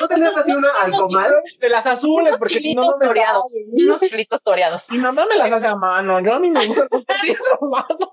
¿No 0.00 0.08
tenías 0.08 0.36
así 0.36 0.52
una 0.52 0.70
al 0.80 0.90
comal? 0.92 1.34
De 1.58 1.68
las 1.68 1.86
azules, 1.86 2.36
porque 2.36 2.60
si 2.60 2.74
no, 2.74 2.82
no 2.82 2.98
me 2.98 3.06
toreados, 3.06 3.44
sabe. 3.52 3.84
unos 3.84 4.00
chilitos 4.02 4.42
toreados. 4.42 4.90
Mi 4.90 4.98
mamá 4.98 5.26
me 5.26 5.36
las 5.36 5.50
hace 5.52 5.66
a 5.66 5.74
mano. 5.74 6.20
Yo 6.20 6.34
a 6.34 6.38
mí 6.38 6.50
me 6.50 6.64
gustan 6.66 6.88
las 6.90 7.06
tortillas 7.06 7.40
a 7.60 7.66
mano. 7.66 8.10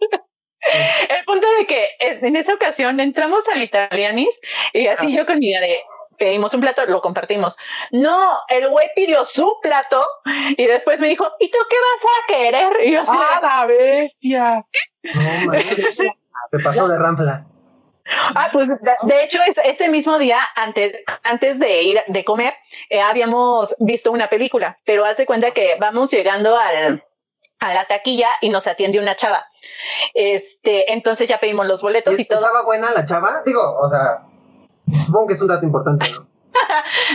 El 1.09 1.25
punto 1.25 1.47
de 1.59 1.67
que 1.67 1.83
eh, 1.99 2.19
en 2.23 2.35
esa 2.35 2.53
ocasión 2.55 2.99
entramos 2.99 3.47
al 3.49 3.61
Italianis 3.61 4.39
y 4.73 4.87
así 4.87 5.15
yo 5.15 5.25
con 5.27 5.37
mi 5.37 5.49
idea 5.49 5.61
de 5.61 5.83
pedimos 6.17 6.53
un 6.53 6.61
plato, 6.61 6.85
lo 6.87 7.01
compartimos. 7.01 7.55
No, 7.91 8.39
el 8.47 8.69
güey 8.69 8.87
pidió 8.95 9.25
su 9.25 9.57
plato 9.61 10.03
y 10.57 10.65
después 10.65 10.99
me 10.99 11.09
dijo, 11.09 11.27
¿y 11.39 11.51
tú 11.51 11.57
qué 11.69 11.75
vas 11.75 12.11
a 12.11 12.27
querer? 12.27 12.87
Y 12.87 12.91
yo 12.93 13.01
así, 13.01 13.11
¡Ah, 13.13 13.39
la 13.41 13.65
bestia! 13.67 14.65
No, 15.03 15.21
pasó 16.59 16.87
de 16.87 16.97
rampla. 16.97 17.45
ah, 18.35 18.49
pues 18.53 18.67
de, 18.67 18.75
de 19.03 19.23
hecho 19.23 19.39
es- 19.47 19.59
ese 19.63 19.89
mismo 19.89 20.17
día, 20.19 20.37
antes, 20.55 20.93
antes 21.23 21.59
de 21.59 21.81
ir 21.83 21.99
de 22.07 22.23
comer, 22.23 22.53
eh, 22.89 23.01
habíamos 23.01 23.75
visto 23.79 24.11
una 24.11 24.29
película, 24.29 24.77
pero 24.85 25.05
hace 25.05 25.25
cuenta 25.25 25.51
que 25.51 25.75
vamos 25.79 26.11
llegando 26.11 26.55
al, 26.57 27.03
a 27.59 27.73
la 27.73 27.85
taquilla 27.87 28.29
y 28.41 28.49
nos 28.49 28.67
atiende 28.67 28.99
una 28.99 29.15
chava. 29.15 29.45
Este, 30.13 30.93
entonces 30.93 31.27
ya 31.27 31.39
pedimos 31.39 31.65
los 31.65 31.81
boletos 31.81 32.17
y 32.19 32.21
¿Y 32.21 32.25
todo. 32.25 32.39
¿Estaba 32.39 32.63
buena 32.63 32.91
la 32.91 33.05
chava? 33.05 33.41
Digo, 33.45 33.61
o 33.79 33.89
sea, 33.89 34.21
supongo 35.05 35.27
que 35.27 35.33
es 35.33 35.41
un 35.41 35.47
dato 35.47 35.65
importante, 35.65 36.09
¿no? 36.11 36.27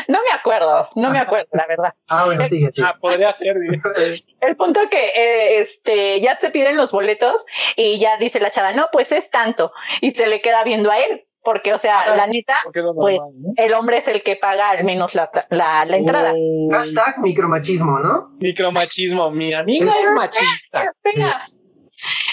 No 0.09 0.19
me 0.19 0.35
acuerdo, 0.35 0.89
no 0.97 1.11
me 1.11 1.19
acuerdo, 1.19 1.49
la 1.53 1.67
verdad. 1.67 1.95
Ah, 2.09 2.25
bueno, 2.27 2.49
sigue, 2.49 2.71
sigue. 2.73 2.87
Ah, 2.87 2.97
podría 3.01 3.33
ser. 3.33 3.57
El 4.41 4.57
punto 4.57 4.81
que 4.91 5.09
eh, 5.09 5.61
este 5.61 6.21
ya 6.21 6.39
se 6.39 6.51
piden 6.51 6.77
los 6.77 6.93
boletos 6.93 7.45
y 7.77 7.99
ya 7.99 8.17
dice 8.17 8.41
la 8.41 8.51
chava, 8.51 8.73
no, 8.73 8.89
pues 8.93 9.13
es 9.13 9.31
tanto. 9.31 9.73
Y 10.01 10.13
se 10.13 10.27
le 10.27 10.41
queda 10.41 10.65
viendo 10.65 10.91
a 10.91 10.99
él, 10.99 11.27
porque, 11.43 11.73
o 11.73 11.79
sea, 11.79 12.15
la 12.17 12.27
neta, 12.27 12.57
pues 12.95 13.21
el 13.57 13.75
hombre 13.75 13.99
es 13.99 14.09
el 14.09 14.23
que 14.23 14.37
paga 14.37 14.71
al 14.71 14.85
menos 14.85 15.15
la, 15.15 15.31
la, 15.51 15.85
la 15.85 15.97
entrada. 15.97 16.33
Uy, 16.35 16.69
Hashtag 16.71 17.19
micromachismo, 17.21 17.99
¿no? 17.99 18.31
Micromachismo. 18.39 19.31
Mi 19.31 19.53
amiga 19.55 19.93
es 19.93 20.13
machista. 20.13 20.85
Espera. 20.85 21.49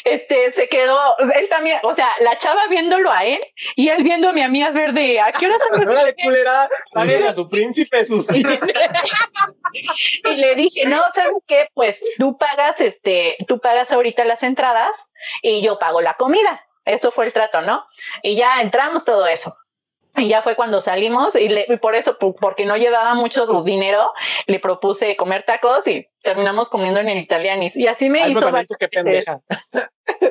Este 0.03 0.51
se 0.53 0.69
quedó, 0.69 0.99
él 1.35 1.47
también, 1.49 1.79
o 1.83 1.93
sea, 1.93 2.09
la 2.21 2.37
chava 2.37 2.67
viéndolo 2.67 3.11
a 3.11 3.25
él 3.25 3.41
y 3.75 3.89
él 3.89 4.03
viendo 4.03 4.29
a 4.29 4.33
mi 4.33 4.41
amiga 4.41 4.71
verde, 4.71 5.19
¿a 5.19 5.31
qué 5.31 5.47
hora 5.47 5.57
se 5.59 5.81
era 5.81 6.03
de 6.03 6.15
culera, 6.15 6.69
págale 6.93 7.27
a 7.27 7.33
su 7.33 7.49
príncipe 7.49 8.05
sus 8.05 8.25
y 8.31 8.43
le 10.35 10.55
dije, 10.55 10.85
no, 10.85 11.01
¿sabes 11.13 11.43
qué? 11.47 11.69
Pues 11.73 12.03
tú 12.17 12.37
pagas, 12.37 12.79
este, 12.81 13.37
tú 13.47 13.59
pagas 13.59 13.91
ahorita 13.91 14.23
las 14.25 14.43
entradas 14.43 15.09
y 15.41 15.61
yo 15.61 15.79
pago 15.79 16.01
la 16.01 16.15
comida. 16.15 16.63
Eso 16.85 17.11
fue 17.11 17.25
el 17.25 17.33
trato, 17.33 17.61
¿no? 17.61 17.85
Y 18.23 18.37
ya 18.37 18.61
entramos 18.61 19.03
todo 19.03 19.27
eso. 19.27 19.57
Y 20.23 20.29
ya 20.29 20.41
fue 20.41 20.55
cuando 20.55 20.81
salimos 20.81 21.35
y, 21.35 21.47
le- 21.49 21.65
y 21.69 21.77
por 21.77 21.95
eso, 21.95 22.17
po- 22.17 22.35
porque 22.35 22.65
no 22.65 22.75
llevaba 22.75 23.13
mucho 23.13 23.45
dinero, 23.63 24.11
le 24.47 24.59
propuse 24.59 25.15
comer 25.15 25.43
tacos 25.45 25.87
y 25.87 26.07
terminamos 26.23 26.69
comiendo 26.69 26.99
en 26.99 27.07
el 27.09 27.19
Italianis. 27.19 27.77
Y 27.77 27.87
así 27.87 28.09
me 28.09 28.21
Ay, 28.23 28.31
hizo 28.31 28.51
qué 28.79 28.87
pendeja. 28.87 29.39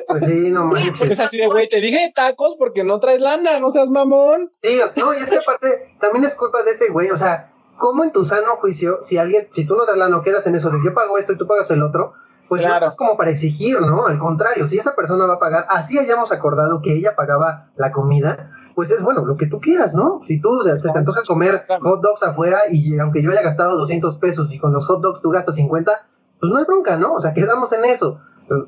Pues 0.07 0.25
sí, 0.25 0.33
no 0.51 0.65
manches. 0.65 1.11
Es 1.11 1.19
así 1.19 1.37
de, 1.37 1.47
güey, 1.47 1.69
te 1.69 1.79
dije 1.79 2.11
tacos 2.13 2.55
porque 2.57 2.83
no 2.83 2.99
traes 2.99 3.19
lana, 3.21 3.59
no 3.59 3.69
seas 3.69 3.89
mamón. 3.89 4.51
Sí, 4.61 4.79
no, 4.97 5.13
y 5.13 5.17
es 5.17 5.29
que 5.29 5.37
aparte 5.37 5.95
también 5.99 6.25
es 6.25 6.35
culpa 6.35 6.63
de 6.63 6.71
ese 6.71 6.89
güey, 6.89 7.09
o 7.11 7.17
sea, 7.17 7.51
¿cómo 7.77 8.03
en 8.03 8.11
tu 8.11 8.25
sano 8.25 8.57
juicio, 8.57 8.99
si 9.03 9.17
alguien, 9.17 9.47
si 9.55 9.65
tú 9.65 9.75
no 9.75 9.85
das 9.85 9.97
la 9.97 10.09
no 10.09 10.21
quedas 10.23 10.45
en 10.47 10.55
eso 10.55 10.69
de 10.69 10.79
yo 10.83 10.93
pago 10.93 11.17
esto 11.17 11.33
y 11.33 11.37
tú 11.37 11.47
pagas 11.47 11.69
el 11.71 11.81
otro, 11.83 12.13
pues 12.49 12.61
Claro. 12.61 12.85
no 12.85 12.91
es 12.91 12.97
como 12.97 13.17
para 13.17 13.29
exigir, 13.31 13.79
¿no? 13.81 14.07
Al 14.07 14.17
contrario, 14.19 14.67
si 14.67 14.77
esa 14.79 14.95
persona 14.95 15.25
va 15.25 15.35
a 15.35 15.39
pagar, 15.39 15.65
así 15.69 15.97
hayamos 15.99 16.31
acordado 16.31 16.81
que 16.81 16.93
ella 16.93 17.15
pagaba 17.15 17.67
la 17.75 17.91
comida, 17.91 18.51
pues 18.77 18.91
es 18.91 19.01
bueno, 19.01 19.25
lo 19.25 19.35
que 19.37 19.47
tú 19.47 19.59
quieras, 19.59 19.91
¿no? 19.95 20.21
Si 20.27 20.39
tú 20.39 20.49
se 20.63 20.87
te 20.91 20.95
antoja 20.99 21.23
comer 21.27 21.65
hot 21.81 21.99
dogs 21.99 22.21
afuera 22.21 22.59
y 22.71 22.95
aunque 22.99 23.23
yo 23.23 23.31
haya 23.31 23.41
gastado 23.41 23.75
200 23.75 24.19
pesos 24.19 24.47
y 24.51 24.59
con 24.59 24.71
los 24.71 24.85
hot 24.85 25.01
dogs 25.01 25.19
tú 25.19 25.31
gastas 25.31 25.55
50, 25.55 25.91
pues 26.39 26.51
no 26.51 26.59
hay 26.59 26.65
bronca, 26.65 26.95
¿no? 26.95 27.13
O 27.15 27.19
sea, 27.21 27.33
quedamos 27.33 27.71
en 27.73 27.85
eso. 27.85 28.19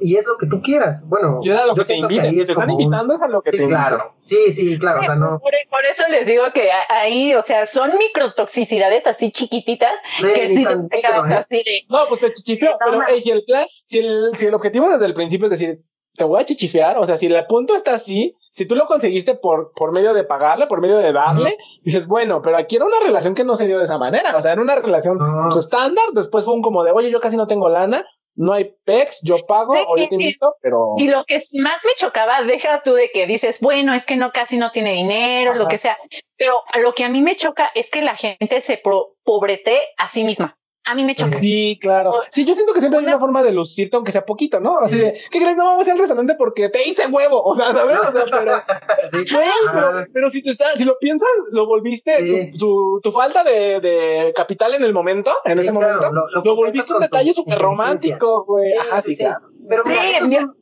Y 0.02 0.16
es 0.18 0.26
lo 0.26 0.36
que 0.38 0.48
tú 0.48 0.62
quieras. 0.64 1.00
Bueno, 1.06 1.40
Y 1.44 1.52
es 1.52 1.56
a 1.56 1.66
lo 1.68 1.76
que 1.76 1.86
te 1.86 1.94
siento 1.94 2.08
que 2.08 2.16
invitan. 2.16 2.30
ahí 2.32 2.36
Si 2.36 2.42
es 2.42 2.48
te 2.48 2.52
están 2.54 2.70
invitando, 2.72 3.14
es 3.14 3.22
a 3.22 3.28
lo 3.28 3.42
que 3.44 3.52
te 3.52 3.58
Sí, 3.58 3.64
invitan. 3.64 3.88
claro. 3.88 4.14
Sí, 4.22 4.52
sí, 4.52 4.80
claro. 4.80 5.00
O 5.00 5.04
sea, 5.04 5.16
no. 5.16 5.40
Por, 5.40 5.52
por 5.70 5.86
eso 5.90 6.04
les 6.10 6.26
digo 6.28 6.44
que 6.54 6.70
ahí, 6.90 7.34
o 7.36 7.44
sea, 7.44 7.68
son 7.68 7.92
microtoxicidades 7.98 9.08
así 9.08 9.32
chiquititas 9.32 9.94
que 10.20 10.48
ni 10.50 10.56
sí 10.58 10.64
tan 10.64 10.90
te 10.90 10.98
pegan 11.02 11.32
¿eh? 11.32 11.36
así 11.36 11.56
de, 11.58 11.86
No, 11.90 12.00
pues 12.10 12.22
te 12.22 12.32
chichifeo, 12.34 12.76
pero 12.84 12.98
ma- 12.98 13.06
ey, 13.06 13.22
si 13.22 13.32
el 13.32 13.44
plan, 13.46 13.68
si 13.86 14.00
el, 14.00 14.32
si 14.36 14.48
el 14.48 14.54
objetivo 14.54 14.90
desde 14.90 15.06
el 15.06 15.14
principio 15.14 15.46
es 15.46 15.52
decir, 15.52 15.82
te 16.16 16.24
voy 16.24 16.42
a 16.42 16.46
chichifear, 16.46 16.98
o 16.98 17.06
sea, 17.06 17.18
si 17.18 17.28
el 17.28 17.46
punto 17.46 17.76
está 17.76 17.94
así, 17.94 18.36
si 18.60 18.68
tú 18.68 18.76
lo 18.76 18.86
conseguiste 18.86 19.36
por, 19.36 19.72
por 19.74 19.92
medio 19.92 20.14
de 20.14 20.24
pagarle, 20.24 20.68
por 20.68 20.82
medio 20.82 20.98
de 20.98 21.12
darle, 21.14 21.58
dices, 21.82 22.06
bueno, 22.08 22.42
pero 22.42 22.58
aquí 22.58 22.76
era 22.76 22.86
una 22.86 23.00
relación 23.04 23.34
que 23.34 23.44
no 23.44 23.56
se 23.56 23.66
dio 23.68 23.78
de 23.80 23.86
esa 23.86 23.98
manera, 23.98 24.36
o 24.38 24.42
sea, 24.42 24.52
era 24.54 24.62
una 24.62 24.76
relación 24.76 25.18
No. 25.18 25.44
pues, 25.50 25.56
estándar, 25.66 26.06
después 26.14 26.46
fue 26.46 26.54
un 26.54 26.62
como 26.62 26.84
de, 26.84 26.92
oye, 26.92 27.10
yo 27.10 27.20
casi 27.22 27.38
no 27.38 27.48
tengo 27.48 27.70
lana, 27.70 28.06
no 28.36 28.54
hay 28.54 28.74
pex, 28.86 29.22
yo 29.24 29.46
pago, 29.48 29.76
Sí, 29.76 29.82
o 29.88 29.98
yo 29.98 30.08
te 30.08 30.16
invito, 30.16 30.56
pero... 30.62 30.94
Y 30.98 31.08
lo 31.10 31.24
que 31.26 31.42
más 31.62 31.78
me 31.84 31.92
chocaba, 31.98 32.42
deja 32.44 32.82
tú 32.84 32.94
de 32.94 33.10
que 33.12 33.26
dices, 33.28 33.60
bueno, 33.60 33.94
es 33.94 34.06
que 34.06 34.16
no 34.16 34.32
casi 34.32 34.58
no 34.58 34.72
tiene 34.72 34.94
dinero, 34.94 35.56
lo 35.56 35.62
Ajá. 35.64 35.70
que 35.70 35.78
sea. 35.78 35.98
Pero 36.38 36.62
lo 36.82 36.94
que 36.94 37.04
a 37.04 37.10
mí 37.10 37.22
me 37.22 37.36
choca 37.36 37.72
es 37.76 37.90
que 37.90 38.02
la 38.02 38.16
gente 38.16 38.62
se 38.62 38.78
pro- 38.78 39.16
pobrete 39.24 39.78
a 39.98 40.08
sí 40.08 40.24
misma. 40.24 40.56
A 40.90 40.96
mí 40.96 41.04
me 41.04 41.14
choca. 41.14 41.40
Sí, 41.40 41.78
claro. 41.80 42.14
Sí, 42.32 42.46
yo 42.46 42.56
siento 42.56 42.74
que 42.74 42.80
siempre 42.80 43.00
hay 43.00 43.06
una 43.06 43.20
forma 43.20 43.44
de 43.44 43.52
lucirte, 43.52 43.96
aunque 43.96 44.12
sea 44.12 44.26
poquito, 44.26 44.60
¿no? 44.60 44.80
Así 44.80 44.98
de, 44.98 45.22
¿qué 45.30 45.40
crees? 45.40 45.56
No 45.56 45.66
vamos 45.66 45.86
a 45.86 45.90
ir 45.90 45.92
al 45.94 46.00
restaurante 46.00 46.34
porque 46.36 46.70
te 46.70 46.88
hice 46.88 47.06
huevo. 47.06 47.44
O 47.44 47.56
sea, 47.56 47.72
¿sabes? 47.72 47.98
O 48.00 48.12
sea, 48.12 48.26
pero, 48.32 48.58
Sí. 49.12 49.34
Güey, 49.34 49.50
pero, 49.72 50.06
pero 50.12 50.30
si 50.30 50.42
te 50.42 50.50
está, 50.50 50.76
si 50.76 50.84
lo 50.84 50.98
piensas, 50.98 51.30
lo 51.52 51.68
volviste, 51.68 52.18
Sí. 52.18 52.52
tu, 52.54 52.58
tu, 52.58 53.02
tu 53.04 53.12
falta 53.12 53.44
de, 53.44 53.80
de 53.80 54.34
capital 54.36 54.74
en 54.74 54.84
el 54.84 54.94
momento, 54.94 55.32
en 55.46 55.60
sí, 55.60 55.66
ese 55.66 55.72
claro, 55.78 55.98
momento, 56.02 56.12
lo, 56.12 56.28
lo, 56.36 56.44
lo 56.44 56.56
volviste 56.56 56.94
un 56.94 57.02
detalle 57.02 57.34
súper 57.34 57.60
romántico, 57.60 58.46
güey. 58.46 58.74
Ajá, 58.74 59.02
sí, 59.04 59.16
claro. 59.16 59.48
Pero 59.68 59.84
mira, 59.86 60.10
eso, 60.10 60.56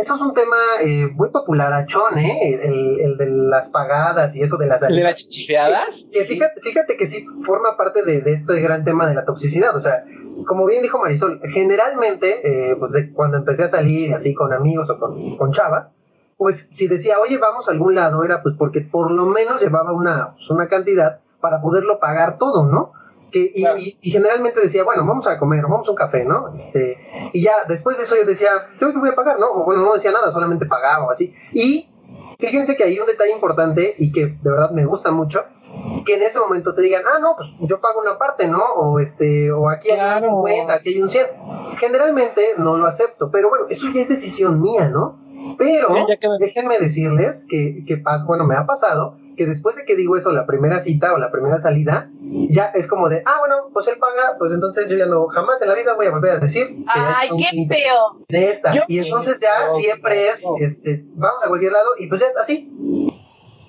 eso 0.00 0.14
es 0.14 0.20
un 0.20 0.34
tema 0.34 0.56
eh, 0.80 1.06
muy 1.14 1.30
popularachón, 1.30 2.18
¿eh? 2.18 2.58
El, 2.62 3.00
el 3.00 3.16
de 3.18 3.26
las 3.26 3.68
pagadas 3.68 4.34
y 4.34 4.42
eso 4.42 4.56
de 4.56 4.66
las 4.66 4.82
¿El 4.82 4.96
de 4.96 5.02
las 5.02 5.14
chichifeadas? 5.16 6.08
Que 6.10 6.24
fíjate, 6.24 6.60
fíjate 6.60 6.96
que 6.96 7.06
sí 7.06 7.24
forma 7.44 7.76
parte 7.76 8.02
de, 8.02 8.22
de 8.22 8.32
este 8.32 8.60
gran 8.60 8.84
tema 8.84 9.06
de 9.06 9.14
la 9.14 9.24
toxicidad. 9.24 9.76
O 9.76 9.80
sea, 9.80 10.04
como 10.46 10.66
bien 10.66 10.82
dijo 10.82 10.98
Marisol, 10.98 11.40
generalmente, 11.52 12.40
eh, 12.44 12.76
pues 12.76 12.92
de 12.92 13.12
cuando 13.12 13.36
empecé 13.36 13.64
a 13.64 13.68
salir 13.68 14.14
así 14.14 14.34
con 14.34 14.52
amigos 14.52 14.88
o 14.88 14.98
con, 14.98 15.36
con 15.36 15.52
chavas, 15.52 15.88
pues 16.36 16.66
si 16.72 16.88
decía, 16.88 17.18
oye, 17.20 17.36
vamos 17.36 17.68
a 17.68 17.72
algún 17.72 17.94
lado, 17.94 18.24
era 18.24 18.42
pues 18.42 18.54
porque 18.58 18.80
por 18.80 19.10
lo 19.10 19.26
menos 19.26 19.60
llevaba 19.60 19.92
una, 19.92 20.32
pues, 20.32 20.48
una 20.50 20.68
cantidad 20.68 21.20
para 21.40 21.60
poderlo 21.60 21.98
pagar 22.00 22.38
todo, 22.38 22.66
¿no? 22.66 22.92
Que, 23.30 23.52
y, 23.54 23.62
Claro. 23.62 23.78
y- 23.78 23.96
y 24.00 24.10
generalmente 24.10 24.60
decía, 24.60 24.84
bueno, 24.84 25.06
vamos 25.06 25.26
a 25.26 25.38
comer, 25.38 25.62
vamos 25.62 25.86
a 25.86 25.90
un 25.90 25.96
café, 25.96 26.24
¿no? 26.24 26.54
Este, 26.56 26.96
y 27.32 27.42
ya 27.42 27.52
después 27.68 27.96
de 27.96 28.04
eso 28.04 28.16
yo 28.16 28.24
decía, 28.24 28.50
yo 28.80 28.92
te 28.92 28.98
voy 28.98 29.10
a 29.10 29.14
pagar, 29.14 29.38
¿no? 29.38 29.46
O 29.50 29.64
bueno, 29.64 29.82
no 29.84 29.94
decía 29.94 30.10
nada, 30.12 30.32
solamente 30.32 30.66
pagaba 30.66 31.06
o 31.06 31.10
así. 31.10 31.34
Y 31.52 31.88
fíjense 32.38 32.76
que 32.76 32.84
hay 32.84 32.98
un 32.98 33.06
detalle 33.06 33.32
importante 33.32 33.94
y 33.98 34.10
que 34.12 34.26
de 34.26 34.50
verdad 34.50 34.70
me 34.70 34.84
gusta 34.86 35.10
mucho, 35.10 35.40
que 36.04 36.14
en 36.16 36.22
ese 36.22 36.38
momento 36.40 36.74
te 36.74 36.82
digan, 36.82 37.02
ah, 37.06 37.18
no, 37.20 37.36
pues 37.36 37.48
yo 37.60 37.80
pago 37.80 38.00
una 38.00 38.18
parte, 38.18 38.48
¿no? 38.48 38.62
O 38.76 38.98
este, 38.98 39.52
o 39.52 39.68
aquí 39.70 39.90
hay 39.90 39.96
Claro. 39.98 40.34
un 40.36 40.46
50, 40.48 40.74
aquí 40.74 40.88
hay 40.94 41.02
un 41.02 41.08
100. 41.08 41.26
Generalmente 41.78 42.42
no 42.58 42.76
lo 42.76 42.86
acepto, 42.86 43.30
pero 43.30 43.48
bueno, 43.48 43.66
eso 43.70 43.86
ya 43.92 44.02
es 44.02 44.08
decisión 44.08 44.60
mía, 44.60 44.86
¿no? 44.88 45.18
Pero 45.58 45.88
Sí, 45.88 46.04
me- 46.28 46.38
déjenme 46.46 46.78
decirles 46.78 47.44
que, 47.48 47.84
que 47.86 48.02
bueno, 48.26 48.44
me 48.44 48.56
ha 48.56 48.66
pasado 48.66 49.16
que 49.40 49.46
después 49.46 49.74
de 49.74 49.86
que 49.86 49.96
digo 49.96 50.18
eso, 50.18 50.32
la 50.32 50.44
primera 50.44 50.80
cita 50.80 51.14
o 51.14 51.16
la 51.16 51.30
primera 51.30 51.62
salida, 51.62 52.10
ya 52.50 52.66
es 52.74 52.86
como 52.86 53.08
de, 53.08 53.22
ah, 53.24 53.36
bueno, 53.38 53.70
pues 53.72 53.88
él 53.88 53.94
paga, 53.98 54.36
pues 54.38 54.52
entonces 54.52 54.84
yo 54.86 54.98
ya 54.98 55.06
no, 55.06 55.28
jamás 55.28 55.62
en 55.62 55.68
la 55.70 55.74
vida 55.74 55.94
voy 55.94 56.08
a 56.08 56.10
volver 56.10 56.32
a 56.32 56.38
decir. 56.40 56.66
Que 56.66 56.84
Ay, 56.88 57.28
es 57.28 57.32
un 57.32 57.66
qué 57.68 57.74
feo. 57.74 58.18
Neta. 58.28 58.72
Yo- 58.72 58.82
y 58.86 58.98
entonces 58.98 59.40
ya 59.40 59.66
No, 59.68 59.76
siempre 59.76 60.28
es, 60.28 60.44
no. 60.44 60.56
este, 60.60 61.04
vamos 61.14 61.42
a 61.42 61.48
cualquier 61.48 61.72
lado 61.72 61.88
y 61.98 62.06
pues 62.06 62.20
ya 62.20 62.26
así. 62.38 62.70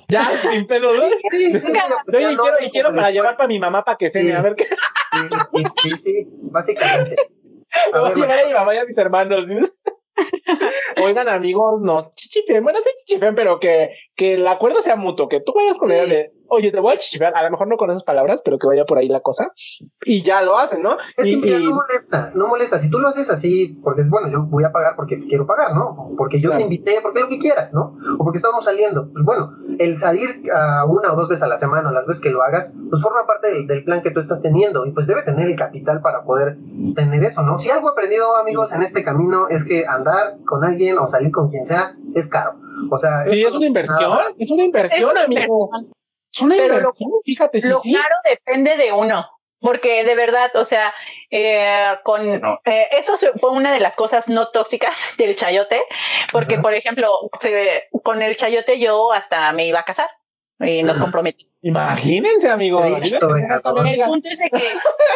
Ya, 0.10 0.30
sin 0.52 0.68
pedo, 0.68 0.94
¿no? 0.94 1.04
Sí, 1.04 1.14
sí, 1.32 1.54
sí, 1.62 1.68
ya 1.74 2.32
y 2.32 2.36
quiero, 2.36 2.56
y 2.60 2.70
quiero 2.70 2.94
para 2.94 3.12
llevar 3.12 3.38
para 3.38 3.48
mi 3.48 3.58
mamá 3.60 3.86
para 3.86 3.98
que 3.98 4.10
cene, 4.10 4.32
Sí. 4.32 4.36
a 4.36 4.42
ver 4.42 4.56
qué. 4.56 4.66
Sí, 4.66 4.74
sí, 5.54 5.90
sí, 5.90 5.98
sí, 6.04 6.28
básicamente. 6.52 7.16
Me 7.94 8.00
voy 8.00 8.10
a 8.12 8.14
llevar 8.16 8.40
a 8.40 8.46
mi 8.48 8.54
mamá 8.54 8.76
y 8.76 8.78
a 8.80 8.84
mis 8.84 8.98
hermanos. 8.98 9.46
Oigan, 11.04 11.30
amigos, 11.30 11.82
no 11.82 12.12
chichifen, 12.16 12.64
bueno, 12.64 12.80
sí 12.84 12.90
chichifen, 13.06 13.36
pero 13.36 13.60
que, 13.60 13.92
que 14.16 14.34
el 14.36 14.48
acuerdo 14.48 14.82
sea 14.82 14.96
mutuo, 14.96 15.28
que 15.30 15.40
tú 15.40 15.54
vayas 15.56 15.78
con 15.78 15.92
ella 15.92 16.06
de, 16.06 16.32
oye, 16.48 16.72
te 16.72 16.80
voy 16.80 16.94
a 16.94 16.98
chichifear, 16.98 17.36
a 17.36 17.44
lo 17.44 17.52
mejor 17.52 17.68
no 17.68 17.78
con 17.78 17.90
esas 17.90 18.04
palabras, 18.04 18.42
pero 18.44 18.58
que 18.60 18.68
vaya 18.68 18.86
por 18.86 18.98
ahí 18.98 19.08
la 19.08 19.22
cosa, 19.22 19.52
y 20.04 20.22
ya 20.22 20.42
lo 20.42 20.58
hacen, 20.58 20.82
¿no? 20.82 20.98
Es 21.18 21.28
Y, 21.28 21.32
que 21.32 21.38
mira, 21.48 21.60
y- 21.60 21.66
no 21.70 21.76
molesta, 21.76 22.32
no 22.36 22.48
molesta. 22.48 22.80
Si 22.80 22.90
tú 22.90 23.00
lo 23.00 23.08
haces 23.10 23.30
así, 23.30 23.78
porque 23.84 24.04
bueno, 24.04 24.30
yo 24.32 24.44
voy 24.44 24.64
a 24.64 24.72
pagar 24.72 24.96
porque 24.96 25.20
quiero 25.28 25.46
pagar, 25.48 25.74
¿no? 25.74 26.12
Porque 26.18 26.40
yo 26.40 26.50
Claro. 26.50 26.58
te 26.60 26.64
invité, 26.64 27.00
porque 27.02 27.20
lo 27.22 27.30
que 27.30 27.40
quieras, 27.40 27.72
¿no? 27.74 27.98
O 28.20 28.24
porque 28.24 28.38
estamos 28.38 28.64
saliendo. 28.66 29.10
Pues 29.12 29.24
bueno, 29.26 29.52
el 29.84 30.00
salir 30.00 30.44
a 30.54 30.86
una 30.86 31.14
o 31.14 31.16
dos 31.16 31.30
veces 31.30 31.44
a 31.44 31.48
la 31.48 31.58
semana, 31.58 31.90
o 31.90 31.92
las 31.92 32.06
veces 32.06 32.22
que 32.22 32.30
lo 32.30 32.42
hagas, 32.44 32.72
pues 32.90 33.02
forma 33.02 33.26
parte 33.26 33.48
del, 33.48 33.68
del 33.68 33.84
plan 33.84 34.02
que 34.02 34.12
tú 34.12 34.20
estás 34.20 34.42
teniendo 34.42 34.86
y 34.86 34.92
pues 34.92 35.08
debe 35.08 35.24
tener 35.24 35.48
el 35.50 35.56
capital 35.56 36.02
para 36.02 36.24
poder 36.24 36.58
tener 36.96 37.24
eso, 37.24 37.42
¿no? 37.42 37.58
Si 37.58 37.70
algo 37.70 37.90
he 37.90 37.92
aprendido, 37.92 38.36
amigos, 38.38 38.72
en 38.72 38.84
este 38.84 39.04
camino 39.04 39.48
es 39.50 39.64
que 39.64 39.86
andar 39.86 40.36
con 40.46 40.64
alguien 40.64 40.98
o 40.98 41.08
salir 41.08 41.32
con 41.32 41.50
quien 41.50 41.66
sea 41.66 41.96
es 42.16 42.28
caro. 42.28 42.54
O 42.90 42.98
sea, 42.98 43.26
sí, 43.28 43.44
es 43.44 43.54
una 43.54 43.66
inversión, 43.68 44.10
nada. 44.10 44.26
es 44.38 44.52
una 44.52 44.64
inversión, 44.64 45.12
Es 45.18 45.24
amigo. 45.26 45.70
inversión. 45.72 45.94
Es 46.34 46.42
una 46.42 46.56
Pero 46.56 46.68
lo- 46.68 46.80
inversión, 46.80 47.12
fíjate, 47.26 47.62
sí, 47.62 47.68
Lo 47.68 47.80
sí. 47.82 47.94
caro 47.94 48.16
depende 48.30 48.78
de 48.78 48.92
uno. 48.94 49.26
Porque 49.62 50.04
de 50.04 50.16
verdad, 50.16 50.50
o 50.56 50.66
sea, 50.66 50.94
eh, 51.30 51.86
con 52.04 52.42
No. 52.42 52.60
eh, 52.66 52.88
eso 52.98 53.16
se- 53.16 53.32
fue 53.34 53.52
una 53.52 53.72
de 53.72 53.80
las 53.80 53.96
cosas 53.96 54.28
no 54.28 54.48
tóxicas 54.50 54.92
del 55.18 55.36
chayote, 55.36 55.82
porque 56.32 56.58
por 56.58 56.74
ejemplo, 56.74 57.12
se- 57.40 57.88
con 58.04 58.22
el 58.22 58.36
chayote 58.36 58.80
yo 58.80 59.12
hasta 59.14 59.52
me 59.54 59.66
iba 59.68 59.80
a 59.80 59.86
casar 59.86 60.10
y 60.60 60.84
nos 60.84 61.00
comprometí. 61.00 61.48
Imagínense, 61.64 62.50
amigos. 62.50 62.84
El 62.86 62.92
punto 63.20 63.36
es 64.30 64.40
de 64.40 64.50
que 64.50 64.68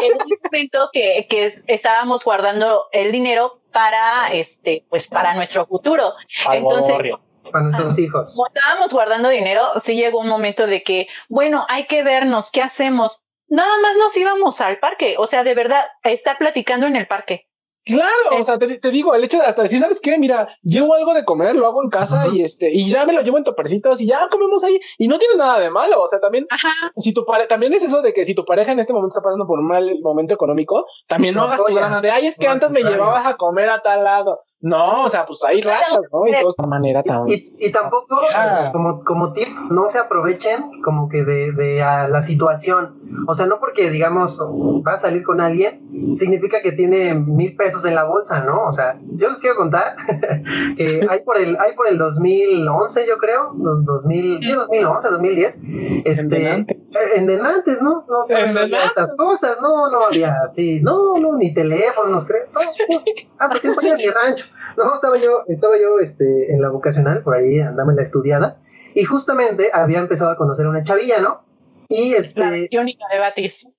en 0.05 0.13
un 0.21 0.38
momento 0.43 0.89
que, 0.93 1.25
que 1.29 1.45
es- 1.45 1.63
estábamos 1.67 2.23
guardando 2.23 2.86
el 2.91 3.12
dinero 3.12 3.60
para 3.71 4.29
este, 4.31 4.86
pues 4.89 5.08
para 5.08 5.34
nuestro 5.34 5.65
futuro. 5.65 6.13
al 6.47 6.58
Entonces, 6.58 6.88
bodorrio. 6.88 7.19
Para 7.51 7.65
nuestros 7.65 7.99
hijos. 7.99 8.29
como 8.31 8.47
estábamos 8.47 8.91
guardando 8.91 9.29
dinero, 9.29 9.71
sí 9.79 9.95
llegó 9.95 10.19
un 10.19 10.27
momento 10.27 10.65
de 10.65 10.81
que, 10.84 11.08
bueno, 11.29 11.65
hay 11.69 11.86
que 11.86 12.01
vernos, 12.03 12.51
¿qué 12.51 12.62
hacemos? 12.62 13.21
Nada 13.47 13.71
más 13.81 13.95
nos 13.97 14.15
íbamos 14.17 14.62
al 14.62 14.79
parque, 14.79 15.15
o 15.17 15.27
sea, 15.27 15.43
de 15.43 15.53
verdad, 15.55 15.86
está 16.03 16.38
platicando 16.38 16.88
en 16.88 16.95
el 16.95 17.08
parque. 17.08 17.47
Claro, 17.86 18.39
o 18.39 18.43
sea, 18.43 18.58
te, 18.58 18.79
te 18.79 18.89
digo, 18.89 19.13
el 19.13 19.23
hecho 19.23 19.38
de 19.38 19.45
hasta 19.45 19.62
decir, 19.62 19.79
¿sabes 19.79 20.01
qué? 20.01 20.17
Mira, 20.17 20.49
llevo 20.63 20.95
algo 20.95 21.13
de 21.13 21.23
comer, 21.23 21.55
lo 21.55 21.67
hago 21.67 21.84
en 21.84 21.91
casa 21.91 22.23
Ajá. 22.23 22.29
y 22.34 22.41
este, 22.41 22.73
y 22.73 22.89
ya 22.89 23.05
me 23.05 23.13
lo 23.13 23.21
llevo 23.21 23.38
en 23.38 23.43
topercitos 23.43 24.01
y 24.01 24.08
ya 24.08 24.27
comemos 24.29 24.63
ahí. 24.63 24.79
Y 24.97 25.08
no 25.08 25.19
tiene 25.19 25.36
nada 25.36 25.60
de 25.60 25.69
malo. 25.69 26.01
O 26.01 26.08
sea, 26.08 26.19
también, 26.19 26.47
Ajá. 26.49 26.91
si 26.97 27.13
tu 27.13 27.25
pareja, 27.25 27.47
también 27.47 27.73
es 27.73 27.84
eso 27.84 28.01
de 28.01 28.12
que 28.12 28.25
si 28.25 28.34
tu 28.34 28.43
pareja 28.43 28.71
en 28.71 28.79
este 28.79 28.91
momento 28.91 29.15
está 29.15 29.21
pasando 29.21 29.45
por 29.45 29.60
un 29.60 29.67
mal 29.67 29.99
momento 30.01 30.34
económico, 30.34 30.88
también 31.08 31.36
no 31.36 31.41
No 31.45 31.47
hagas 31.47 31.63
tu 31.63 31.75
grana 31.75 32.01
de, 32.01 32.10
ay, 32.10 32.25
es 32.25 32.38
que 32.39 32.47
No, 32.47 32.53
antes 32.53 32.71
me 32.71 32.81
llevabas 32.81 33.27
a 33.27 33.38
comer 33.38 33.69
a 33.69 33.79
tal 33.84 34.03
lado. 34.03 34.41
No, 34.65 35.04
o 35.04 35.10
sea, 35.10 35.28
pues 35.28 35.43
hay 35.43 35.62
rachas, 35.62 36.01
¿no? 36.12 36.25
Y 36.25 36.32
todo 36.32 36.41
de 36.41 36.49
esta 36.49 36.65
manera 36.65 37.04
tan. 37.04 37.30
Y, 37.30 37.54
y 37.60 37.71
tampoco, 37.71 38.17
Ah. 38.36 38.65
eh, 38.65 38.69
como, 38.71 39.04
como 39.04 39.32
tip, 39.32 39.47
no 39.69 39.89
se 39.89 39.99
aprovechen 39.99 40.82
como 40.84 41.08
que 41.08 41.23
de, 41.23 41.51
de 41.51 41.84
ah, 41.84 42.08
la 42.08 42.23
situación. 42.23 42.95
O 43.28 43.36
sea, 43.36 43.45
no 43.45 43.60
porque, 43.60 43.91
digamos, 43.91 44.39
va 44.41 44.93
a 44.93 44.97
salir 44.97 45.23
con 45.23 45.39
alguien, 45.39 46.15
significa 46.17 46.63
que 46.63 46.71
tiene 46.71 47.13
mil 47.13 47.56
pesos 47.56 47.86
en 47.86 47.93
la 47.93 48.06
bolsa, 48.06 48.39
¿no? 48.39 48.63
O 48.67 48.73
sea, 48.73 48.97
yo 49.13 49.30
les 49.30 49.38
quiero 49.39 49.56
contar 49.56 49.95
que 50.78 51.06
hay 51.08 51.19
por 51.19 51.38
el, 51.38 51.58
hay 51.60 51.75
por 51.75 51.88
el 51.88 51.99
2011, 51.99 53.08
yo 53.08 53.17
creo, 53.19 53.54
los 53.58 53.86
2000, 53.86 54.39
sí, 54.41 54.51
2011, 54.51 55.08
2010, 55.10 55.58
este, 56.06 56.65
En 56.95 57.01
Denante. 57.03 57.15
eh, 57.15 57.17
en 57.19 57.27
Denantes, 57.27 57.81
¿no? 57.81 58.05
No, 58.08 58.25
En 58.29 58.53
no 58.53 58.60
había 58.62 58.86
estas 58.86 59.15
cosas, 59.15 59.58
no, 59.62 59.89
no 59.89 60.05
había 60.05 60.34
así, 60.49 60.79
no, 60.81 61.15
no, 61.19 61.38
ni 61.38 61.53
teléfonos, 61.53 62.25
creo, 62.25 62.45
no, 62.53 62.62
no. 62.62 63.01
ah, 63.39 63.47
porque 63.49 63.67
no 63.67 63.75
ponía 63.75 63.95
ni 63.95 64.08
rancho. 64.08 64.45
No, 64.77 64.95
estaba 64.95 65.17
yo, 65.17 65.43
estaba 65.47 65.75
yo 65.77 65.99
este, 65.99 66.53
en 66.53 66.62
la 66.62 66.69
vocacional, 66.69 67.21
por 67.23 67.36
ahí 67.36 67.60
andaba 67.60 67.91
en 67.91 67.97
la 67.97 68.03
estudiada, 68.03 68.58
y 68.93 69.03
justamente 69.03 69.69
había 69.73 69.99
empezado 69.99 70.31
a 70.31 70.38
conocer 70.38 70.65
a 70.65 70.69
una 70.69 70.84
chavilla, 70.84 71.19
¿no? 71.21 71.41
Y 71.88 72.12
La 72.12 72.17
este, 72.17 72.69
única 72.79 73.05
de 73.12 73.19
Batis. 73.19 73.69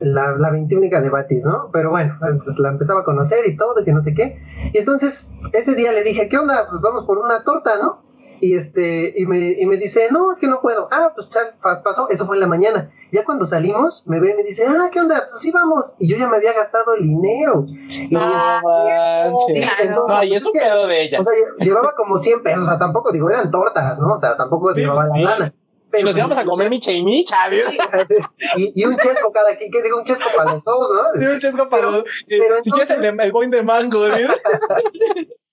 la, 0.00 0.32
la 0.36 0.50
21 0.50 1.00
de 1.00 1.08
Batis, 1.10 1.42
¿no? 1.44 1.70
Pero 1.72 1.90
bueno, 1.90 2.16
pues, 2.18 2.58
la 2.58 2.70
empezaba 2.70 3.00
a 3.00 3.04
conocer 3.04 3.46
y 3.46 3.56
todo, 3.56 3.74
de 3.74 3.84
que 3.84 3.92
no 3.92 4.02
sé 4.02 4.14
qué. 4.14 4.38
Y 4.72 4.78
entonces, 4.78 5.26
ese 5.52 5.74
día 5.74 5.92
le 5.92 6.02
dije, 6.02 6.28
¿qué 6.28 6.38
onda? 6.38 6.66
Pues 6.68 6.80
vamos 6.82 7.04
por 7.06 7.18
una 7.18 7.44
torta, 7.44 7.76
¿no? 7.80 8.02
Y 8.44 8.56
este, 8.56 9.14
y 9.16 9.24
me, 9.24 9.38
y 9.52 9.64
me 9.66 9.76
dice, 9.76 10.08
no, 10.10 10.32
es 10.32 10.38
que 10.40 10.48
no 10.48 10.60
puedo. 10.60 10.88
Ah, 10.90 11.12
pues 11.14 11.28
pa- 11.62 11.80
pasó, 11.84 12.08
eso 12.10 12.26
fue 12.26 12.34
en 12.34 12.40
la 12.40 12.48
mañana. 12.48 12.90
Ya 13.12 13.24
cuando 13.24 13.46
salimos, 13.46 14.02
me 14.04 14.18
ve 14.18 14.32
y 14.32 14.34
me 14.34 14.42
dice, 14.42 14.66
ah, 14.66 14.88
¿qué 14.92 14.98
onda? 15.00 15.28
Pues 15.30 15.42
sí, 15.42 15.52
vamos. 15.52 15.94
Y 16.00 16.08
yo 16.10 16.16
ya 16.16 16.26
me 16.26 16.38
había 16.38 16.52
gastado 16.52 16.94
el 16.94 17.02
dinero. 17.06 17.64
Y 17.68 18.10
Ah, 18.16 19.30
sí, 19.46 19.62
entonces, 19.80 20.08
No, 20.08 20.24
y 20.24 20.34
es 20.34 20.44
un 20.44 20.50
pues, 20.52 20.60
es 20.64 20.68
que- 20.68 20.74
pedo 20.74 20.86
de 20.88 21.02
ella. 21.02 21.20
o 21.20 21.22
sea, 21.22 21.32
lle- 21.32 21.64
llevaba 21.64 21.94
como 21.96 22.18
100 22.18 22.42
pesos, 22.42 22.64
o 22.64 22.66
sea, 22.66 22.78
tampoco 22.80 23.12
digo, 23.12 23.30
eran 23.30 23.48
tortas, 23.52 23.96
¿no? 24.00 24.14
O 24.14 24.20
sea, 24.20 24.36
tampoco 24.36 24.74
Sí, 24.74 24.80
llevaba 24.80 25.04
la 25.06 25.16
lana. 25.18 25.54
Y 25.98 26.02
nos 26.02 26.16
íbamos 26.16 26.38
a 26.38 26.44
comer 26.44 26.70
micha 26.70 26.92
y 26.92 27.02
micha, 27.02 27.36
y, 28.56 28.72
y 28.74 28.84
un 28.86 28.96
chesco 28.96 29.30
cada 29.32 29.56
quien, 29.56 29.70
que 29.70 29.82
digo, 29.82 29.98
un 29.98 30.04
chesco 30.04 30.28
para 30.36 30.52
los 30.54 30.64
dos, 30.64 30.88
¿no? 30.94 31.20
Sí, 31.20 31.26
un 31.26 31.38
chesco 31.38 31.68
para 31.68 31.90
los- 31.90 32.04
pero 32.28 32.62
Si 32.62 32.70
quieres 32.70 32.90
el, 32.90 33.02
de- 33.02 33.24
el 33.24 33.32
boing 33.32 33.50
de 33.50 33.62
mango. 33.62 34.02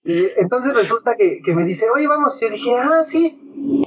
Y 0.04 0.28
entonces 0.38 0.74
resulta 0.74 1.16
que, 1.16 1.42
que 1.44 1.54
me 1.54 1.66
dice, 1.66 1.86
oye, 1.90 2.08
vamos. 2.08 2.40
Yo 2.40 2.50
dije, 2.50 2.74
ah, 2.78 3.04
sí. 3.04 3.38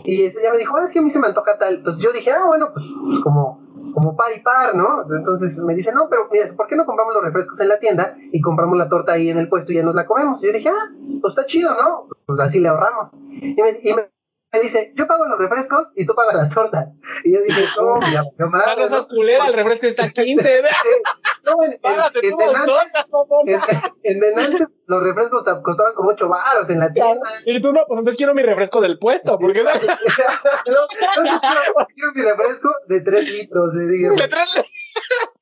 Y 0.05 0.25
este, 0.27 0.41
ella 0.41 0.53
me 0.53 0.59
dijo, 0.59 0.77
ah, 0.77 0.85
es 0.85 0.93
que 0.93 0.99
a 0.99 1.03
mí 1.03 1.11
se 1.11 1.19
me 1.19 1.27
antoja 1.27 1.59
tal. 1.59 1.77
Entonces 1.77 2.05
yo 2.05 2.12
dije, 2.12 2.31
ah, 2.31 2.45
bueno, 2.47 2.69
pues, 2.73 2.85
pues 3.07 3.21
como, 3.25 3.61
como 3.95 4.15
par 4.15 4.31
y 4.37 4.41
par, 4.41 4.75
¿no? 4.75 5.03
Entonces 5.17 5.59
me 5.59 5.75
dice, 5.75 5.91
no, 5.91 6.09
pero 6.09 6.29
mira, 6.31 6.53
¿por 6.55 6.69
qué 6.69 6.77
no 6.77 6.85
compramos 6.87 7.15
los 7.15 7.25
refrescos 7.25 7.59
en 7.59 7.69
la 7.69 7.79
tienda 7.81 8.15
y 8.31 8.41
compramos 8.41 8.77
la 8.79 8.88
torta 8.88 9.15
ahí 9.15 9.31
en 9.31 9.38
el 9.38 9.49
puesto 9.49 9.73
y 9.73 9.77
ya 9.77 9.83
nos 9.83 9.95
la 9.97 10.07
comemos? 10.07 10.41
Y 10.43 10.47
yo 10.47 10.53
dije, 10.53 10.69
ah, 10.69 10.91
pues 11.23 11.33
está 11.33 11.47
chido, 11.47 11.71
¿no? 11.75 12.07
Pues 12.27 12.38
así 12.41 12.61
le 12.61 12.69
ahorramos. 12.69 13.09
Y 13.41 13.61
me, 13.61 13.81
y 13.83 13.95
me, 13.95 14.03
me 14.53 14.61
dice, 14.61 14.93
yo 14.97 15.07
pago 15.07 15.25
los 15.27 15.38
refrescos 15.38 15.88
y 15.97 16.05
tú 16.07 16.15
pagas 16.15 16.35
las 16.35 16.51
tortas. 16.51 16.88
Y 17.25 17.33
yo 17.33 17.41
dije, 17.43 17.65
no, 17.81 18.01
ya, 18.12 18.23
yo 18.38 18.47
más. 18.49 18.77
No 18.77 18.88
seas 18.88 19.07
culera, 19.07 19.47
el 19.47 19.55
refresco 19.55 19.87
está 19.87 20.11
15. 20.11 20.62
No, 21.45 21.62
en, 21.65 21.73
en, 21.73 21.81
Págate 21.81 22.21
en 22.27 22.31
tú 22.33 22.37
dos 22.38 22.53
Denantes- 22.53 22.67
tortas, 23.11 23.69
en, 24.03 24.12
en 24.15 24.21
Denantes 24.21 24.69
los 24.87 25.03
refrescos 25.03 25.45
te 25.45 25.51
costaban 25.62 25.95
como 25.95 26.11
8 26.11 26.29
baros 26.29 26.69
en 26.71 26.81
la 26.81 26.93
tienda. 26.93 27.23
Y 27.47 27.61
tú 27.62 27.73
no, 27.73 27.81
pues 27.87 27.99
entonces 27.99 28.17
quiero 28.19 28.35
mi 28.35 28.43
refresco 28.43 28.81
del 28.83 28.99
puesto, 28.99 29.38
porque 29.38 29.61
Entonces, 29.61 29.88
quiero, 31.95 32.12
mi 32.15 32.23
refresco 32.23 32.69
de 32.88 33.01
3 33.01 33.31
litros, 33.33 33.75
le 33.75 33.87
digo. 33.87 34.15
de 34.15 34.29
tres- 34.29 34.62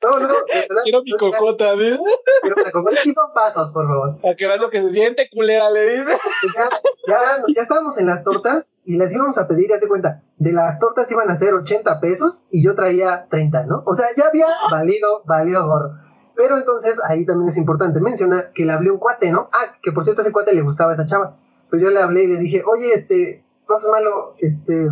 No, 0.03 0.19
no, 0.19 0.29
verdad, 0.29 0.83
quiero 0.83 1.03
mi 1.03 1.13
cocota, 1.13 1.75
¿ves? 1.75 2.01
Quiero 2.41 2.57
una 2.61 2.71
cocota. 2.71 2.97
Pasos, 3.35 3.71
por 3.71 3.87
favor. 3.87 4.17
A 4.25 4.35
que 4.35 4.47
veas 4.47 4.61
lo 4.61 4.71
que 4.71 4.81
se 4.83 4.91
siente, 4.91 5.29
culera, 5.31 5.71
le 5.71 5.99
dice. 5.99 6.13
Y 6.43 6.57
Ya, 6.57 6.69
ya, 7.07 7.43
ya 7.55 7.63
estábamos 7.63 7.99
en 7.99 8.07
las 8.07 8.25
tortas 8.25 8.65
y 8.85 8.97
las 8.97 9.13
íbamos 9.13 9.37
a 9.37 9.47
pedir, 9.47 9.69
ya 9.69 9.79
te 9.79 9.89
cuenta, 9.89 10.23
de 10.39 10.53
las 10.53 10.79
tortas 10.79 11.11
iban 11.11 11.31
a 11.31 11.37
ser 11.37 11.55
80 11.55 12.01
pesos 12.01 12.43
y 12.51 12.65
yo 12.65 12.75
traía 12.75 13.27
30, 13.31 13.65
¿no? 13.67 13.83
O 13.87 13.95
sea, 13.95 14.09
ya 14.17 14.29
había 14.29 14.47
valido, 14.71 15.23
valido 15.27 15.67
gorro. 15.67 15.91
Pero 16.35 16.57
entonces 16.57 16.99
ahí 17.07 17.27
también 17.27 17.51
es 17.51 17.57
importante 17.59 18.01
mencionar 18.01 18.53
que 18.55 18.65
le 18.65 18.73
hablé 18.73 18.89
a 18.89 18.93
un 18.95 18.99
cuate, 18.99 19.31
¿no? 19.31 19.51
Ah, 19.53 19.77
que 19.83 19.93
por 19.93 20.05
cierto 20.05 20.23
a 20.23 20.25
ese 20.25 20.33
cuate 20.33 20.55
le 20.55 20.63
gustaba 20.63 20.95
esa 20.95 21.07
chava. 21.07 21.37
Pero 21.69 21.83
yo 21.83 21.91
le 21.91 22.01
hablé 22.01 22.25
y 22.25 22.27
le 22.29 22.41
dije, 22.41 22.63
oye, 22.65 22.95
este, 22.95 23.45
no 23.69 23.77
es 23.77 23.85
malo, 23.85 24.35
este, 24.39 24.91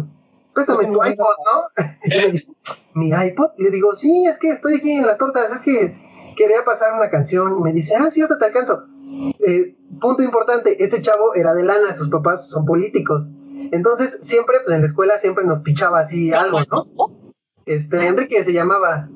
préstame 0.59 0.87
tu 0.87 1.05
iPod, 1.05 1.37
¿no? 1.45 1.85
Y 2.05 2.09
me 2.09 2.33
dice, 2.33 2.53
¿mi 2.95 3.11
iPod? 3.11 3.51
Y 3.59 3.65
le 3.65 3.71
digo, 3.71 3.95
sí, 3.95 4.27
es 4.27 4.39
que 4.39 4.51
estoy 4.51 4.79
aquí 4.79 4.93
en 4.93 5.07
las 5.07 5.19
tortas, 5.19 5.53
es 5.53 5.63
que 5.63 5.97
quería 6.37 6.65
pasar 6.65 6.95
una 6.95 7.11
canción. 7.11 7.63
Me 7.63 7.73
dice, 7.73 7.95
ah, 7.97 8.11
sí, 8.11 8.21
ahorita 8.21 8.39
te 8.39 8.45
alcanzo. 8.47 8.85
Eh, 9.47 9.77
punto 10.01 10.23
importante, 10.23 10.83
ese 10.83 11.01
chavo 11.03 11.35
era 11.35 11.55
de 11.55 11.63
lana, 11.63 11.97
sus 11.97 12.09
papás 12.09 12.49
son 12.49 12.65
políticos. 12.65 13.29
Entonces, 13.71 14.19
siempre, 14.23 14.59
pues 14.65 14.75
en 14.75 14.83
la 14.83 14.89
escuela 14.89 15.19
siempre 15.19 15.45
nos 15.45 15.61
pichaba 15.61 16.01
así 16.01 16.33
algo, 16.33 16.61
¿no? 16.71 17.28
Este, 17.69 18.07
Enrique 18.07 18.43
se 18.45 18.53
llamaba, 18.53 19.09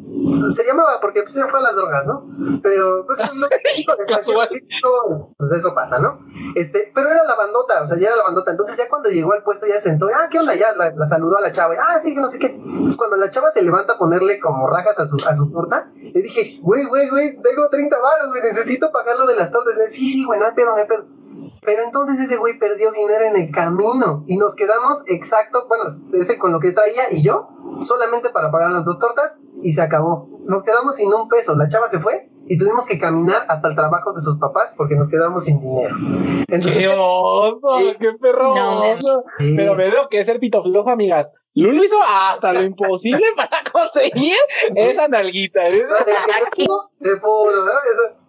se 0.55 0.65
llamaba 0.65 1.01
porque 1.01 1.23
pues, 1.23 1.33
se 1.35 1.43
fue 1.47 1.59
a 1.59 1.63
las 1.63 1.75
drogas, 1.75 2.07
¿no? 2.07 2.29
Pero, 2.63 3.07
pues, 3.07 3.19
lo 3.35 3.49
Casual. 4.07 4.49
político, 4.49 5.35
pues 5.39 5.53
eso 5.53 5.75
pasa, 5.75 5.99
¿no? 5.99 6.21
Este, 6.55 6.93
pero 6.95 7.09
era 7.09 7.25
la 7.25 7.35
bandota, 7.35 7.83
o 7.83 7.89
sea, 7.89 7.99
ya 7.99 8.09
era 8.09 8.17
la 8.17 8.25
bandota. 8.25 8.51
Entonces, 8.51 8.77
ya 8.77 8.91
cuando 8.91 9.09
llegó 9.09 9.33
al 9.33 9.43
puesto, 9.43 9.67
ya 9.67 9.75
se 9.81 9.89
sentó, 9.89 10.07
ah, 10.15 10.29
¿qué 10.31 10.39
onda? 10.39 10.55
Ya 10.55 10.73
la, 10.77 10.91
la 10.91 11.07
saludó 11.07 11.39
a 11.39 11.41
la 11.41 11.53
chava, 11.53 11.75
y, 11.75 11.79
ah, 11.79 11.99
sí, 11.99 12.15
que 12.15 12.21
no 12.21 12.29
sé 12.29 12.39
qué. 12.39 12.55
Pues 12.83 12.95
cuando 12.97 13.17
la 13.17 13.31
chava 13.31 13.51
se 13.53 13.63
levanta 13.63 13.95
a 13.95 13.99
ponerle 13.99 14.39
como 14.39 14.69
rajas 14.69 14.99
a 14.99 15.07
su, 15.07 15.17
a 15.27 15.35
su 15.35 15.51
torta, 15.51 15.91
le 15.95 16.21
dije, 16.21 16.59
güey, 16.61 16.85
güey, 16.85 17.09
güey, 17.09 17.41
tengo 17.43 17.71
30 17.71 17.97
baros, 17.99 18.29
güey, 18.29 18.43
necesito 18.43 18.93
pagar 18.93 19.19
lo 19.19 19.27
de 19.27 19.37
las 19.37 19.51
tortas. 19.51 19.75
Sí, 19.89 20.09
sí, 20.09 20.25
güey, 20.25 20.39
no 20.39 20.47
hay 20.47 20.53
pedo, 20.53 20.73
no 20.73 20.77
hay 20.77 20.87
pedo. 20.87 21.07
Pero 21.63 21.83
entonces 21.85 22.19
ese 22.21 22.37
güey 22.37 22.59
perdió 22.59 22.91
dinero 22.93 23.25
en 23.27 23.37
el 23.37 23.51
camino 23.51 24.25
y 24.27 24.37
nos 24.37 24.55
quedamos 24.55 25.03
exacto, 25.07 25.67
bueno, 25.69 25.85
ese 26.15 26.39
con 26.39 26.53
lo 26.53 26.61
que 26.61 26.73
traía 26.73 27.13
y 27.13 27.23
yo, 27.23 27.49
solamente 27.83 28.31
para 28.31 28.51
pagar 28.51 28.71
las 28.71 28.85
dos 28.85 28.99
tortas 28.99 29.33
y 29.63 29.73
se 29.73 29.83
acabó. 29.83 30.29
Nos 30.45 30.65
quedamos 30.65 30.97
sin 30.97 31.13
un 31.13 31.29
peso, 31.29 31.55
la 31.55 31.69
chava 31.69 31.89
se 31.89 32.01
fue 32.01 32.29
y 32.47 32.59
tuvimos 32.59 32.87
que 32.87 32.99
caminar 32.99 33.47
hasta 33.49 33.69
el 33.69 33.75
trabajo 33.75 34.13
de 34.13 34.21
sus 34.21 34.39
papás 34.39 34.73
porque 34.77 34.95
nos 34.95 35.09
quedamos 35.09 35.45
sin 35.45 35.61
dinero. 35.61 35.95
¡Qué 36.49 36.89
oso! 36.89 37.79
¡Qué 37.99 38.13
perro 38.15 38.53
oso! 38.53 39.25
Pero 39.39 39.75
me 39.75 39.91
veo 39.91 40.09
que 40.11 40.19
es 40.19 40.29
el 40.29 40.39
pito 40.39 40.63
flojo, 40.63 40.91
amigas. 40.91 41.31
Lulu 41.55 41.85
hizo 41.85 41.97
hasta 42.03 42.53
lo 42.53 42.63
imposible 42.63 43.27
para 43.37 43.59
conseguir 43.71 44.37
esa 44.75 45.09
nalguita. 45.09 45.63
Eso. 45.63 45.95
De 46.99 47.17
puro, 47.17 47.65
¿no? 47.65 47.71
Eso. 47.71 48.22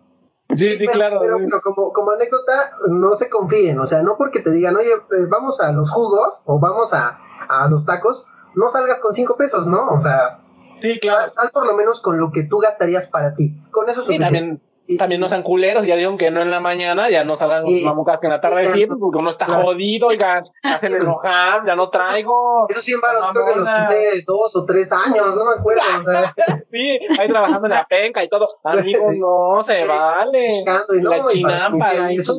Sí, 0.55 0.77
sí, 0.77 0.87
claro. 0.91 1.19
Pero, 1.21 1.37
pero 1.37 1.61
como, 1.61 1.91
como 1.93 2.11
anécdota, 2.11 2.71
no 2.89 3.15
se 3.15 3.29
confíen. 3.29 3.79
O 3.79 3.87
sea, 3.87 4.01
no 4.03 4.17
porque 4.17 4.41
te 4.41 4.51
digan, 4.51 4.75
oye, 4.75 4.93
eh, 4.93 5.25
vamos 5.29 5.59
a 5.59 5.71
los 5.71 5.89
jugos 5.91 6.41
o 6.45 6.59
vamos 6.59 6.93
a, 6.93 7.19
a 7.49 7.67
los 7.67 7.85
tacos, 7.85 8.25
no 8.55 8.69
salgas 8.69 8.99
con 8.99 9.13
cinco 9.13 9.35
pesos, 9.37 9.67
¿no? 9.67 9.87
O 9.89 10.01
sea, 10.01 10.39
Sí, 10.79 10.99
claro. 10.99 11.29
sal 11.29 11.49
por 11.53 11.65
lo 11.65 11.75
menos 11.75 12.01
con 12.01 12.19
lo 12.19 12.31
que 12.31 12.43
tú 12.43 12.59
gastarías 12.59 13.07
para 13.07 13.35
ti. 13.35 13.55
Con 13.71 13.89
eso 13.89 14.01
es 14.01 14.09
Y 14.09 14.13
suficiente. 14.17 14.61
También, 14.97 15.21
no 15.21 15.29
sean 15.29 15.43
culeros, 15.43 15.85
ya 15.85 15.95
dijeron 15.95 16.17
que 16.17 16.29
no 16.29 16.41
en 16.41 16.51
la 16.51 16.59
mañana, 16.59 17.09
ya 17.09 17.23
no 17.23 17.35
salgan 17.35 17.63
con 17.63 17.73
sus 17.73 17.83
mamucas 17.83 18.19
que 18.19 18.27
en 18.27 18.33
la 18.33 18.41
tarde 18.41 18.71
sí, 18.73 18.85
porque 18.85 19.17
uno 19.17 19.29
está 19.29 19.45
jodido, 19.45 20.07
oigan, 20.07 20.43
hacen 20.61 20.95
enojar, 20.95 21.65
ya 21.65 21.75
no 21.75 21.89
traigo. 21.89 22.67
Esos 22.67 22.83
100 22.83 22.99
baros 23.01 23.31
creo 23.31 23.45
que 23.45 23.55
los 23.59 23.69
quité 23.69 24.23
dos 24.27 24.55
o 24.55 24.65
tres 24.65 24.91
años, 24.91 25.35
no 25.35 25.45
me 25.45 25.53
acuerdo. 25.57 25.81
O 26.01 26.03
sea, 26.03 26.33
Sí, 26.71 26.99
ahí 27.19 27.27
trabajando 27.27 27.67
en 27.67 27.73
la 27.73 27.85
penca 27.87 28.23
y 28.23 28.29
todo. 28.29 28.45
Amigos, 28.63 29.15
no 29.15 29.63
se 29.63 29.85
vale. 29.85 30.47
y 30.57 31.01
no, 31.01 31.09
La 31.09 31.25
chinampa, 31.27 32.11
eso, 32.11 32.35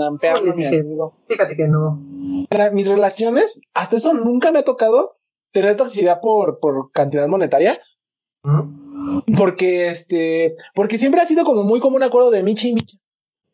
dije, 0.55 0.81
amigo. 0.81 1.15
Fíjate 1.29 1.57
que 1.57 1.69
no. 1.69 1.99
Mis 2.73 2.89
relaciones, 2.89 3.61
hasta 3.75 3.97
eso 3.97 4.13
nunca 4.13 4.51
me 4.51 4.59
ha 4.61 4.65
tocado 4.65 5.17
tener 5.53 5.77
toxicidad 5.77 6.21
por, 6.21 6.59
por 6.59 6.91
cantidad 6.91 7.29
monetaria, 7.29 7.81
¿Mm? 8.43 8.84
Porque 9.37 9.89
este, 9.89 10.57
porque 10.75 10.99
siempre 10.99 11.21
ha 11.21 11.27
sido 11.27 11.45
como 11.45 11.63
muy 11.65 11.81
como 11.81 11.97
un 11.97 12.03
acuerdo 12.03 12.31
de 12.31 12.43
Michi 12.43 12.71
y 12.71 12.75
Micha. 12.75 12.97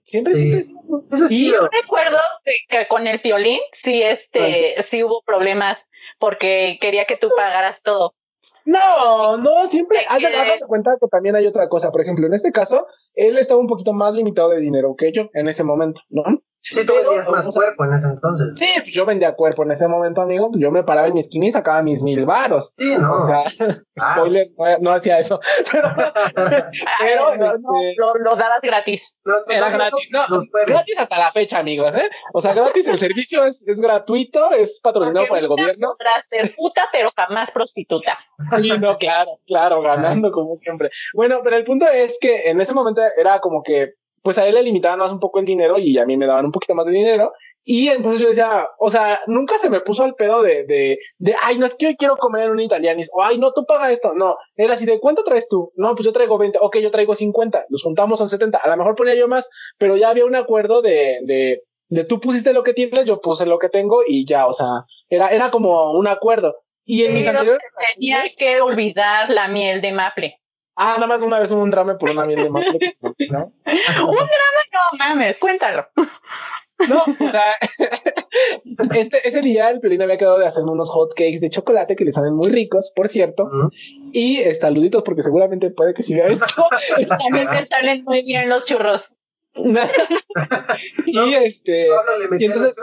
Siempre, 0.04 0.34
Sí. 0.34 0.62
siempre. 0.62 1.18
Y. 1.30 1.52
Yo 1.52 1.68
recuerdo 1.68 2.18
que, 2.44 2.52
que 2.68 2.88
con 2.88 3.06
el 3.06 3.18
violín 3.18 3.60
sí, 3.72 4.02
este, 4.02 4.74
sí 4.82 5.04
hubo 5.04 5.22
problemas 5.22 5.86
porque 6.18 6.78
quería 6.80 7.04
que 7.04 7.16
tú 7.16 7.30
pagaras 7.36 7.82
todo. 7.82 8.14
No, 8.64 9.36
no, 9.36 9.66
siempre. 9.68 10.00
Haz 10.08 10.20
de 10.20 10.66
cuenta 10.66 10.96
que 11.00 11.06
también 11.08 11.36
hay 11.36 11.46
otra 11.46 11.68
cosa. 11.68 11.90
Por 11.90 12.02
ejemplo, 12.02 12.26
en 12.26 12.34
este 12.34 12.52
caso, 12.52 12.86
él 13.14 13.38
estaba 13.38 13.60
un 13.60 13.66
poquito 13.66 13.92
más 13.92 14.14
limitado 14.14 14.50
de 14.50 14.60
dinero 14.60 14.94
que 14.96 15.12
yo 15.12 15.28
en 15.34 15.48
ese 15.48 15.64
momento, 15.64 16.02
¿no? 16.08 16.24
Sí, 16.62 16.84
tú 16.86 16.92
vendías 16.94 17.28
más 17.28 17.46
o 17.46 17.50
sea, 17.50 17.62
cuerpo 17.62 17.84
en 17.84 17.94
ese 17.94 18.06
entonces. 18.06 18.48
Sí, 18.56 18.68
pues 18.76 18.92
yo 18.92 19.06
vendía 19.06 19.34
cuerpo 19.34 19.62
en 19.62 19.72
ese 19.72 19.88
momento, 19.88 20.20
amigo. 20.20 20.50
Pues 20.50 20.62
yo 20.62 20.70
me 20.70 20.82
paraba 20.82 21.06
en 21.08 21.14
mi 21.14 21.20
esquina 21.20 21.46
y 21.46 21.52
sacaba 21.52 21.82
mis 21.82 22.02
mil 22.02 22.26
varos. 22.26 22.74
Sí, 22.76 22.94
no. 22.96 23.14
O 23.14 23.20
sea, 23.20 23.44
Ah. 24.00 24.14
spoiler, 24.16 24.48
no, 24.56 24.78
no 24.80 24.92
hacía 24.92 25.18
eso. 25.18 25.40
Pero, 25.70 25.88
pero 27.00 27.36
no, 27.36 27.58
no, 27.58 27.76
este, 27.80 27.94
lo, 27.98 28.14
lo 28.14 28.36
dabas 28.36 28.60
gratis. 28.62 29.14
No, 29.24 29.34
era 29.48 29.70
no, 29.70 29.76
gratis. 29.76 30.10
No, 30.10 30.26
gratis 30.66 30.94
hasta 30.98 31.18
la 31.18 31.32
fecha, 31.32 31.58
amigos, 31.58 31.94
¿eh? 31.94 32.08
O 32.32 32.40
sea, 32.40 32.54
gratis 32.54 32.86
el 32.86 32.98
servicio 32.98 33.44
es, 33.44 33.66
es 33.66 33.80
gratuito, 33.80 34.52
es 34.52 34.80
patrocinado 34.80 35.26
por 35.26 35.38
el 35.38 35.48
gobierno. 35.48 35.94
podrá 35.98 36.20
ser 36.28 36.52
puta, 36.56 36.88
pero 36.92 37.10
jamás 37.16 37.50
prostituta. 37.50 38.18
Sí, 38.60 38.70
no, 38.78 38.96
claro, 38.96 39.38
claro, 39.46 39.82
ganando 39.82 40.30
como 40.32 40.56
siempre. 40.56 40.90
Bueno, 41.14 41.40
pero 41.42 41.56
el 41.56 41.64
punto 41.64 41.86
es 41.88 42.18
que 42.20 42.50
en 42.50 42.60
ese 42.60 42.74
momento 42.74 43.02
era 43.16 43.38
como 43.40 43.62
que, 43.62 43.94
pues 44.22 44.38
a 44.38 44.46
él 44.46 44.54
le 44.54 44.62
limitaban 44.62 44.98
más 44.98 45.10
un 45.10 45.20
poco 45.20 45.38
el 45.38 45.46
dinero 45.46 45.78
y 45.78 45.96
a 45.98 46.04
mí 46.04 46.16
me 46.16 46.26
daban 46.26 46.44
un 46.44 46.52
poquito 46.52 46.74
más 46.74 46.86
de 46.86 46.92
dinero. 46.92 47.32
Y 47.64 47.88
entonces 47.88 48.20
yo 48.20 48.28
decía, 48.28 48.68
o 48.78 48.90
sea, 48.90 49.20
nunca 49.26 49.56
se 49.58 49.70
me 49.70 49.80
puso 49.80 50.04
al 50.04 50.14
pedo 50.14 50.42
de, 50.42 50.64
de, 50.64 50.98
de, 51.18 51.34
ay, 51.40 51.58
no 51.58 51.66
es 51.66 51.74
que 51.74 51.88
hoy 51.88 51.96
quiero 51.96 52.16
comer 52.16 52.50
un 52.50 52.60
italianis, 52.60 53.10
o 53.12 53.22
ay, 53.22 53.38
no, 53.38 53.52
tú 53.52 53.64
paga 53.64 53.90
esto. 53.90 54.14
No, 54.14 54.36
era 54.56 54.74
así 54.74 54.86
de, 54.86 55.00
¿cuánto 55.00 55.22
traes 55.24 55.48
tú? 55.48 55.72
No, 55.76 55.94
pues 55.94 56.04
yo 56.04 56.12
traigo 56.12 56.36
20, 56.36 56.58
ok, 56.60 56.78
yo 56.78 56.90
traigo 56.90 57.14
50, 57.14 57.66
los 57.68 57.82
juntamos 57.82 58.18
son 58.18 58.28
70. 58.28 58.58
A 58.58 58.68
lo 58.68 58.76
mejor 58.76 58.94
ponía 58.94 59.14
yo 59.14 59.28
más, 59.28 59.48
pero 59.78 59.96
ya 59.96 60.10
había 60.10 60.24
un 60.24 60.34
acuerdo 60.34 60.82
de, 60.82 61.18
de, 61.24 61.62
de 61.88 62.04
tú 62.04 62.20
pusiste 62.20 62.52
lo 62.52 62.62
que 62.62 62.74
tienes, 62.74 63.04
yo 63.04 63.20
puse 63.20 63.46
lo 63.46 63.58
que 63.58 63.68
tengo 63.68 64.02
y 64.06 64.26
ya, 64.26 64.46
o 64.46 64.52
sea, 64.52 64.84
era, 65.08 65.28
era 65.28 65.50
como 65.50 65.92
un 65.92 66.06
acuerdo. 66.08 66.56
Y 66.84 67.04
en 67.04 67.14
mis 67.14 67.26
anteriores 67.26 67.62
tenías 67.94 68.34
que 68.36 68.60
olvidar 68.60 69.30
la 69.30 69.48
miel 69.48 69.80
de 69.80 69.92
maple. 69.92 70.40
Ah, 70.76 70.94
nada 70.94 71.06
más 71.06 71.22
una 71.22 71.38
vez 71.38 71.50
hubo 71.52 71.62
un 71.62 71.70
drama 71.70 71.98
por 71.98 72.10
una 72.10 72.24
miel 72.24 72.44
de 72.44 72.50
maple, 72.50 72.78
¿no? 73.30 73.52
No 74.72 74.98
mames, 74.98 75.38
cuéntalo. 75.38 75.88
No, 76.88 77.02
o 77.04 77.30
sea, 77.30 77.56
este, 78.94 79.26
ese 79.28 79.42
día 79.42 79.68
el 79.68 79.80
Piolín 79.80 80.00
había 80.02 80.16
quedado 80.16 80.38
de 80.38 80.46
hacerme 80.46 80.70
unos 80.70 80.88
hot 80.88 81.10
cakes 81.10 81.40
de 81.40 81.50
chocolate 81.50 81.96
que 81.96 82.04
le 82.04 82.12
saben 82.12 82.34
muy 82.34 82.48
ricos, 82.50 82.92
por 82.94 83.08
cierto. 83.08 83.50
Y 84.12 84.42
saluditos 84.54 85.02
porque 85.02 85.22
seguramente 85.22 85.70
puede 85.70 85.92
que 85.92 86.02
si 86.02 86.14
vea 86.14 86.28
esto. 86.28 86.46
También 87.08 87.50
me 87.50 87.66
salen 87.66 88.04
muy 88.04 88.22
bien 88.22 88.48
los 88.48 88.64
churros. 88.64 89.14
y 89.54 91.34
este, 91.34 91.88
le 92.18 92.28
metí 92.28 92.44
y 92.44 92.46
entonces- 92.46 92.74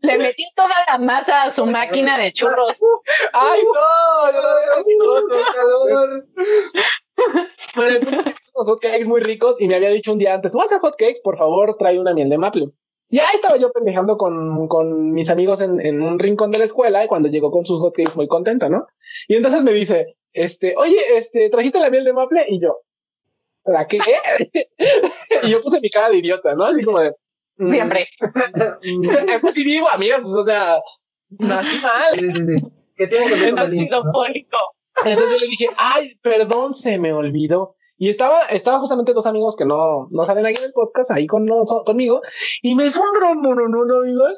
Le 0.00 0.18
metí 0.18 0.44
toda 0.56 0.74
la 0.86 0.98
masa 0.98 1.42
a 1.42 1.50
su 1.50 1.66
máquina 1.66 2.18
de 2.18 2.32
churros. 2.32 2.74
ay 3.32 3.62
no, 3.62 4.32
yo 4.32 4.42
no 4.42 4.84
digo 4.84 5.04
cosas. 5.28 6.24
Calor. 7.20 7.46
Bueno, 7.76 7.96
el 7.96 8.00
punto 8.00 8.18
es 8.20 8.24
que 8.24 8.30
hizo 8.42 8.50
unos 8.56 8.66
hot 8.72 8.80
cakes 8.80 9.04
muy 9.06 9.20
ricos 9.20 9.56
y 9.60 9.68
me 9.68 9.76
había 9.76 9.90
dicho 9.90 10.12
un 10.12 10.18
día 10.18 10.34
antes, 10.34 10.50
tú 10.50 10.58
vas 10.58 10.64
a 10.72 10.76
hacer 10.76 10.80
hot 10.80 10.96
cakes, 10.96 11.20
por 11.22 11.36
favor, 11.38 11.76
trae 11.78 11.98
una 11.98 12.12
miel 12.14 12.28
de 12.28 12.38
maple. 12.38 12.68
Y 13.08 13.18
ahí 13.18 13.26
estaba 13.34 13.56
yo 13.56 13.70
pendejando 13.72 14.16
con, 14.16 14.66
con 14.68 15.12
mis 15.12 15.30
amigos 15.30 15.60
en, 15.60 15.80
en 15.80 16.00
un 16.02 16.18
rincón 16.18 16.50
de 16.50 16.58
la 16.58 16.64
escuela 16.64 17.04
y 17.04 17.08
cuando 17.08 17.28
llegó 17.28 17.50
con 17.50 17.64
sus 17.66 17.78
hot 17.80 17.94
cakes 17.94 18.14
muy 18.16 18.26
contenta, 18.28 18.68
¿no? 18.68 18.86
Y 19.28 19.36
entonces 19.36 19.62
me 19.62 19.72
dice, 19.72 20.16
este, 20.32 20.74
oye, 20.76 20.98
este, 21.16 21.48
¿trajiste 21.50 21.78
la 21.80 21.90
miel 21.90 22.04
de 22.04 22.12
maple? 22.12 22.44
Y 22.48 22.60
yo, 22.60 22.78
¿la 23.64 23.86
qué? 23.86 23.98
y 25.42 25.48
yo 25.50 25.62
puse 25.62 25.80
mi 25.80 25.90
cara 25.90 26.08
de 26.10 26.18
idiota, 26.18 26.54
¿no? 26.54 26.64
Así 26.64 26.82
como 26.82 27.00
de... 27.00 27.12
mm, 27.58 27.70
Siempre. 27.70 28.08
Pues 29.40 29.54
sí 29.54 29.64
vivo, 29.64 29.88
amigas, 29.90 30.20
pues 30.22 30.34
o 30.34 30.42
sea, 30.44 30.78
nací 31.30 31.78
mal. 31.82 32.14
Sí, 32.14 32.32
sí, 32.32 32.46
sí. 32.46 32.66
¿Qué 32.96 33.06
tiene 33.06 33.28
que 33.28 33.34
ver 33.34 33.54
con 33.54 34.12
fólico. 34.12 34.56
Entonces 35.04 35.30
yo 35.40 35.44
le 35.44 35.50
dije, 35.50 35.68
ay, 35.76 36.14
perdón, 36.22 36.74
se 36.74 36.98
me 36.98 37.12
olvidó. 37.12 37.74
Y 37.96 38.08
estaba, 38.08 38.46
estaba 38.46 38.78
justamente 38.78 39.12
dos 39.12 39.26
amigos 39.26 39.56
que 39.56 39.66
no, 39.66 40.08
no 40.10 40.24
salen 40.24 40.46
aquí 40.46 40.56
en 40.58 40.64
el 40.64 40.72
podcast, 40.72 41.10
ahí 41.10 41.26
con, 41.26 41.46
noso- 41.46 41.84
conmigo, 41.84 42.22
y 42.62 42.74
me 42.74 42.90
fue 42.90 43.02
un 43.06 43.12
gran 43.12 43.40
mononono, 43.40 44.00
amigos. 44.00 44.34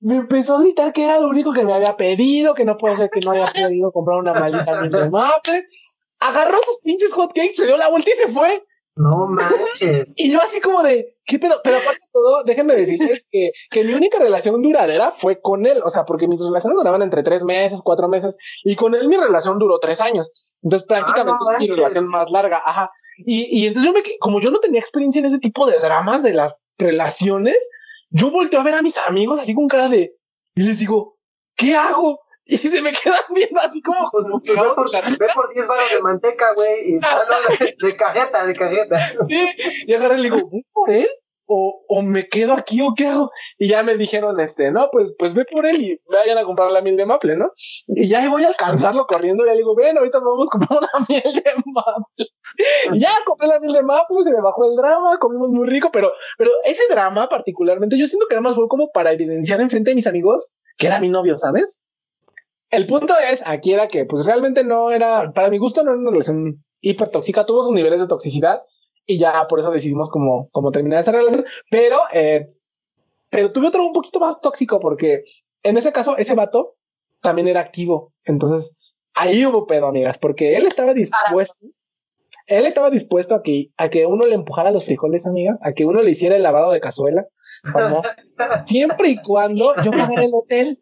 Me 0.00 0.16
empezó 0.16 0.56
a 0.56 0.60
gritar 0.60 0.92
que 0.92 1.04
era 1.04 1.20
lo 1.20 1.28
único 1.28 1.52
que 1.52 1.64
me 1.64 1.72
había 1.72 1.96
pedido, 1.96 2.54
que 2.54 2.64
no 2.64 2.76
puede 2.76 2.96
ser 2.96 3.10
que 3.10 3.20
no 3.20 3.32
haya 3.32 3.52
podido 3.52 3.90
comprar 3.92 4.18
una 4.18 4.32
maldita 4.34 4.82
de 4.82 5.10
maple. 5.10 5.64
Agarró 6.20 6.58
sus 6.64 6.78
pinches 6.82 7.12
hotcakes, 7.12 7.54
se 7.54 7.66
dio 7.66 7.76
la 7.76 7.88
vuelta 7.88 8.10
y 8.10 8.14
se 8.14 8.28
fue. 8.32 8.62
No 8.96 9.26
manches. 9.26 10.08
Y 10.16 10.32
yo 10.32 10.40
así 10.40 10.60
como 10.60 10.82
de, 10.82 11.16
¿qué 11.24 11.38
pedo? 11.38 11.60
Pero 11.62 11.76
aparte 11.76 12.00
de 12.00 12.10
todo, 12.12 12.44
déjenme 12.44 12.74
decirles 12.74 13.24
que, 13.30 13.50
que 13.70 13.84
mi 13.84 13.92
única 13.92 14.18
relación 14.18 14.60
duradera 14.62 15.12
fue 15.12 15.40
con 15.40 15.66
él. 15.66 15.80
O 15.84 15.90
sea, 15.90 16.04
porque 16.04 16.26
mis 16.26 16.40
relaciones 16.40 16.76
duraban 16.76 17.02
entre 17.02 17.22
tres 17.22 17.44
meses, 17.44 17.80
cuatro 17.82 18.08
meses, 18.08 18.36
y 18.64 18.74
con 18.74 18.94
él 18.94 19.06
mi 19.08 19.16
relación 19.16 19.58
duró 19.58 19.78
tres 19.78 20.00
años. 20.00 20.30
Entonces 20.62 20.86
prácticamente 20.86 21.38
Ah, 21.40 21.52
no 21.52 21.52
es 21.52 21.58
mi 21.58 21.68
relación 21.68 22.08
más 22.08 22.30
larga. 22.30 22.62
Ajá. 22.64 22.90
Y, 23.18 23.62
y 23.62 23.66
entonces 23.66 23.92
yo 23.92 23.98
me, 23.98 24.02
como 24.18 24.40
yo 24.40 24.50
no 24.50 24.60
tenía 24.60 24.80
experiencia 24.80 25.20
en 25.20 25.26
ese 25.26 25.38
tipo 25.38 25.66
de 25.66 25.78
dramas 25.78 26.22
de 26.22 26.32
las 26.34 26.56
relaciones, 26.78 27.56
yo 28.10 28.30
volteo 28.30 28.60
a 28.60 28.64
ver 28.64 28.74
a 28.74 28.82
mis 28.82 28.96
amigos 28.98 29.38
así 29.38 29.54
con 29.54 29.68
cara 29.68 29.88
de, 29.88 30.14
y 30.54 30.62
les 30.62 30.78
digo, 30.78 31.16
¿qué 31.54 31.74
hago? 31.74 32.20
Y 32.48 32.56
se 32.58 32.80
me 32.80 32.92
quedan 32.92 33.22
viendo 33.34 33.60
así 33.60 33.82
como, 33.82 34.08
Pues, 34.12 34.24
pues, 34.30 34.56
ve, 34.56 34.62
por, 34.74 34.90
pegados. 34.90 35.18
ve 35.18 35.26
por 35.34 35.52
10 35.52 35.66
baros 35.66 35.90
de 35.90 36.00
manteca, 36.00 36.54
güey. 36.54 36.90
Y, 36.90 36.92
de, 37.58 37.76
de 37.86 37.96
cajeta, 37.96 38.46
de 38.46 38.54
cajeta. 38.54 38.98
Sí, 39.28 39.48
y 39.86 39.92
agarré 39.94 40.18
y 40.18 40.22
le 40.22 40.30
digo, 40.30 40.48
¿voy 40.48 40.64
por 40.72 40.90
él? 40.90 41.08
O, 41.48 41.84
o 41.88 42.02
me 42.02 42.26
quedo 42.26 42.54
aquí 42.54 42.80
o 42.82 42.92
qué 42.96 43.06
hago? 43.06 43.30
Y 43.56 43.68
ya 43.68 43.84
me 43.84 43.96
dijeron, 43.96 44.38
este, 44.40 44.72
no, 44.72 44.88
pues, 44.90 45.12
pues 45.16 45.32
ve 45.32 45.44
por 45.44 45.64
él 45.64 45.80
y 45.80 46.00
vayan 46.12 46.38
a 46.38 46.44
comprar 46.44 46.72
la 46.72 46.82
miel 46.82 46.96
de 46.96 47.06
maple, 47.06 47.36
¿no? 47.36 47.50
Y 47.86 48.08
ya 48.08 48.28
voy 48.28 48.42
a 48.44 48.48
alcanzarlo 48.48 49.06
corriendo 49.06 49.44
y 49.44 49.46
ya 49.46 49.52
le 49.52 49.58
digo, 49.58 49.76
ven, 49.76 49.96
ahorita 49.96 50.18
vamos 50.18 50.48
a 50.48 50.58
comprar 50.58 50.78
una 50.80 51.06
miel 51.08 51.22
de 51.34 51.52
maple. 51.66 52.26
Y 52.92 52.98
ya 53.00 53.10
compré 53.24 53.46
la 53.46 53.60
miel 53.60 53.74
de 53.74 53.82
maple, 53.82 54.24
se 54.24 54.30
me 54.30 54.40
bajó 54.42 54.64
el 54.68 54.76
drama, 54.76 55.18
comimos 55.20 55.50
muy 55.50 55.68
rico, 55.68 55.90
pero, 55.92 56.10
pero 56.36 56.50
ese 56.64 56.82
drama 56.90 57.28
particularmente, 57.28 57.96
yo 57.96 58.08
siento 58.08 58.26
que 58.28 58.34
nada 58.34 58.48
más 58.48 58.56
fue 58.56 58.66
como 58.66 58.90
para 58.90 59.12
evidenciar 59.12 59.60
enfrente 59.60 59.90
de 59.90 59.96
mis 59.96 60.06
amigos 60.08 60.50
que 60.76 60.88
era 60.88 60.98
mi 61.00 61.08
novio, 61.08 61.38
¿sabes? 61.38 61.80
El 62.70 62.86
punto 62.86 63.14
es, 63.18 63.42
aquí 63.46 63.72
era 63.72 63.88
que, 63.88 64.04
pues 64.04 64.24
realmente 64.24 64.64
no 64.64 64.90
era, 64.90 65.32
para 65.32 65.50
mi 65.50 65.58
gusto 65.58 65.82
no 65.82 65.90
era 65.90 66.00
una 66.00 66.10
relación 66.10 66.64
hiper 66.80 67.10
tóxica, 67.10 67.46
tuvo 67.46 67.62
sus 67.62 67.72
niveles 67.72 68.00
de 68.00 68.08
toxicidad 68.08 68.62
y 69.06 69.18
ya 69.18 69.46
por 69.48 69.60
eso 69.60 69.70
decidimos 69.70 70.10
como, 70.10 70.48
como 70.50 70.72
terminar 70.72 71.00
esa 71.00 71.12
relación, 71.12 71.44
pero, 71.70 72.00
eh, 72.12 72.46
pero 73.30 73.52
tuve 73.52 73.68
otro 73.68 73.86
un 73.86 73.92
poquito 73.92 74.18
más 74.18 74.40
tóxico 74.40 74.80
porque 74.80 75.22
en 75.62 75.76
ese 75.76 75.92
caso 75.92 76.16
ese 76.16 76.34
vato 76.34 76.74
también 77.22 77.48
era 77.48 77.60
activo, 77.60 78.12
entonces 78.24 78.74
ahí 79.14 79.46
hubo 79.46 79.66
pedo, 79.66 79.86
amigas, 79.86 80.18
porque 80.18 80.56
él 80.56 80.66
estaba 80.66 80.92
dispuesto, 80.92 81.66
él 82.46 82.66
estaba 82.66 82.90
dispuesto 82.90 83.34
a 83.34 83.42
que, 83.42 83.70
a 83.76 83.90
que 83.90 84.06
uno 84.06 84.26
le 84.26 84.34
empujara 84.34 84.70
los 84.70 84.84
frijoles, 84.84 85.26
amiga, 85.26 85.58
a 85.62 85.72
que 85.72 85.84
uno 85.84 86.02
le 86.02 86.10
hiciera 86.10 86.36
el 86.36 86.42
lavado 86.42 86.72
de 86.72 86.80
cazuela, 86.80 87.26
famoso, 87.72 88.10
siempre 88.66 89.10
y 89.10 89.16
cuando 89.22 89.74
yo 89.82 89.90
pagara 89.90 90.24
el 90.24 90.34
hotel. 90.34 90.80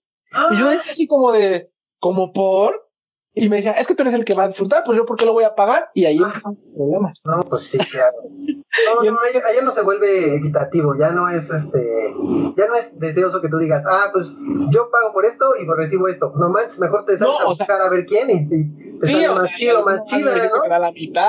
Y 0.51 0.59
yo 0.59 0.69
decía 0.69 0.93
así 0.93 1.07
como 1.07 1.31
de, 1.31 1.71
como 2.05 2.35
por, 2.35 2.87
y 3.33 3.49
me 3.49 3.57
decía, 3.57 3.73
es 3.73 3.89
que 3.89 3.95
tú 3.95 4.03
eres 4.03 4.13
el 4.13 4.27
que 4.27 4.35
va 4.35 4.45
a 4.45 4.49
disfrutar, 4.49 4.83
pues 4.85 4.95
yo 4.99 5.07
por 5.07 5.17
qué 5.17 5.25
lo 5.25 5.33
voy 5.33 5.45
a 5.45 5.55
pagar, 5.55 5.89
y 5.95 6.05
ahí 6.05 6.19
empiezan 6.19 6.53
los 6.53 6.75
problemas. 6.77 7.23
No, 7.25 7.41
pues 7.49 7.63
sí, 7.65 7.79
claro. 7.79 8.17
No, 8.29 9.11
no, 9.11 9.19
allá, 9.21 9.41
allá 9.49 9.63
no 9.63 9.73
se 9.73 9.81
vuelve 9.81 10.35
equitativo, 10.37 10.95
ya 10.99 11.13
no 11.13 11.31
es 11.31 11.49
este, 11.49 12.13
ya 12.59 12.67
no 12.67 12.75
es 12.75 12.99
deseoso 12.99 13.41
que 13.41 13.49
tú 13.49 13.57
digas, 13.57 13.83
ah, 13.91 14.11
pues 14.13 14.27
yo 14.69 14.91
pago 14.91 15.15
por 15.15 15.25
esto 15.25 15.47
y 15.59 15.65
pues 15.65 15.79
recibo 15.79 16.09
esto. 16.09 16.31
No 16.37 16.51
manches, 16.51 16.79
mejor 16.79 17.07
te 17.07 17.17
sales 17.17 17.21
No, 17.33 17.41
a 17.41 17.49
o 17.49 17.55
sea- 17.55 17.65
buscar 17.67 17.81
a 17.81 17.89
ver 17.89 18.05
quién 18.05 18.29
y, 18.31 18.35
y 18.35 18.99
te 19.01 19.07
Sí, 19.07 19.13
sale 19.15 19.29
más 19.29 19.43
sea, 19.45 19.57
chido, 19.57 19.85
más 19.87 20.05
chido, 20.05 20.31
no. 20.31 20.63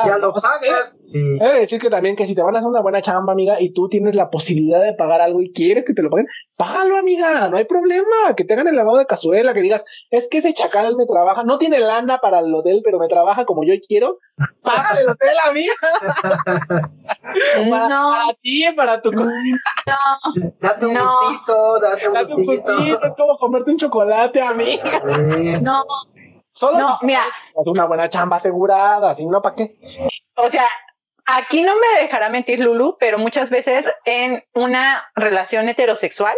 Ya 0.08 0.18
lo 0.18 0.34
pagas. 0.34 0.94
De 1.12 1.60
decir 1.60 1.80
que 1.80 1.90
también 1.90 2.16
que 2.16 2.26
si 2.26 2.34
te 2.36 2.42
van 2.42 2.56
a 2.56 2.60
hacer 2.60 2.70
una 2.70 2.82
buena 2.82 3.02
chamba, 3.02 3.34
amiga, 3.34 3.60
y 3.62 3.72
tú 3.74 3.88
tienes 3.90 4.16
la 4.16 4.30
posibilidad 4.30 4.82
de 4.82 4.94
pagar 4.94 5.22
algo 5.22 5.42
y 5.42 5.52
quieres 5.54 5.86
que 5.86 5.94
te 5.94 6.02
lo 6.02 6.10
paguen, 6.10 6.28
págalo, 6.58 6.98
amiga, 6.98 7.48
no 7.48 7.58
hay 7.58 7.66
problema, 7.66 8.34
que 8.36 8.44
te 8.44 8.54
hagan 8.54 8.68
el 8.68 8.76
lavado 8.76 8.98
de 8.98 9.06
cazuela, 9.06 9.54
que 9.54 9.62
digas, 9.62 9.86
es 10.10 10.28
que 10.30 10.40
ese 10.40 10.54
chacal 10.54 10.96
me 10.98 11.06
trabaja, 11.06 11.44
no 11.44 11.58
tiene 11.58 11.80
lana 11.80 12.18
para 12.18 12.40
el 12.40 12.54
hotel, 12.54 12.82
pero 12.84 13.00
me 13.00 13.08
trabaja 13.08 13.46
como 13.46 13.64
yo 13.64 13.74
quiero, 13.88 14.18
págale 14.62 15.02
el 15.02 15.10
hotel, 15.10 15.36
amiga, 15.50 15.74
para, 17.70 17.90
No, 17.90 18.12
para 18.12 18.34
ti, 18.42 18.66
para 18.76 19.02
tu 19.02 19.12
no. 19.12 19.26
Date 20.60 20.86
un 20.86 20.94
No. 20.94 21.20
gustito, 21.22 21.80
date 21.80 22.08
un 22.08 22.14
date 22.14 22.34
un 22.34 22.46
gustito. 22.46 22.76
gustito, 22.76 23.04
es 23.06 23.16
como 23.16 23.38
comerte 23.38 23.72
un 23.72 23.78
chocolate, 23.78 24.42
amiga. 24.42 24.82
No, 25.62 25.84
Solo 26.52 26.80
no, 26.80 26.98
mira, 27.02 27.22
haces 27.54 27.68
una 27.68 27.86
buena 27.86 28.08
chamba 28.08 28.38
asegurada, 28.38 29.14
si 29.14 29.26
no, 29.26 29.42
¿para 29.42 29.56
qué? 29.56 29.78
o 30.38 30.50
sea, 30.50 30.66
aquí 31.26 31.62
no 31.62 31.76
me 31.76 32.02
dejará 32.02 32.30
mentir 32.30 32.60
Lulu, 32.60 32.98
pero 33.00 33.18
muchas 33.18 33.50
veces 33.50 33.92
en 34.06 34.44
una 34.54 35.10
relación 35.16 35.68
heterosexual, 35.70 36.36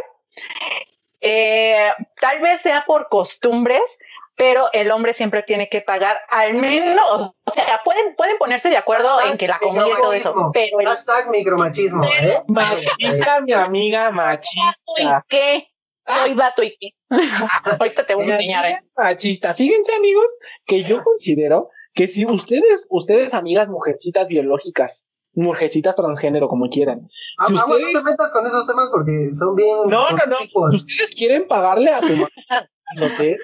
eh, 1.22 1.92
tal 2.20 2.40
vez 2.40 2.62
sea 2.62 2.86
por 2.86 3.10
costumbres, 3.10 3.98
pero 4.36 4.70
el 4.72 4.92
hombre 4.92 5.14
siempre 5.14 5.42
tiene 5.42 5.68
que 5.68 5.82
pagar 5.82 6.20
al 6.30 6.54
menos, 6.54 7.04
o 7.10 7.52
sea, 7.52 7.82
pueden, 7.84 8.16
pueden 8.16 8.38
ponerse 8.38 8.70
de 8.70 8.78
acuerdo 8.78 9.20
en 9.26 9.38
que 9.38 9.48
la 9.48 9.58
comida 9.58 9.88
y 9.88 9.96
todo 9.96 10.14
eso, 10.14 10.52
pero 10.54 10.80
el 10.80 10.88
Hashtag 10.88 11.30
micromachismo, 11.30 12.04
¿eh? 12.04 12.44
Machista, 12.48 13.42
mi 13.42 13.54
amiga, 13.54 14.12
vato 14.12 14.48
y 14.54 14.60
machista. 14.60 15.26
qué, 15.28 15.68
soy 16.06 16.34
vato 16.36 16.62
y 16.62 16.78
qué. 16.78 16.92
Ahorita 17.80 18.06
te 18.06 18.14
voy 18.14 18.30
a 18.30 18.36
enseñar, 18.36 18.66
¿eh? 18.68 18.84
Machista. 18.96 19.56
Fíjense, 19.56 19.94
amigos, 19.96 20.28
que 20.68 20.84
yo 20.84 21.04
considero 21.04 21.72
que 21.98 22.08
si 22.08 22.26
ustedes, 22.26 22.88
ustedes, 22.90 23.34
amigas 23.34 23.68
mujercitas 23.70 24.28
biológicas, 24.28 25.06
mujercitas 25.34 25.96
transgénero, 25.96 26.48
como 26.48 26.70
quieran, 26.70 27.02
Ah, 27.40 27.46
Si 27.48 27.54
vamos, 27.56 27.72
ustedes- 27.72 27.94
no 27.94 28.00
te 28.00 28.10
metas 28.12 28.32
con 28.32 28.48
esos 28.48 28.68
temas 28.68 28.90
porque 28.92 29.30
son 29.34 29.56
bien. 29.56 29.78
no, 29.88 30.10
no, 30.12 30.26
no, 30.28 30.70
si 30.72 30.78
ustedes 30.78 31.12
quieren 31.18 31.48
pagarle 31.48 31.90
a 31.92 32.00
su 32.02 32.08
hotel, 33.02 33.38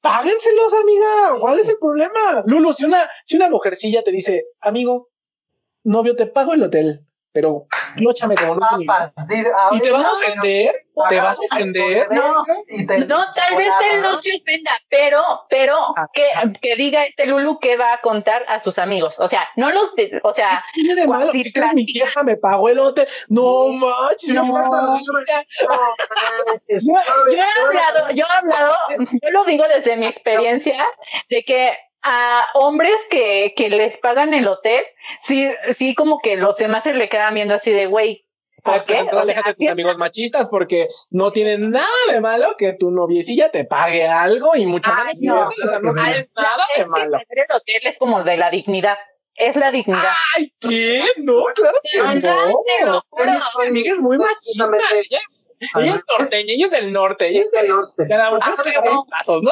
páguenselos, 0.00 0.72
amiga. 0.74 1.38
¿Cuál 1.40 1.58
es 1.60 1.68
el 1.68 1.76
problema? 1.80 2.42
Lulu, 2.46 2.72
si 2.72 2.84
una, 2.84 3.08
si 3.24 3.36
una 3.36 3.48
mujercilla 3.48 4.02
te 4.02 4.10
dice, 4.10 4.44
amigo, 4.60 5.08
novio, 5.84 6.14
te 6.16 6.26
pago 6.26 6.52
el 6.52 6.62
hotel, 6.62 7.00
pero 7.34 7.66
clóchame 7.96 8.34
como 8.36 8.54
vida". 8.78 8.86
Papas, 8.86 9.28
dice, 9.28 9.50
¿Y 9.72 9.80
te 9.80 9.90
vas 9.90 10.06
a 10.06 10.12
ofender? 10.12 10.74
¿Te 11.08 11.16
vas 11.20 11.36
a 11.38 11.54
ofender? 11.54 12.08
No. 12.12 12.44
No, 13.06 13.24
tal 13.34 13.56
vez 13.56 13.68
él 13.90 14.00
no 14.00 14.22
se 14.22 14.36
ofenda, 14.36 14.70
pero, 14.88 15.22
pero 15.50 15.76
Ah. 15.96 16.06
que, 16.12 16.24
que 16.62 16.76
diga 16.76 17.04
este 17.04 17.26
Lulu 17.26 17.58
que 17.58 17.76
va 17.76 17.94
a 17.94 18.00
contar 18.00 18.44
a 18.48 18.60
sus 18.60 18.78
amigos. 18.78 19.16
O 19.18 19.26
sea, 19.28 19.48
no 19.56 19.70
los, 19.72 19.92
de- 19.96 20.20
o 20.22 20.32
sea, 20.32 20.64
tiene 20.72 20.94
de. 20.94 21.06
Mi 21.74 21.84
vieja 21.84 22.22
me 22.22 22.36
pagó 22.36 22.68
el 22.68 22.78
hotel. 22.78 23.06
No 23.28 23.68
manches. 23.70 24.32
No, 26.82 26.94
yo 27.30 27.38
he 27.38 27.66
hablado, 27.66 28.10
yo 28.12 28.24
he 28.24 28.32
hablado, 28.32 28.74
yo 28.98 29.30
lo 29.30 29.44
digo 29.44 29.64
desde 29.68 29.96
mi 29.96 30.06
experiencia, 30.06 30.84
de 31.28 31.42
que 31.44 31.76
a 32.04 32.46
hombres 32.54 32.94
que, 33.10 33.54
que 33.56 33.70
les 33.70 33.96
pagan 33.98 34.34
el 34.34 34.46
hotel, 34.46 34.84
sí, 35.20 35.48
sí 35.74 35.94
como 35.94 36.20
que 36.20 36.36
los 36.36 36.56
demás 36.56 36.84
se 36.84 36.92
le 36.94 37.08
quedan 37.08 37.34
viendo 37.34 37.54
así 37.54 37.70
de, 37.72 37.86
güey, 37.86 38.26
¿por 38.62 38.84
qué? 38.84 38.98
Entonces, 38.98 39.36
O 39.38 39.40
sea, 39.42 39.52
de 39.52 39.54
tus 39.54 39.68
amigos 39.68 39.96
machistas 39.96 40.48
porque 40.48 40.88
no 41.10 41.32
tienen 41.32 41.70
nada 41.70 41.88
de 42.12 42.20
malo 42.20 42.56
que 42.58 42.72
tu 42.74 42.90
noviecilla 42.90 43.50
te 43.50 43.64
pague 43.64 44.06
algo 44.06 44.54
y 44.54 44.66
mucho 44.66 44.90
Ay, 44.94 45.14
menos. 45.20 45.54
no. 45.58 45.64
o 45.64 45.66
sea, 45.66 45.78
no 45.80 45.90
Al- 45.90 45.96
tiene 46.04 46.28
nada 46.36 46.56
de 46.76 46.82
es 46.82 46.84
que 46.84 46.90
malo. 46.90 47.12
pagar 47.12 47.26
el 47.50 47.56
hotel 47.56 47.80
es 47.84 47.98
como 47.98 48.22
de 48.22 48.36
la 48.36 48.50
dignidad, 48.50 48.98
es 49.36 49.56
la 49.56 49.70
dignidad. 49.70 50.12
Ay, 50.36 50.52
¿qué? 50.60 51.04
No, 51.18 51.44
claro 51.54 51.78
que 51.82 52.00
Anda, 52.00 52.34
te 52.34 52.84
lo 52.84 52.92
no. 52.92 53.02
juro. 53.10 53.24
Mi 53.60 53.66
amiga 53.68 53.92
es 53.94 53.98
muy 54.00 54.18
machista. 54.18 54.68
Ella 54.92 55.20
es, 55.28 55.50
ella 55.76 55.94
es 55.96 56.02
norteña, 56.18 56.52
ella 56.52 56.66
es 56.66 56.70
del 56.72 56.92
norte. 56.92 57.28
Ella 57.28 57.40
es 57.42 57.50
del 57.50 57.62
de, 57.62 57.68
norte. 57.68 58.04
de 58.04 58.16
la 58.18 58.30
mujer 58.30 58.54
Ah, 58.58 58.62
de 58.64 58.72
pero- 58.82 59.06
pasos, 59.10 59.42
¿no? 59.42 59.50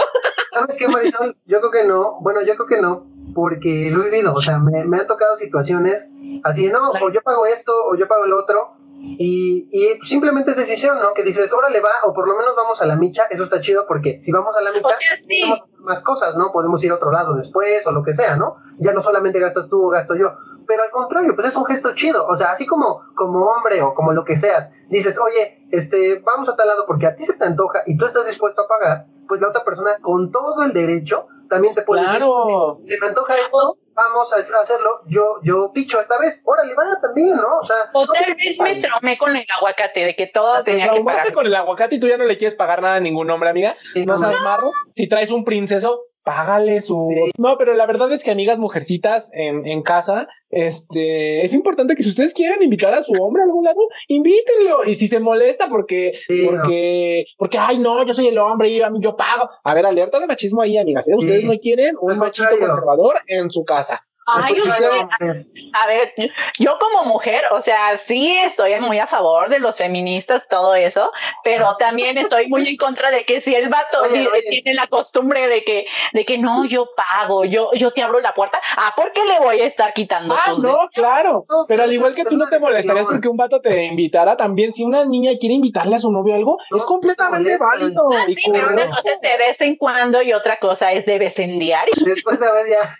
¿Sabes 0.52 0.76
qué, 0.76 0.88
Marisol? 0.88 1.36
Yo 1.46 1.58
creo 1.60 1.70
que 1.70 1.84
no. 1.84 2.18
Bueno, 2.20 2.42
yo 2.42 2.54
creo 2.56 2.66
que 2.66 2.80
no, 2.80 3.06
porque 3.34 3.88
lo 3.90 4.02
he 4.04 4.10
vivido. 4.10 4.34
O 4.34 4.40
sea, 4.40 4.58
me, 4.58 4.84
me 4.84 4.98
han 4.98 5.06
tocado 5.06 5.36
situaciones 5.36 6.04
así, 6.44 6.66
no, 6.68 6.90
o 6.92 7.10
yo 7.10 7.20
pago 7.22 7.46
esto, 7.46 7.72
o 7.86 7.96
yo 7.96 8.06
pago 8.08 8.24
el 8.24 8.32
otro. 8.32 8.76
Y, 9.04 9.68
y 9.72 9.98
simplemente 10.06 10.52
es 10.52 10.56
decisión, 10.56 10.98
¿no? 11.00 11.12
Que 11.14 11.22
dices, 11.24 11.52
órale, 11.52 11.80
va, 11.80 11.90
o 12.04 12.14
por 12.14 12.28
lo 12.28 12.36
menos 12.36 12.54
vamos 12.56 12.80
a 12.80 12.86
la 12.86 12.96
micha. 12.96 13.24
Eso 13.30 13.44
está 13.44 13.60
chido 13.60 13.84
porque 13.86 14.20
si 14.22 14.30
vamos 14.30 14.54
a 14.56 14.60
la 14.62 14.70
micha, 14.72 14.86
O 14.86 14.90
sea, 14.90 15.16
sí. 15.18 15.40
podemos 15.42 15.60
hacer 15.68 15.80
más 15.80 16.02
cosas, 16.02 16.36
¿no? 16.36 16.52
Podemos 16.52 16.82
ir 16.84 16.92
a 16.92 16.94
otro 16.94 17.10
lado 17.10 17.34
después, 17.34 17.86
o 17.86 17.90
lo 17.92 18.02
que 18.02 18.14
sea, 18.14 18.36
¿no? 18.36 18.56
Ya 18.78 18.92
no 18.92 19.02
solamente 19.02 19.40
gastas 19.40 19.68
tú 19.68 19.86
o 19.86 19.90
gasto 19.90 20.14
yo. 20.14 20.32
Pero 20.66 20.84
al 20.84 20.90
contrario, 20.90 21.34
pues 21.34 21.48
es 21.48 21.56
un 21.56 21.64
gesto 21.66 21.92
chido. 21.94 22.24
O 22.26 22.36
sea, 22.36 22.52
así 22.52 22.64
como, 22.66 23.02
como 23.16 23.44
hombre 23.46 23.82
o 23.82 23.92
como 23.94 24.12
lo 24.12 24.24
que 24.24 24.36
seas, 24.36 24.70
dices, 24.88 25.18
oye, 25.18 25.66
este, 25.72 26.20
vamos 26.20 26.48
a 26.48 26.54
tal 26.56 26.68
lado 26.68 26.84
porque 26.86 27.06
a 27.06 27.16
ti 27.16 27.24
se 27.24 27.32
te 27.32 27.44
antoja 27.44 27.82
y 27.86 27.96
tú 27.96 28.06
estás 28.06 28.24
dispuesto 28.26 28.62
a 28.62 28.68
pagar, 28.68 29.06
pues 29.26 29.40
la 29.40 29.48
otra 29.48 29.64
persona 29.64 29.98
con 30.00 30.30
todo 30.30 30.62
el 30.62 30.72
derecho 30.72 31.26
también 31.48 31.74
te 31.74 31.82
puede 31.82 32.02
Claro. 32.04 32.76
decir, 32.80 32.94
se 32.96 33.00
me 33.00 33.08
antoja 33.08 33.34
esto, 33.34 33.76
vamos 33.94 34.32
a 34.32 34.36
hacerlo, 34.36 35.02
yo, 35.06 35.38
yo 35.42 35.70
picho 35.72 36.00
esta 36.00 36.18
vez, 36.18 36.40
órale, 36.44 36.74
va 36.74 36.84
también, 37.00 37.36
¿no? 37.36 37.58
O 37.60 37.66
sea, 37.66 37.76
O 37.92 38.06
tal 38.06 38.34
vez 38.34 38.60
me 38.60 38.76
traumé 38.76 39.18
con 39.18 39.36
el 39.36 39.46
aguacate, 39.56 40.04
de 40.04 40.16
que 40.16 40.26
todo 40.26 40.62
tenía 40.64 40.90
que 40.90 41.00
pagar. 41.00 41.32
con 41.32 41.46
el 41.46 41.54
aguacate 41.54 41.96
y 41.96 42.00
tú 42.00 42.08
ya 42.08 42.16
no 42.16 42.24
le 42.24 42.38
quieres 42.38 42.54
pagar 42.54 42.82
nada 42.82 42.96
a 42.96 43.00
ningún 43.00 43.30
hombre, 43.30 43.50
amiga. 43.50 43.76
Sí, 43.92 44.04
no 44.06 44.14
no, 44.14 44.18
seas 44.18 44.40
marro. 44.42 44.70
Si 44.94 45.08
traes 45.08 45.30
un 45.30 45.44
princeso, 45.44 46.04
págale 46.22 46.80
su. 46.80 47.10
No, 47.38 47.56
pero 47.58 47.74
la 47.74 47.86
verdad 47.86 48.12
es 48.12 48.22
que, 48.22 48.30
amigas 48.30 48.58
mujercitas 48.58 49.30
en, 49.32 49.66
en 49.66 49.82
casa, 49.82 50.28
este, 50.50 51.44
es 51.44 51.54
importante 51.54 51.94
que 51.94 52.02
si 52.02 52.10
ustedes 52.10 52.34
quieren 52.34 52.62
invitar 52.62 52.94
a 52.94 53.02
su 53.02 53.12
hombre 53.14 53.42
a 53.42 53.46
algún 53.46 53.64
lado, 53.64 53.80
invítenlo. 54.08 54.84
Y 54.84 54.94
si 54.94 55.08
se 55.08 55.20
molesta 55.20 55.68
porque, 55.68 56.12
Sí, 56.26 56.46
porque, 56.46 57.24
porque, 57.36 57.58
ay, 57.58 57.78
no, 57.78 58.04
yo 58.04 58.14
soy 58.14 58.28
el 58.28 58.38
hombre 58.38 58.70
y 58.70 58.80
yo 59.00 59.16
pago. 59.16 59.48
A 59.64 59.74
ver, 59.74 59.86
alerta 59.86 60.20
de 60.20 60.26
machismo 60.26 60.62
ahí, 60.62 60.78
amigas. 60.78 61.08
¿eh? 61.08 61.14
Ustedes 61.16 61.44
no 61.44 61.52
quieren 61.58 61.96
un 62.00 62.18
machito 62.18 62.48
contrario. 62.48 62.68
conservador 62.68 63.16
en 63.26 63.50
su 63.50 63.64
casa. 63.64 64.06
Ay, 64.26 64.54
Pues, 64.54 64.68
usted- 64.68 64.88
hombres. 64.90 65.50
a 65.72 65.86
ver, 65.88 66.12
yo 66.58 66.78
como 66.78 67.04
mujer, 67.06 67.44
o 67.50 67.60
sea, 67.60 67.98
sí 67.98 68.36
estoy 68.38 68.78
muy 68.80 68.98
a 69.00 69.06
favor 69.06 69.48
de 69.48 69.58
los 69.58 69.76
feministas, 69.76 70.46
todo 70.48 70.74
eso, 70.76 71.10
pero 71.42 71.76
también 71.78 72.16
estoy 72.18 72.46
muy 72.48 72.68
en 72.68 72.76
contra 72.76 73.10
de 73.10 73.24
que 73.24 73.40
si 73.40 73.54
el 73.54 73.68
vato 73.68 74.02
Oye, 74.02 74.20
di- 74.20 74.26
oye. 74.28 74.42
tiene 74.50 74.74
la 74.74 74.86
costumbre 74.86 75.48
de 75.48 75.64
que, 75.64 75.86
de 76.12 76.24
que 76.24 76.38
no, 76.38 76.64
yo 76.66 76.88
pago, 76.96 77.44
yo, 77.44 77.70
yo 77.74 77.90
te 77.92 78.02
abro 78.02 78.20
la 78.20 78.32
puerta, 78.34 78.60
ah, 78.76 78.92
¿por 78.96 79.12
qué 79.12 79.24
le 79.24 79.40
voy 79.40 79.60
a 79.60 79.64
estar 79.66 79.92
quitando 79.92 80.34
Ah, 80.34 80.50
sus 80.50 80.60
no, 80.62 80.78
claro. 80.94 81.44
No, 81.48 81.64
Pero 81.66 81.82
al 81.82 81.88
pues, 81.88 81.96
igual 81.96 82.14
que 82.14 82.24
tú 82.24 82.36
no 82.36 82.48
te 82.48 82.58
molestarías 82.60 83.06
porque 83.06 83.28
un 83.28 83.36
vato 83.36 83.60
te 83.60 83.84
invitara 83.86 84.36
también, 84.36 84.72
si 84.72 84.84
una 84.84 85.04
niña 85.04 85.32
quiere 85.40 85.56
invitarle 85.56 85.96
a 85.96 86.00
su 86.00 86.12
novio 86.12 86.34
algo, 86.36 86.58
No, 86.70 86.76
es 86.76 86.84
completamente 86.84 87.58
no 87.58 87.66
válido 87.66 88.08
y 88.28 88.34
Sí, 88.34 88.50
pero 88.52 88.68
una 88.68 88.74
correcto. 88.74 88.96
cosa 89.02 89.12
es 89.14 89.20
de 89.20 89.36
vez 89.36 89.60
en 89.60 89.76
cuando 89.76 90.22
y 90.22 90.32
otra 90.32 90.58
cosa 90.58 90.92
es 90.92 91.04
de 91.06 91.18
vez 91.18 91.38
en 91.40 91.58
diario. 91.58 91.92
después 92.06 92.38
de 92.38 92.46
haber 92.46 92.68
ya 92.70 92.96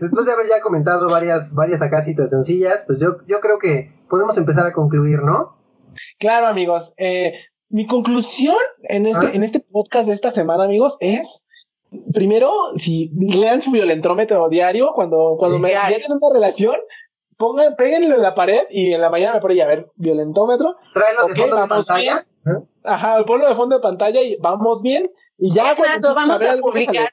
después 0.00 0.24
de 0.26 0.35
haber 0.36 0.48
ya 0.48 0.60
comentado 0.60 1.08
varias 1.08 1.52
varias 1.52 1.82
acá 1.82 2.02
situacioncillas 2.02 2.84
pues 2.86 2.98
yo 3.00 3.16
yo 3.26 3.40
creo 3.40 3.58
que 3.58 3.92
podemos 4.08 4.36
empezar 4.36 4.66
a 4.66 4.72
concluir 4.72 5.20
no 5.22 5.56
Claro, 6.18 6.46
amigos. 6.46 6.92
Eh, 6.98 7.32
mi 7.70 7.86
conclusión 7.86 8.56
en 8.82 9.06
este, 9.06 9.26
Ah. 9.26 9.30
en 9.32 9.42
este 9.42 9.60
podcast 9.60 10.06
de 10.06 10.12
esta 10.12 10.30
semana, 10.30 10.64
amigos, 10.64 10.98
es 11.00 11.46
primero, 12.12 12.50
si 12.76 13.10
lean 13.16 13.62
su 13.62 13.70
violentrómetro 13.70 14.46
diario, 14.50 14.92
cuando, 14.94 15.36
cuando 15.38 15.58
me, 15.58 15.70
si 15.70 15.74
ya 15.74 15.86
tienen 15.88 16.18
una 16.20 16.34
relación, 16.34 16.76
pongan, 17.38 17.76
péguenlo 17.76 18.14
en 18.16 18.22
la 18.22 18.34
pared 18.34 18.62
y 18.70 18.92
en 18.92 19.00
la 19.00 19.08
mañana 19.08 19.34
me 19.34 19.40
pone 19.40 19.62
a 19.62 19.66
ver 19.66 19.90
violentómetro. 19.96 20.76
tráelo 20.92 21.24
Ok, 21.24 21.30
de 21.30 21.40
fondo 21.40 21.56
de 21.62 21.66
pantalla 21.68 22.26
Ajá, 22.84 23.24
ponlo 23.24 23.48
de 23.48 23.54
fondo 23.54 23.76
de 23.76 23.82
pantalla 23.82 24.22
y 24.22 24.36
vamos 24.36 24.82
bien. 24.82 25.10
Y 25.38 25.52
ya 25.52 25.72
Exacto, 25.72 26.14
vamos 26.14 26.40
a, 26.40 26.56
publicar 26.56 27.12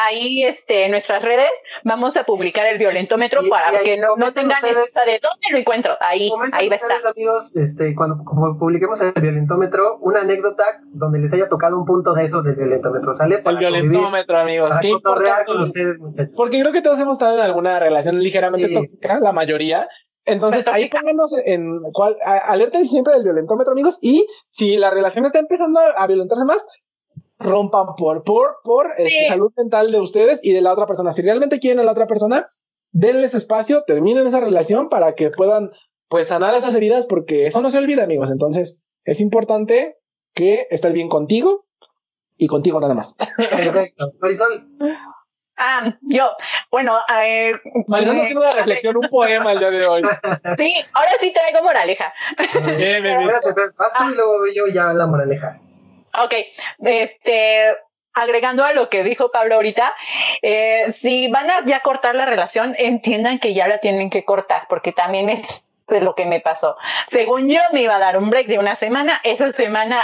ahí 0.00 0.44
este, 0.44 0.84
en 0.84 0.92
nuestras 0.92 1.20
redes, 1.22 1.50
vamos 1.82 2.16
a 2.16 2.22
publicar 2.22 2.68
el 2.68 2.78
violentómetro 2.78 3.40
para 3.50 3.80
que 3.80 3.96
no, 3.96 4.14
no 4.16 4.32
tengan 4.32 4.64
esa 4.64 5.00
de 5.04 5.18
dónde 5.20 5.48
lo 5.50 5.58
encuentro. 5.58 5.94
Ahí, 6.00 6.30
ahí 6.52 6.68
va 6.68 6.74
a 6.74 6.76
estar. 6.76 7.04
amigos, 7.04 7.50
este, 7.56 7.96
cuando 7.96 8.22
publiquemos 8.60 9.00
el 9.00 9.10
violentómetro, 9.10 9.96
una 10.02 10.20
anécdota 10.20 10.64
donde 10.92 11.18
les 11.18 11.32
haya 11.32 11.48
tocado 11.48 11.76
un 11.76 11.84
punto 11.84 12.14
de 12.14 12.26
esos 12.26 12.44
del 12.44 12.54
violentómetro, 12.54 13.14
¿sale? 13.14 13.42
el 13.44 13.58
violentómetro, 13.58 14.38
amigos. 14.38 14.74
Qué 14.80 14.92
con 15.02 15.62
ustedes, 15.62 15.98
muchachos. 15.98 16.34
Porque 16.36 16.60
creo 16.60 16.72
que 16.72 16.82
todos 16.82 17.00
hemos 17.00 17.16
estado 17.16 17.38
en 17.38 17.40
alguna 17.40 17.80
relación 17.80 18.20
ligeramente 18.20 18.72
tóxica, 18.72 19.18
la 19.18 19.32
mayoría. 19.32 19.88
Entonces, 20.28 20.66
ahí 20.68 20.88
pónganos 20.88 21.32
en 21.44 21.80
cuál, 21.92 22.16
alerten 22.24 22.84
siempre 22.84 23.14
del 23.14 23.24
violentómetro, 23.24 23.72
amigos, 23.72 23.98
y 24.00 24.26
si 24.50 24.76
la 24.76 24.90
relación 24.90 25.24
está 25.24 25.38
empezando 25.38 25.80
a 25.80 26.06
violentarse 26.06 26.44
más, 26.44 26.62
rompan 27.38 27.94
por, 27.96 28.24
por, 28.24 28.56
por 28.62 28.90
este, 28.98 29.28
salud 29.28 29.52
mental 29.56 29.92
de 29.92 30.00
ustedes 30.00 30.40
y 30.42 30.52
de 30.52 30.60
la 30.60 30.72
otra 30.72 30.86
persona. 30.86 31.12
Si 31.12 31.22
realmente 31.22 31.58
quieren 31.58 31.80
a 31.80 31.84
la 31.84 31.92
otra 31.92 32.06
persona, 32.06 32.48
denles 32.90 33.34
espacio, 33.34 33.84
terminen 33.86 34.26
esa 34.26 34.40
relación 34.40 34.88
para 34.88 35.14
que 35.14 35.30
puedan, 35.30 35.70
pues, 36.08 36.28
sanar 36.28 36.54
esas 36.54 36.74
heridas, 36.74 37.06
porque 37.08 37.46
eso 37.46 37.60
no 37.60 37.70
se 37.70 37.78
olvida, 37.78 38.04
amigos. 38.04 38.30
Entonces, 38.30 38.80
es 39.04 39.20
importante 39.20 39.96
que 40.34 40.66
estés 40.70 40.92
bien 40.92 41.08
contigo 41.08 41.66
y 42.36 42.46
contigo 42.46 42.80
nada 42.80 42.94
más. 42.94 43.14
Perfecto. 43.36 44.12
Ah, 45.60 45.92
yo, 46.02 46.30
bueno, 46.70 46.98
eh, 47.20 47.52
Marisol 47.88 48.16
nos 48.16 48.26
tiene 48.26 48.40
una 48.40 48.52
reflexión, 48.52 48.96
un 48.96 49.08
poema 49.08 49.52
el 49.52 49.58
día 49.58 49.70
de 49.70 49.86
hoy. 49.86 50.02
Sí, 50.56 50.74
ahora 50.92 51.10
sí 51.18 51.32
traigo 51.32 51.62
moraleja. 51.62 52.12
Bien, 52.76 52.78
bien, 53.02 53.18
bien. 53.18 53.20
y 53.20 54.14
luego 54.14 54.46
yo 54.54 54.66
ya 54.72 54.92
la 54.92 55.06
moraleja. 55.06 55.58
Ok, 56.22 56.34
este, 56.78 57.76
agregando 58.14 58.64
a 58.64 58.72
lo 58.72 58.88
que 58.88 59.02
dijo 59.02 59.32
Pablo 59.32 59.56
ahorita, 59.56 59.94
eh, 60.42 60.86
si 60.92 61.28
van 61.28 61.50
a 61.50 61.64
ya 61.64 61.80
cortar 61.80 62.14
la 62.14 62.24
relación, 62.26 62.76
entiendan 62.78 63.40
que 63.40 63.52
ya 63.52 63.66
la 63.66 63.78
tienen 63.78 64.10
que 64.10 64.24
cortar, 64.24 64.66
porque 64.68 64.92
también 64.92 65.28
es 65.28 65.64
de 65.88 66.00
lo 66.00 66.14
que 66.14 66.24
me 66.24 66.40
pasó. 66.40 66.76
Según 67.08 67.48
yo, 67.48 67.60
me 67.72 67.82
iba 67.82 67.96
a 67.96 68.00
dar 68.00 68.16
un 68.16 68.30
break 68.30 68.46
de 68.46 68.58
una 68.58 68.76
semana, 68.76 69.20
esa 69.24 69.52
semana 69.52 70.00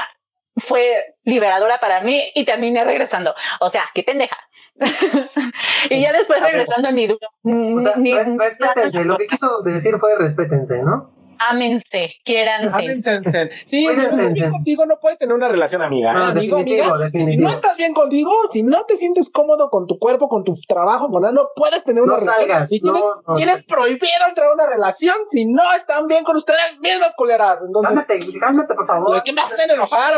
fue 0.56 1.16
liberadora 1.24 1.78
para 1.78 2.00
mí 2.00 2.30
y 2.34 2.44
terminé 2.44 2.84
regresando. 2.84 3.34
O 3.60 3.70
sea, 3.70 3.84
qué 3.94 4.02
pendeja. 4.02 4.38
y 5.90 6.00
ya 6.00 6.12
después 6.12 6.40
regresando 6.40 6.90
ni 6.92 7.06
duda. 7.06 7.28
Respétense, 7.44 9.04
lo 9.04 9.16
que 9.16 9.26
quiso 9.26 9.62
decir 9.62 9.96
fue 9.98 10.16
respétense, 10.18 10.82
¿no? 10.82 11.14
Ámense, 11.38 12.14
quiéranse. 12.24 12.84
Ámense. 12.84 13.50
Sí, 13.66 13.86
si 13.86 13.96
no 13.96 14.32
bien 14.32 14.50
contigo 14.50 14.86
no 14.86 14.98
puedes 15.00 15.18
tener 15.18 15.34
una 15.34 15.48
relación 15.48 15.82
amiga. 15.82 16.12
¿eh? 16.12 16.30
amigo, 16.30 16.58
amiga. 16.58 17.10
Si 17.12 17.36
no 17.36 17.50
estás 17.50 17.76
bien 17.76 17.92
contigo, 17.92 18.30
si 18.50 18.62
no 18.62 18.84
te 18.84 18.96
sientes 18.96 19.30
cómodo 19.30 19.68
con 19.68 19.86
tu 19.86 19.98
cuerpo, 19.98 20.28
con 20.28 20.44
tu 20.44 20.54
trabajo, 20.66 21.10
con 21.10 21.22
no 21.22 21.48
puedes 21.56 21.82
tener 21.84 22.02
una 22.02 22.16
relación. 22.16 22.68
Si 22.68 22.80
tienes, 22.80 23.02
tienes, 23.34 23.64
prohibido 23.64 24.06
entrar 24.28 24.48
a 24.48 24.54
una 24.54 24.66
relación 24.66 25.16
si 25.28 25.46
no 25.46 25.62
están 25.76 26.06
bien 26.06 26.24
con 26.24 26.36
ustedes 26.36 26.78
mismas 26.80 27.14
culeras. 27.16 27.60
Entonces, 27.66 28.04
cálmate, 28.06 28.38
cálmate, 28.38 28.74
por 28.74 28.86
favor. 28.86 29.22
¿Qué 29.22 29.32
me 29.32 29.40
hacen 29.40 29.70
enojar? 29.70 30.14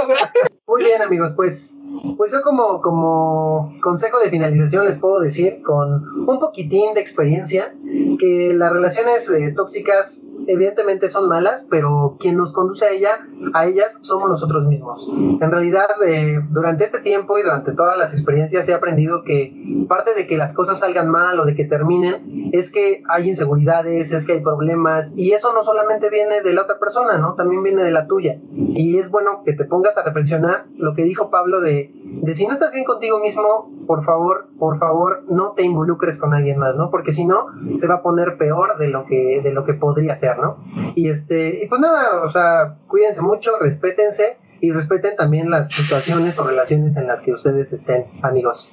Muy 0.67 0.85
bien, 0.85 1.01
amigos, 1.01 1.33
pues 1.37 1.75
pues 2.17 2.33
yo 2.33 2.43
como, 2.43 2.81
como 2.81 3.75
consejo 3.81 4.19
de 4.21 4.31
finalización 4.31 4.87
les 4.87 4.99
puedo 4.99 5.21
decir 5.21 5.63
con 5.63 6.29
un 6.29 6.39
poquitín 6.39 6.95
de 6.95 7.01
experiencia 7.01 7.75
que 8.19 8.53
las 8.55 8.73
relaciones 8.73 9.29
eh, 9.31 9.53
tóxicas 9.55 10.23
evidentemente 10.47 11.11
son 11.11 11.29
malas, 11.29 11.65
pero 11.71 12.17
quien 12.21 12.37
nos 12.37 12.53
conduce 12.53 12.85
a 12.85 12.91
ella, 12.91 13.27
a 13.53 13.67
ellas 13.67 13.99
somos 14.03 14.29
nosotros 14.29 14.67
mismos. 14.67 15.09
En 15.09 15.51
realidad, 15.51 15.87
eh, 16.07 16.41
durante 16.51 16.85
este 16.85 17.01
tiempo 17.01 17.39
y 17.39 17.43
durante 17.43 17.73
todas 17.73 17.99
las 17.99 18.13
experiencias 18.13 18.69
he 18.69 18.75
aprendido 18.75 19.25
que 19.25 19.53
parte 19.89 20.15
de 20.15 20.27
que 20.27 20.37
las 20.37 20.53
cosas 20.53 20.81
salgan 20.81 21.11
mal 21.11 21.39
o 21.41 21.45
de 21.45 21.55
que 21.55 21.65
terminen 21.65 22.51
es 22.53 22.71
que 22.71 23.03
hay 23.09 23.29
inseguridades, 23.29 24.13
es 24.13 24.27
que 24.27 24.35
hay 24.35 24.41
problemas 24.41 25.09
y 25.17 25.33
eso 25.33 25.53
no 25.53 25.65
solamente 25.65 26.11
viene 26.11 26.43
de 26.43 26.53
la 26.53 26.63
otra 26.63 26.79
persona, 26.79 27.19
¿no? 27.19 27.35
También 27.35 27.63
viene 27.63 27.83
de 27.83 27.91
la 27.91 28.07
tuya. 28.07 28.39
Y 28.55 28.99
es 28.99 29.11
bueno 29.11 29.43
que 29.45 29.53
te 29.53 29.65
pongas 29.65 29.97
a 29.97 30.03
reflexionar 30.03 30.67
lo 30.77 30.95
que 30.95 31.03
dijo 31.03 31.31
Pablo 31.31 31.61
de, 31.61 31.86
de 31.93 32.35
si 32.35 32.47
no 32.47 32.55
estás 32.55 32.73
bien 32.73 32.85
contigo 32.85 33.21
mismo, 33.21 33.71
por 33.87 34.05
favor, 34.05 34.49
por 34.59 34.79
favor, 34.79 35.25
no 35.29 35.53
te 35.53 35.63
involucres 35.63 36.19
con 36.19 36.35
alguien 36.35 36.59
más, 36.59 36.75
¿no? 36.77 36.91
Porque 36.91 37.13
si 37.13 37.25
no, 37.25 37.47
se 37.81 37.87
va 37.87 37.97
a 37.97 38.03
poner 38.03 38.37
peor 38.37 38.79
de 38.79 38.89
lo 38.89 39.07
que, 39.07 39.41
de 39.43 39.53
lo 39.53 39.65
que 39.65 39.75
podría 39.75 40.17
ser. 40.17 40.39
¿no? 40.39 40.59
Y 40.95 41.09
este, 41.09 41.63
y 41.63 41.69
pues 41.69 41.81
nada, 41.81 42.25
o 42.25 42.33
sea, 42.33 42.77
cuídense 42.89 43.21
mucho, 43.21 43.59
respétense 43.59 44.39
y 44.61 44.73
respeten 44.73 45.17
también 45.17 45.51
las 45.51 45.73
situaciones 45.73 46.39
o 46.39 46.45
relaciones 46.45 46.97
en 46.97 47.07
las 47.07 47.21
que 47.21 47.33
ustedes 47.33 47.73
estén, 47.73 48.07
amigos. 48.23 48.73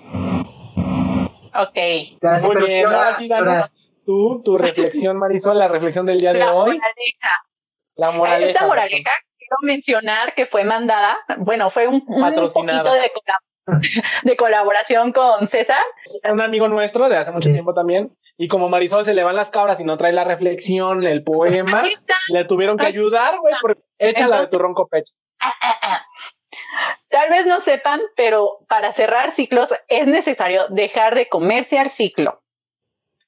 Ok. 1.56 1.78
Gracias, 2.22 2.44
Muy 2.44 2.66
bien, 2.66 2.86
tú, 4.06 4.42
tu 4.44 4.58
reflexión, 4.58 5.18
Marisol, 5.18 5.58
la 5.58 5.68
reflexión 5.68 6.06
del 6.06 6.20
día 6.20 6.34
de 6.34 6.40
la 6.40 6.54
hoy. 6.54 6.78
Moraleja. 6.78 7.46
La 7.96 8.12
moraleja. 8.12 8.52
Esta 8.52 8.68
moraleja 8.68 9.12
quiero 9.60 9.74
mencionar 9.74 10.34
que 10.36 10.46
fue 10.46 10.64
mandada, 10.64 11.20
bueno, 11.38 11.70
fue 11.70 11.88
un, 11.88 12.04
un 12.08 12.52
poquito 12.52 12.94
de 12.94 13.12
de 14.24 14.36
colaboración 14.36 15.12
con 15.12 15.48
César. 15.48 15.82
Es 16.06 16.32
un 16.32 16.42
amigo 16.42 16.68
nuestro 16.68 17.10
de 17.10 17.18
hace 17.18 17.32
mucho 17.32 17.50
tiempo 17.50 17.74
también. 17.74 18.16
Y 18.38 18.48
como 18.48 18.70
Marisol 18.70 19.06
se 19.06 19.14
le 19.14 19.24
van 19.24 19.36
las 19.36 19.52
cabras 19.52 19.80
y 19.80 19.84
no 19.84 19.98
trae 19.98 20.12
la 20.12 20.24
reflexión, 20.24 21.06
el 21.06 21.24
poema, 21.24 21.84
le 22.30 22.46
tuvieron 22.46 22.78
que 22.78 22.86
ayudar, 22.86 23.40
güey, 23.40 23.54
échala 23.98 24.42
de 24.42 24.48
tu 24.48 24.60
ronco 24.60 24.88
pecho. 24.88 25.14
Ah, 25.40 25.54
ah, 25.62 25.80
ah. 25.82 26.06
Tal 27.10 27.30
vez 27.30 27.46
no 27.46 27.60
sepan, 27.60 28.02
pero 28.16 28.60
para 28.68 28.92
cerrar 28.92 29.32
ciclos 29.32 29.74
es 29.88 30.08
necesario 30.08 30.68
dejar 30.70 31.16
de 31.16 31.30
comerse 31.30 31.80
al 31.80 31.90
ciclo. 31.90 32.43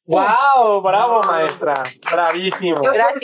¡Wow! 0.08 0.82
Bravo, 0.84 1.22
maestra. 1.24 1.84
Bravísimo. 2.12 2.82
Gracias. 2.82 3.24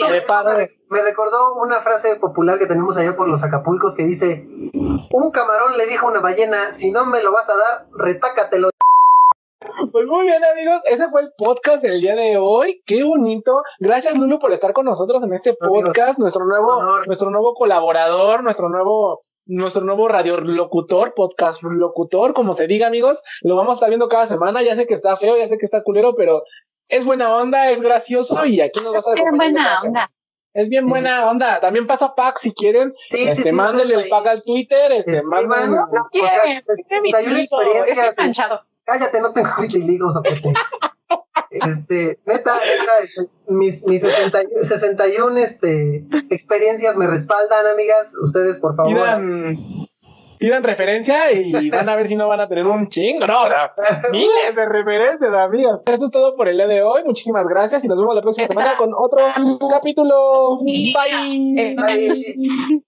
Me, 0.88 1.02
recordó 1.02 1.54
una 1.54 1.80
frase 1.80 2.16
popular 2.16 2.58
que 2.58 2.66
tenemos 2.66 2.96
allá 2.96 3.16
por 3.16 3.28
los 3.28 3.42
Acapulcos 3.42 3.94
que 3.94 4.02
dice: 4.04 4.44
Un 4.44 5.30
camarón 5.32 5.76
le 5.76 5.86
dijo 5.86 6.06
a 6.06 6.10
una 6.10 6.20
ballena: 6.20 6.72
Si 6.72 6.90
no 6.90 7.06
me 7.06 7.22
lo 7.22 7.32
vas 7.32 7.48
a 7.48 7.56
dar, 7.56 7.86
retácatelo. 7.96 8.70
Pues 9.92 10.06
muy 10.06 10.24
bien, 10.24 10.44
amigos. 10.44 10.80
Ese 10.84 11.08
fue 11.08 11.20
el 11.22 11.32
podcast 11.38 11.82
del 11.82 12.00
día 12.00 12.16
de 12.16 12.36
hoy. 12.36 12.82
Qué 12.84 13.04
bonito. 13.04 13.62
Gracias, 13.78 14.16
Lulu, 14.16 14.40
por 14.40 14.52
estar 14.52 14.72
con 14.72 14.84
nosotros 14.84 15.22
en 15.22 15.32
este 15.34 15.54
podcast. 15.54 16.18
Nuestro 16.18 16.44
nuevo, 16.44 17.00
nuestro 17.06 17.30
nuevo 17.30 17.54
colaborador, 17.54 18.42
nuestro 18.42 18.68
nuevo 18.68 19.20
nuestro 19.46 19.82
nuevo 19.82 20.08
radiolocutor, 20.08 21.14
podcast 21.14 21.62
locutor, 21.62 22.34
como 22.34 22.54
se 22.54 22.66
diga, 22.66 22.86
amigos. 22.86 23.18
Lo 23.42 23.56
vamos 23.56 23.72
a 23.72 23.74
estar 23.74 23.88
viendo 23.88 24.08
cada 24.08 24.26
semana. 24.26 24.62
Ya 24.62 24.74
sé 24.74 24.86
que 24.86 24.94
está 24.94 25.16
feo, 25.16 25.36
ya 25.36 25.46
sé 25.46 25.58
que 25.58 25.64
está 25.64 25.82
culero, 25.82 26.14
pero 26.14 26.44
es 26.88 27.04
buena 27.04 27.34
onda, 27.36 27.70
es 27.70 27.80
gracioso 27.80 28.44
y 28.44 28.60
aquí 28.60 28.80
nos 28.80 28.92
vas 28.92 29.06
a 29.06 29.14
Es 29.14 29.36
buena 29.36 29.80
onda. 29.82 30.10
Es 30.54 30.68
bien 30.68 30.86
buena 30.86 31.30
onda. 31.30 31.60
También 31.60 31.86
pasa 31.86 32.14
pack 32.14 32.36
si 32.36 32.52
quieren. 32.52 32.94
Sí, 33.10 33.22
este, 33.22 33.44
sí, 33.44 33.52
mándenle 33.52 33.94
el 33.94 34.08
pack 34.08 34.26
al 34.26 34.42
Twitter. 34.42 34.92
Este, 34.92 35.12
este 35.12 35.26
mándenle. 35.26 35.76
No, 35.76 35.86
no 35.86 36.08
quieren. 36.10 36.58
Es 36.58 38.18
manchado. 38.18 38.60
Cállate, 38.84 39.20
no 39.20 39.32
tengo 39.32 39.48
o 39.58 40.22
Este, 41.52 42.18
neta, 42.26 42.54
neta, 42.54 43.26
mis, 43.48 43.82
mis 43.84 44.02
61 44.02 45.38
este, 45.38 46.04
experiencias 46.30 46.96
me 46.96 47.06
respaldan, 47.06 47.66
amigas. 47.66 48.12
Ustedes, 48.22 48.58
por 48.58 48.76
favor 48.76 48.96
pidan 50.42 50.64
referencia 50.64 51.30
y 51.30 51.70
van 51.70 51.88
a 51.88 51.94
ver 51.94 52.08
si 52.08 52.16
no 52.16 52.26
van 52.26 52.40
a 52.40 52.48
tener 52.48 52.66
un 52.66 52.88
chingo, 52.88 53.28
¿no? 53.28 53.42
O 53.42 53.46
sea, 53.46 53.72
miles 54.10 54.56
de 54.56 54.68
referencias, 54.68 55.32
amigas. 55.32 55.78
Esto 55.86 56.06
es 56.06 56.10
todo 56.10 56.34
por 56.34 56.48
el 56.48 56.56
día 56.56 56.66
de 56.66 56.82
hoy. 56.82 57.02
Muchísimas 57.04 57.46
gracias 57.46 57.84
y 57.84 57.88
nos 57.88 57.96
vemos 57.96 58.16
la 58.16 58.22
próxima 58.22 58.48
semana 58.48 58.76
con 58.76 58.90
otro 58.92 59.20
capítulo. 59.70 60.56
Bye. 60.64 61.76
Bye. 61.76 62.82